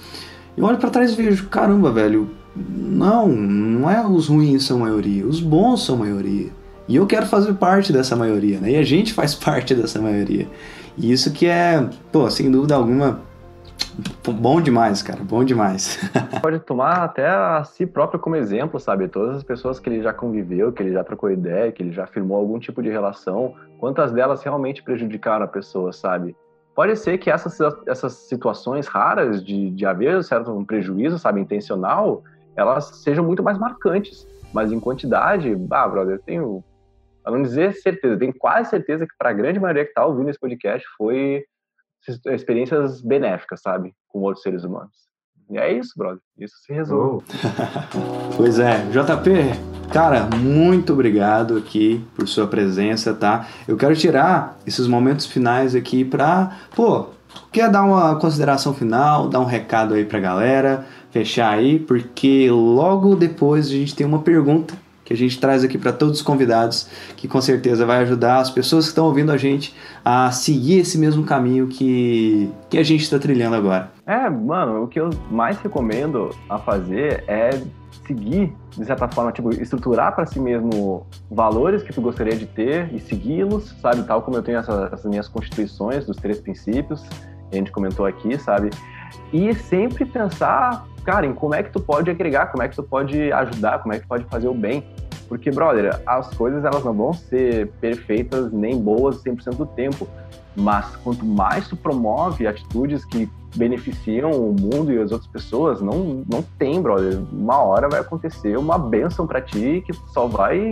eu 0.57 0.65
olho 0.65 0.77
para 0.77 0.89
trás 0.89 1.11
e 1.11 1.15
vejo, 1.15 1.47
caramba, 1.47 1.91
velho, 1.91 2.29
não, 2.55 3.27
não 3.27 3.89
é 3.89 4.05
os 4.05 4.27
ruins 4.27 4.63
são 4.63 4.79
maioria, 4.79 5.25
os 5.25 5.39
bons 5.39 5.85
são 5.85 5.97
maioria. 5.97 6.49
E 6.91 6.97
eu 6.97 7.07
quero 7.07 7.25
fazer 7.25 7.53
parte 7.53 7.93
dessa 7.93 8.17
maioria, 8.17 8.59
né? 8.59 8.71
E 8.71 8.75
a 8.75 8.83
gente 8.83 9.13
faz 9.13 9.33
parte 9.33 9.73
dessa 9.73 10.01
maioria. 10.01 10.45
E 10.97 11.09
isso 11.09 11.31
que 11.31 11.47
é, 11.47 11.89
pô, 12.11 12.29
sem 12.29 12.51
dúvida 12.51 12.75
alguma, 12.75 13.21
Bom 14.27 14.59
demais, 14.59 15.01
cara, 15.01 15.23
bom 15.23 15.41
demais. 15.41 15.97
Pode 16.41 16.59
tomar 16.59 17.03
até 17.03 17.29
a 17.29 17.63
si 17.63 17.85
próprio 17.85 18.19
como 18.19 18.35
exemplo, 18.35 18.77
sabe? 18.77 19.07
Todas 19.07 19.37
as 19.37 19.43
pessoas 19.43 19.79
que 19.79 19.89
ele 19.89 20.03
já 20.03 20.11
conviveu, 20.11 20.73
que 20.73 20.83
ele 20.83 20.91
já 20.91 21.01
trocou 21.01 21.31
ideia, 21.31 21.71
que 21.71 21.81
ele 21.81 21.93
já 21.93 22.05
firmou 22.05 22.37
algum 22.37 22.59
tipo 22.59 22.83
de 22.83 22.89
relação, 22.89 23.53
quantas 23.79 24.11
delas 24.11 24.43
realmente 24.43 24.83
prejudicaram 24.83 25.45
a 25.45 25.47
pessoa, 25.47 25.93
sabe? 25.93 26.35
Pode 26.75 26.97
ser 26.97 27.17
que 27.19 27.31
essas, 27.31 27.57
essas 27.87 28.11
situações 28.13 28.87
raras 28.87 29.41
de, 29.41 29.71
de 29.71 29.85
haver 29.85 30.21
certo 30.25 30.51
um 30.51 30.65
prejuízo, 30.65 31.17
sabe, 31.17 31.39
intencional, 31.39 32.21
elas 32.53 32.97
sejam 32.97 33.23
muito 33.23 33.41
mais 33.41 33.57
marcantes. 33.57 34.27
Mas 34.53 34.71
em 34.71 34.79
quantidade, 34.79 35.57
ah, 35.71 35.87
brother, 35.87 36.15
eu 36.15 36.19
tenho, 36.19 36.63
a 37.23 37.31
não 37.31 37.41
dizer 37.41 37.73
certeza, 37.73 38.17
tenho 38.17 38.33
quase 38.33 38.69
certeza 38.69 39.05
que 39.05 39.13
para 39.17 39.29
a 39.29 39.33
grande 39.33 39.59
maioria 39.59 39.83
que 39.83 39.91
está 39.91 40.05
ouvindo 40.05 40.29
esse 40.29 40.39
podcast 40.39 40.87
foi 40.97 41.43
experiências 42.27 43.01
benéficas, 43.01 43.61
sabe, 43.61 43.93
com 44.07 44.19
outros 44.21 44.43
seres 44.43 44.63
humanos. 44.63 45.11
E 45.49 45.57
é 45.57 45.71
isso, 45.71 45.91
brother. 45.97 46.21
Isso 46.37 46.55
se 46.65 46.73
resolve. 46.73 47.25
pois 48.37 48.57
é, 48.57 48.85
JP, 48.85 49.91
cara, 49.91 50.23
muito 50.37 50.93
obrigado 50.93 51.57
aqui 51.57 52.03
por 52.15 52.27
sua 52.27 52.47
presença, 52.47 53.13
tá? 53.13 53.47
Eu 53.67 53.75
quero 53.75 53.95
tirar 53.95 54.57
esses 54.65 54.87
momentos 54.87 55.25
finais 55.25 55.75
aqui 55.75 56.05
para, 56.05 56.57
pô, 56.73 57.07
quer 57.51 57.69
dar 57.69 57.83
uma 57.83 58.15
consideração 58.15 58.73
final, 58.73 59.27
dar 59.27 59.41
um 59.41 59.45
recado 59.45 59.93
aí 59.93 60.05
pra 60.05 60.21
galera, 60.21 60.85
fechar 61.11 61.51
aí, 61.51 61.77
porque 61.77 62.49
logo 62.49 63.15
depois 63.15 63.67
a 63.67 63.71
gente 63.71 63.93
tem 63.93 64.07
uma 64.07 64.21
pergunta 64.21 64.73
que 65.11 65.13
a 65.13 65.17
gente 65.17 65.39
traz 65.39 65.63
aqui 65.63 65.77
para 65.77 65.91
todos 65.91 66.17
os 66.17 66.21
convidados, 66.21 66.87
que 67.17 67.27
com 67.27 67.41
certeza 67.41 67.85
vai 67.85 67.97
ajudar 67.99 68.39
as 68.39 68.49
pessoas 68.49 68.85
que 68.85 68.91
estão 68.91 69.05
ouvindo 69.05 69.31
a 69.31 69.37
gente 69.37 69.75
a 70.03 70.31
seguir 70.31 70.79
esse 70.79 70.97
mesmo 70.97 71.23
caminho 71.23 71.67
que, 71.67 72.49
que 72.69 72.77
a 72.77 72.83
gente 72.83 73.03
está 73.03 73.19
trilhando 73.19 73.55
agora. 73.55 73.91
É, 74.05 74.29
mano, 74.29 74.83
o 74.83 74.87
que 74.87 74.99
eu 74.99 75.09
mais 75.29 75.57
recomendo 75.57 76.29
a 76.49 76.57
fazer 76.57 77.23
é 77.27 77.61
seguir, 78.07 78.53
de 78.77 78.85
certa 78.85 79.07
forma, 79.07 79.31
tipo, 79.31 79.53
estruturar 79.53 80.15
para 80.15 80.25
si 80.25 80.39
mesmo 80.39 81.05
valores 81.29 81.83
que 81.83 81.93
tu 81.93 82.01
gostaria 82.01 82.35
de 82.35 82.45
ter 82.45 82.93
e 82.93 82.99
segui-los, 82.99 83.75
sabe? 83.81 84.03
Tal 84.03 84.21
como 84.21 84.37
eu 84.37 84.43
tenho 84.43 84.59
essa, 84.59 84.89
essas 84.91 85.05
minhas 85.05 85.27
constituições 85.27 86.05
dos 86.05 86.15
três 86.17 86.39
princípios, 86.39 87.03
a 87.51 87.55
gente 87.55 87.71
comentou 87.71 88.05
aqui, 88.05 88.39
sabe? 88.39 88.69
E 89.31 89.53
sempre 89.53 90.05
pensar, 90.05 90.85
cara, 91.03 91.25
em 91.25 91.33
como 91.33 91.55
é 91.55 91.63
que 91.63 91.71
tu 91.71 91.79
pode 91.79 92.09
agregar, 92.09 92.47
como 92.47 92.63
é 92.63 92.67
que 92.67 92.75
tu 92.75 92.83
pode 92.83 93.31
ajudar, 93.31 93.79
como 93.79 93.93
é 93.93 93.97
que 93.97 94.05
tu 94.05 94.07
pode 94.07 94.25
fazer 94.25 94.47
o 94.47 94.53
bem. 94.53 94.85
Porque, 95.27 95.49
brother, 95.49 96.01
as 96.05 96.29
coisas 96.33 96.65
elas 96.65 96.83
não 96.83 96.93
vão 96.93 97.13
ser 97.13 97.71
perfeitas 97.79 98.51
nem 98.51 98.77
boas 98.77 99.23
100% 99.23 99.55
do 99.55 99.65
tempo. 99.65 100.07
Mas 100.55 100.95
quanto 100.97 101.25
mais 101.25 101.67
tu 101.69 101.77
promove 101.77 102.45
atitudes 102.45 103.05
que 103.05 103.29
beneficiam 103.55 104.31
o 104.31 104.53
mundo 104.53 104.91
e 104.91 104.99
as 104.99 105.11
outras 105.11 105.29
pessoas, 105.31 105.81
não, 105.81 106.23
não 106.29 106.41
tem, 106.59 106.81
brother. 106.81 107.21
Uma 107.31 107.57
hora 107.59 107.87
vai 107.87 108.01
acontecer 108.01 108.57
uma 108.57 108.77
benção 108.77 109.25
para 109.25 109.41
ti 109.41 109.83
que 109.85 109.93
só 110.11 110.27
vai 110.27 110.71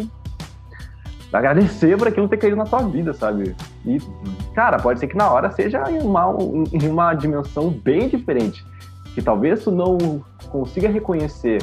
agradecer 1.31 1.97
por 1.97 2.07
aquilo 2.07 2.27
ter 2.27 2.37
caído 2.37 2.55
na 2.55 2.65
tua 2.65 2.81
vida, 2.83 3.13
sabe? 3.13 3.55
E, 3.85 3.99
cara, 4.53 4.77
pode 4.79 4.99
ser 4.99 5.07
que 5.07 5.15
na 5.15 5.31
hora 5.31 5.51
seja 5.51 5.89
em 5.91 6.01
uma, 6.01 6.35
em 6.71 6.87
uma 6.87 7.13
dimensão 7.13 7.69
bem 7.69 8.09
diferente. 8.09 8.65
Que 9.13 9.21
talvez 9.21 9.63
tu 9.63 9.71
não 9.71 9.97
consiga 10.49 10.89
reconhecer 10.89 11.61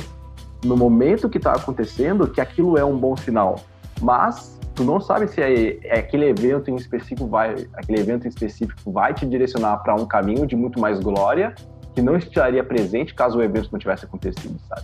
no 0.65 0.77
momento 0.77 1.29
que 1.29 1.39
está 1.39 1.53
acontecendo 1.53 2.29
que 2.29 2.41
aquilo 2.41 2.79
é 2.79 2.85
um 2.85 2.97
bom 2.97 3.17
sinal. 3.17 3.57
Mas 4.01 4.59
tu 4.75 4.85
não 4.85 5.01
sabe 5.01 5.27
se 5.29 5.41
é, 5.41 5.79
é 5.83 5.99
aquele 5.99 6.27
evento 6.27 6.71
em 6.71 6.77
específico 6.77 7.27
vai, 7.27 7.67
aquele 7.75 8.01
evento 8.01 8.29
específico 8.29 8.93
vai 8.93 9.15
te 9.15 9.27
direcionar 9.27 9.79
para 9.79 9.95
um 9.95 10.07
caminho 10.07 10.47
de 10.47 10.55
muito 10.55 10.79
mais 10.79 11.01
glória 11.01 11.55
que 11.95 12.03
não 12.03 12.15
estaria 12.17 12.63
presente 12.63 13.15
caso 13.15 13.39
o 13.39 13.43
evento 13.43 13.71
não 13.73 13.79
tivesse 13.79 14.05
acontecido, 14.05 14.61
sabe? 14.69 14.83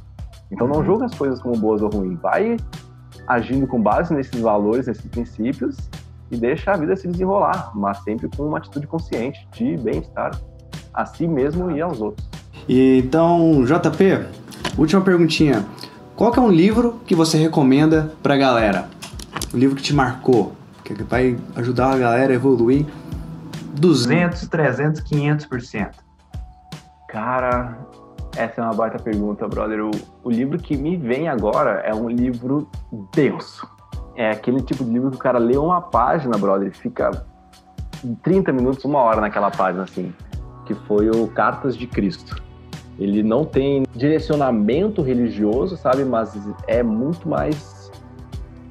Então 0.51 0.67
não 0.67 0.77
uhum. 0.77 0.85
julga 0.85 1.05
as 1.05 1.15
coisas 1.15 1.41
como 1.43 1.57
boas 1.57 1.83
ou 1.83 1.91
ruins, 1.91 2.19
vai 2.21 2.57
agindo 3.27 3.67
com 3.67 3.81
base 3.81 4.13
nesses 4.15 4.41
valores, 4.41 4.87
nesses 4.87 5.07
princípios 5.07 5.77
e 6.31 6.37
deixa 6.37 6.73
a 6.73 6.77
vida 6.77 6.97
se 6.97 7.09
desenrolar, 7.09 7.73
mas 7.75 8.03
sempre 8.03 8.29
com 8.35 8.45
uma 8.45 8.59
atitude 8.59 8.87
consciente 8.87 9.47
de 9.53 9.77
bem-estar 9.77 10.39
a 10.95 11.05
si 11.07 11.27
mesmo 11.27 11.71
e 11.71 11.81
aos 11.81 12.01
outros. 12.01 12.27
E 12.69 12.99
então, 12.99 13.65
JP, 13.65 14.43
Última 14.77 15.03
perguntinha. 15.03 15.67
Qual 16.17 16.33
que 16.33 16.39
é 16.39 16.43
um 16.43 16.51
livro 16.51 17.01
que 17.07 17.15
você 17.15 17.37
recomenda 17.37 18.13
pra 18.23 18.37
galera? 18.37 18.89
Um 19.53 19.59
livro 19.59 19.77
que 19.77 19.83
te 19.83 19.95
marcou, 19.95 20.55
que 20.83 20.95
vai 21.03 21.39
ajudar 21.57 21.93
a 21.93 21.99
galera 21.99 22.33
a 22.33 22.35
evoluir 22.35 22.87
200, 23.75 24.49
300, 24.49 25.03
500%. 25.03 25.91
Cara, 27.09 27.77
essa 28.37 28.61
é 28.61 28.65
uma 28.65 28.75
baita 28.75 28.99
pergunta, 28.99 29.47
brother. 29.47 29.85
O, 29.85 29.91
o 30.25 30.31
livro 30.31 30.59
que 30.59 30.77
me 30.77 30.97
vem 30.97 31.29
agora 31.29 31.81
é 31.85 31.95
um 31.95 32.09
livro 32.09 32.69
denso. 33.15 33.69
É 34.15 34.31
aquele 34.31 34.61
tipo 34.63 34.85
de 34.85 34.91
livro 34.91 35.11
que 35.11 35.17
o 35.17 35.21
cara 35.21 35.39
lê 35.39 35.57
uma 35.57 35.81
página, 35.81 36.37
brother, 36.37 36.69
e 36.69 36.71
fica 36.71 37.25
30 38.23 38.53
minutos, 38.53 38.85
uma 38.85 39.01
hora 39.01 39.21
naquela 39.21 39.51
página, 39.51 39.85
assim. 39.85 40.13
Que 40.67 40.75
foi 40.75 41.11
o 41.11 41.29
Cartas 41.29 41.77
de 41.77 41.87
Cristo. 41.87 42.43
Ele 42.99 43.23
não 43.23 43.45
tem 43.45 43.85
direcionamento 43.95 45.03
religioso, 45.03 45.77
sabe? 45.77 46.05
Mas 46.05 46.39
é 46.67 46.83
muito 46.83 47.29
mais 47.29 47.91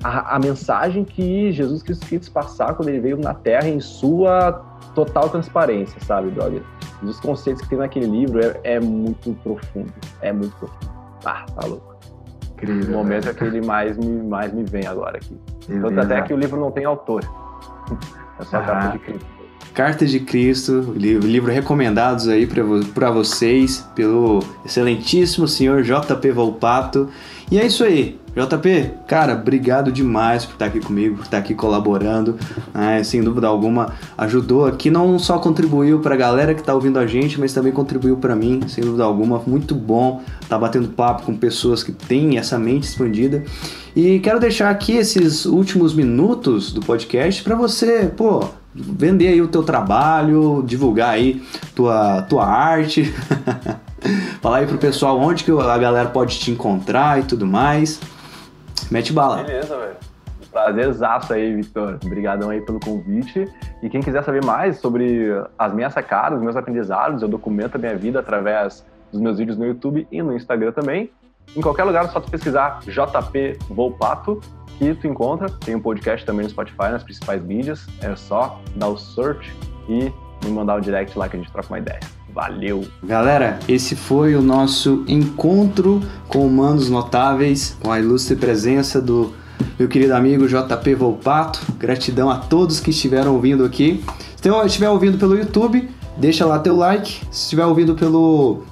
a, 0.04 0.36
a, 0.36 0.40
mensagem 0.40 1.04
que 1.04 1.52
Jesus 1.52 1.84
Cristo 1.84 2.06
quis 2.06 2.30
passar 2.30 2.74
quando 2.74 2.90
ele 2.90 3.00
veio 3.00 3.18
na 3.18 3.34
Terra 3.34 3.68
em 3.68 3.80
sua 3.80 4.64
total 4.96 5.30
transparência, 5.30 6.00
sabe, 6.02 6.30
brother? 6.30 6.62
Os 7.02 7.20
conceitos 7.20 7.62
que 7.64 7.70
tem 7.70 7.80
naquele 7.80 8.06
livro 8.06 8.40
é, 8.40 8.60
é 8.64 8.80
muito 8.80 9.34
profundo. 9.44 9.92
É 10.22 10.32
muito 10.32 10.56
profundo. 10.58 10.92
Ah, 11.26 11.46
tá 11.56 11.66
louco. 11.66 11.96
Incrível. 12.54 12.94
O 12.94 12.98
momento 12.98 13.30
é 13.30 13.34
que 13.34 13.44
ele 13.44 13.62
mais 13.62 13.98
me, 13.98 14.24
mais 14.24 14.54
me 14.54 14.64
vem 14.64 14.86
agora 14.86 15.18
aqui. 15.18 15.36
Tanto 15.68 16.00
até 16.00 16.22
que 16.22 16.34
o 16.34 16.38
livro 16.38 16.60
não 16.60 16.72
tem 16.72 16.86
autor. 16.86 17.24
É 18.40 18.44
só 18.44 18.58
a 18.58 18.62
carta 18.64 18.98
de 18.98 19.00
Cristo. 19.00 19.42
Cartas 19.74 20.12
de 20.12 20.20
Cristo, 20.20 20.94
livro, 20.96 21.26
livro 21.26 21.52
recomendados 21.52 22.28
aí 22.28 22.46
para 22.46 23.10
vocês 23.10 23.88
pelo 23.96 24.40
excelentíssimo 24.66 25.48
senhor 25.48 25.82
JP 25.82 26.32
Volpato. 26.32 27.10
E 27.52 27.60
é 27.60 27.66
isso 27.66 27.84
aí, 27.84 28.18
JP, 28.34 28.92
cara, 29.10 29.34
obrigado 29.34 29.92
demais 29.92 30.46
por 30.46 30.54
estar 30.54 30.68
aqui 30.68 30.80
comigo, 30.80 31.18
por 31.18 31.26
estar 31.26 31.38
aqui 31.38 31.54
colaborando. 31.54 32.38
Né? 32.74 33.04
Sem 33.04 33.22
dúvida 33.22 33.46
alguma, 33.46 33.92
ajudou 34.18 34.66
aqui, 34.66 34.90
não 34.90 35.20
só 35.20 35.38
contribuiu 35.38 36.00
para 36.00 36.16
a 36.16 36.18
galera 36.18 36.54
que 36.54 36.62
está 36.62 36.74
ouvindo 36.74 36.98
a 36.98 37.06
gente, 37.06 37.38
mas 37.38 37.54
também 37.54 37.74
contribuiu 37.74 38.16
para 38.16 38.38
mim, 38.38 38.62
sem 38.70 38.82
dúvida 38.82 39.04
alguma. 39.04 39.42
Muito 39.46 39.76
bom 39.76 40.22
estar 40.36 40.48
tá 40.48 40.58
batendo 40.58 40.88
papo 40.88 41.24
com 41.24 41.36
pessoas 41.36 41.84
que 41.84 41.92
têm 41.92 42.38
essa 42.38 42.58
mente 42.58 42.84
expandida. 42.84 43.44
E 43.94 44.20
quero 44.20 44.40
deixar 44.40 44.70
aqui 44.70 44.94
esses 44.94 45.46
últimos 45.46 45.94
minutos 45.94 46.72
do 46.72 46.80
podcast 46.80 47.44
para 47.44 47.56
você, 47.56 48.10
pô, 48.16 48.46
vender 48.74 49.28
aí 49.28 49.42
o 49.42 49.50
teu 49.50 49.62
trabalho, 49.62 50.64
divulgar 50.66 51.10
aí 51.10 51.44
tua, 51.76 52.22
tua 52.22 52.48
arte. 52.48 53.14
Falar 54.42 54.58
aí 54.58 54.66
pro 54.66 54.80
pessoal 54.80 55.20
onde 55.20 55.44
que 55.44 55.52
a 55.52 55.78
galera 55.78 56.10
pode 56.10 56.40
te 56.40 56.50
encontrar 56.50 57.20
e 57.20 57.24
tudo 57.24 57.46
mais. 57.46 58.02
Mete 58.90 59.14
bala. 59.14 59.44
Beleza, 59.44 59.78
velho. 59.78 59.96
Prazerzaço 60.52 61.32
aí, 61.32 61.56
Victor. 61.56 62.00
Obrigadão 62.04 62.50
aí 62.50 62.60
pelo 62.60 62.80
convite. 62.80 63.48
E 63.84 63.90
quem 63.90 64.02
quiser 64.02 64.24
saber 64.24 64.44
mais 64.44 64.80
sobre 64.80 65.30
as 65.60 65.72
minhas 65.74 65.94
sacadas, 65.94 66.40
os 66.40 66.44
meus 66.44 66.56
aprendizados, 66.56 67.22
eu 67.22 67.28
documento 67.28 67.76
a 67.76 67.78
minha 67.78 67.96
vida 67.96 68.20
através 68.20 68.84
dos 69.12 69.22
meus 69.22 69.38
vídeos 69.38 69.60
no 69.60 69.66
YouTube 69.66 70.08
e 70.12 70.24
no 70.24 70.36
Instagram 70.36 70.72
também. 70.72 71.12
Em 71.56 71.62
qualquer 71.62 71.84
lugar, 71.84 72.06
é 72.06 72.08
só 72.08 72.20
tu 72.20 72.32
pesquisar 72.32 72.80
JP 72.82 73.60
Volpato 73.70 74.42
que 74.80 74.96
tu 74.96 75.06
encontra. 75.06 75.50
Tem 75.50 75.76
um 75.76 75.80
podcast 75.80 76.26
também 76.26 76.46
no 76.46 76.50
Spotify, 76.50 76.90
nas 76.92 77.04
principais 77.04 77.44
mídias. 77.44 77.86
É 78.02 78.16
só 78.16 78.60
dar 78.76 78.88
o 78.88 78.98
search 78.98 79.56
e 79.88 80.12
me 80.44 80.52
mandar 80.52 80.78
o 80.78 80.82
direct 80.82 81.18
lá 81.18 81.30
que 81.30 81.38
a 81.38 81.40
gente 81.40 81.52
troca 81.52 81.68
uma 81.70 81.78
ideia. 81.78 82.00
Valeu! 82.34 82.86
Galera, 83.04 83.60
esse 83.68 83.96
foi 83.96 84.36
o 84.36 84.42
nosso 84.42 85.04
encontro 85.08 86.02
com 86.28 86.46
humanos 86.46 86.90
notáveis, 86.90 87.76
com 87.82 87.92
a 87.92 88.00
ilustre 88.00 88.36
presença 88.36 89.02
do 89.02 89.34
meu 89.78 89.88
querido 89.88 90.14
amigo 90.14 90.48
JP 90.48 90.96
Volpato. 90.96 91.62
Gratidão 91.78 92.30
a 92.30 92.38
todos 92.38 92.80
que 92.80 92.92
estiveram 92.92 93.34
ouvindo 93.34 93.66
aqui. 93.66 94.04
Se 94.42 94.50
estiver 94.66 94.90
ouvindo 94.90 95.18
pelo 95.18 95.36
YouTube, 95.36 95.90
deixa 96.18 96.46
lá 96.46 96.58
teu 96.58 96.76
like. 96.76 97.22
Se 97.30 97.44
estiver 97.44 97.66
ouvindo 97.66 97.96
pelo 97.96 98.64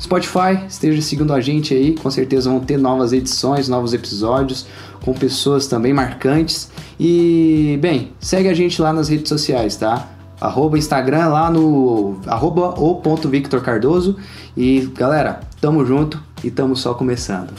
Spotify, 0.00 0.66
esteja 0.68 1.00
seguindo 1.00 1.32
a 1.32 1.40
gente 1.40 1.72
aí, 1.72 1.94
com 1.94 2.10
certeza 2.10 2.50
vão 2.50 2.60
ter 2.60 2.76
novas 2.76 3.12
edições, 3.12 3.68
novos 3.68 3.94
episódios 3.94 4.66
com 5.04 5.14
pessoas 5.14 5.68
também 5.68 5.92
marcantes. 5.92 6.70
E, 6.98 7.78
bem, 7.80 8.12
segue 8.18 8.48
a 8.48 8.54
gente 8.54 8.82
lá 8.82 8.92
nas 8.92 9.08
redes 9.08 9.28
sociais, 9.28 9.76
tá? 9.76 10.15
Arroba 10.40 10.78
Instagram 10.78 11.28
lá 11.28 11.50
no 11.50 12.18
arroba 12.26 12.74
o 12.78 12.96
ponto 12.96 13.28
Victor 13.28 13.62
Cardoso. 13.62 14.16
E, 14.56 14.90
galera, 14.94 15.40
tamo 15.60 15.84
junto 15.84 16.22
e 16.44 16.50
tamo 16.50 16.76
só 16.76 16.94
começando. 16.94 17.50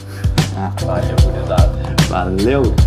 Ah. 0.55 0.71
Valeu, 0.85 1.15
Valeu! 2.09 2.86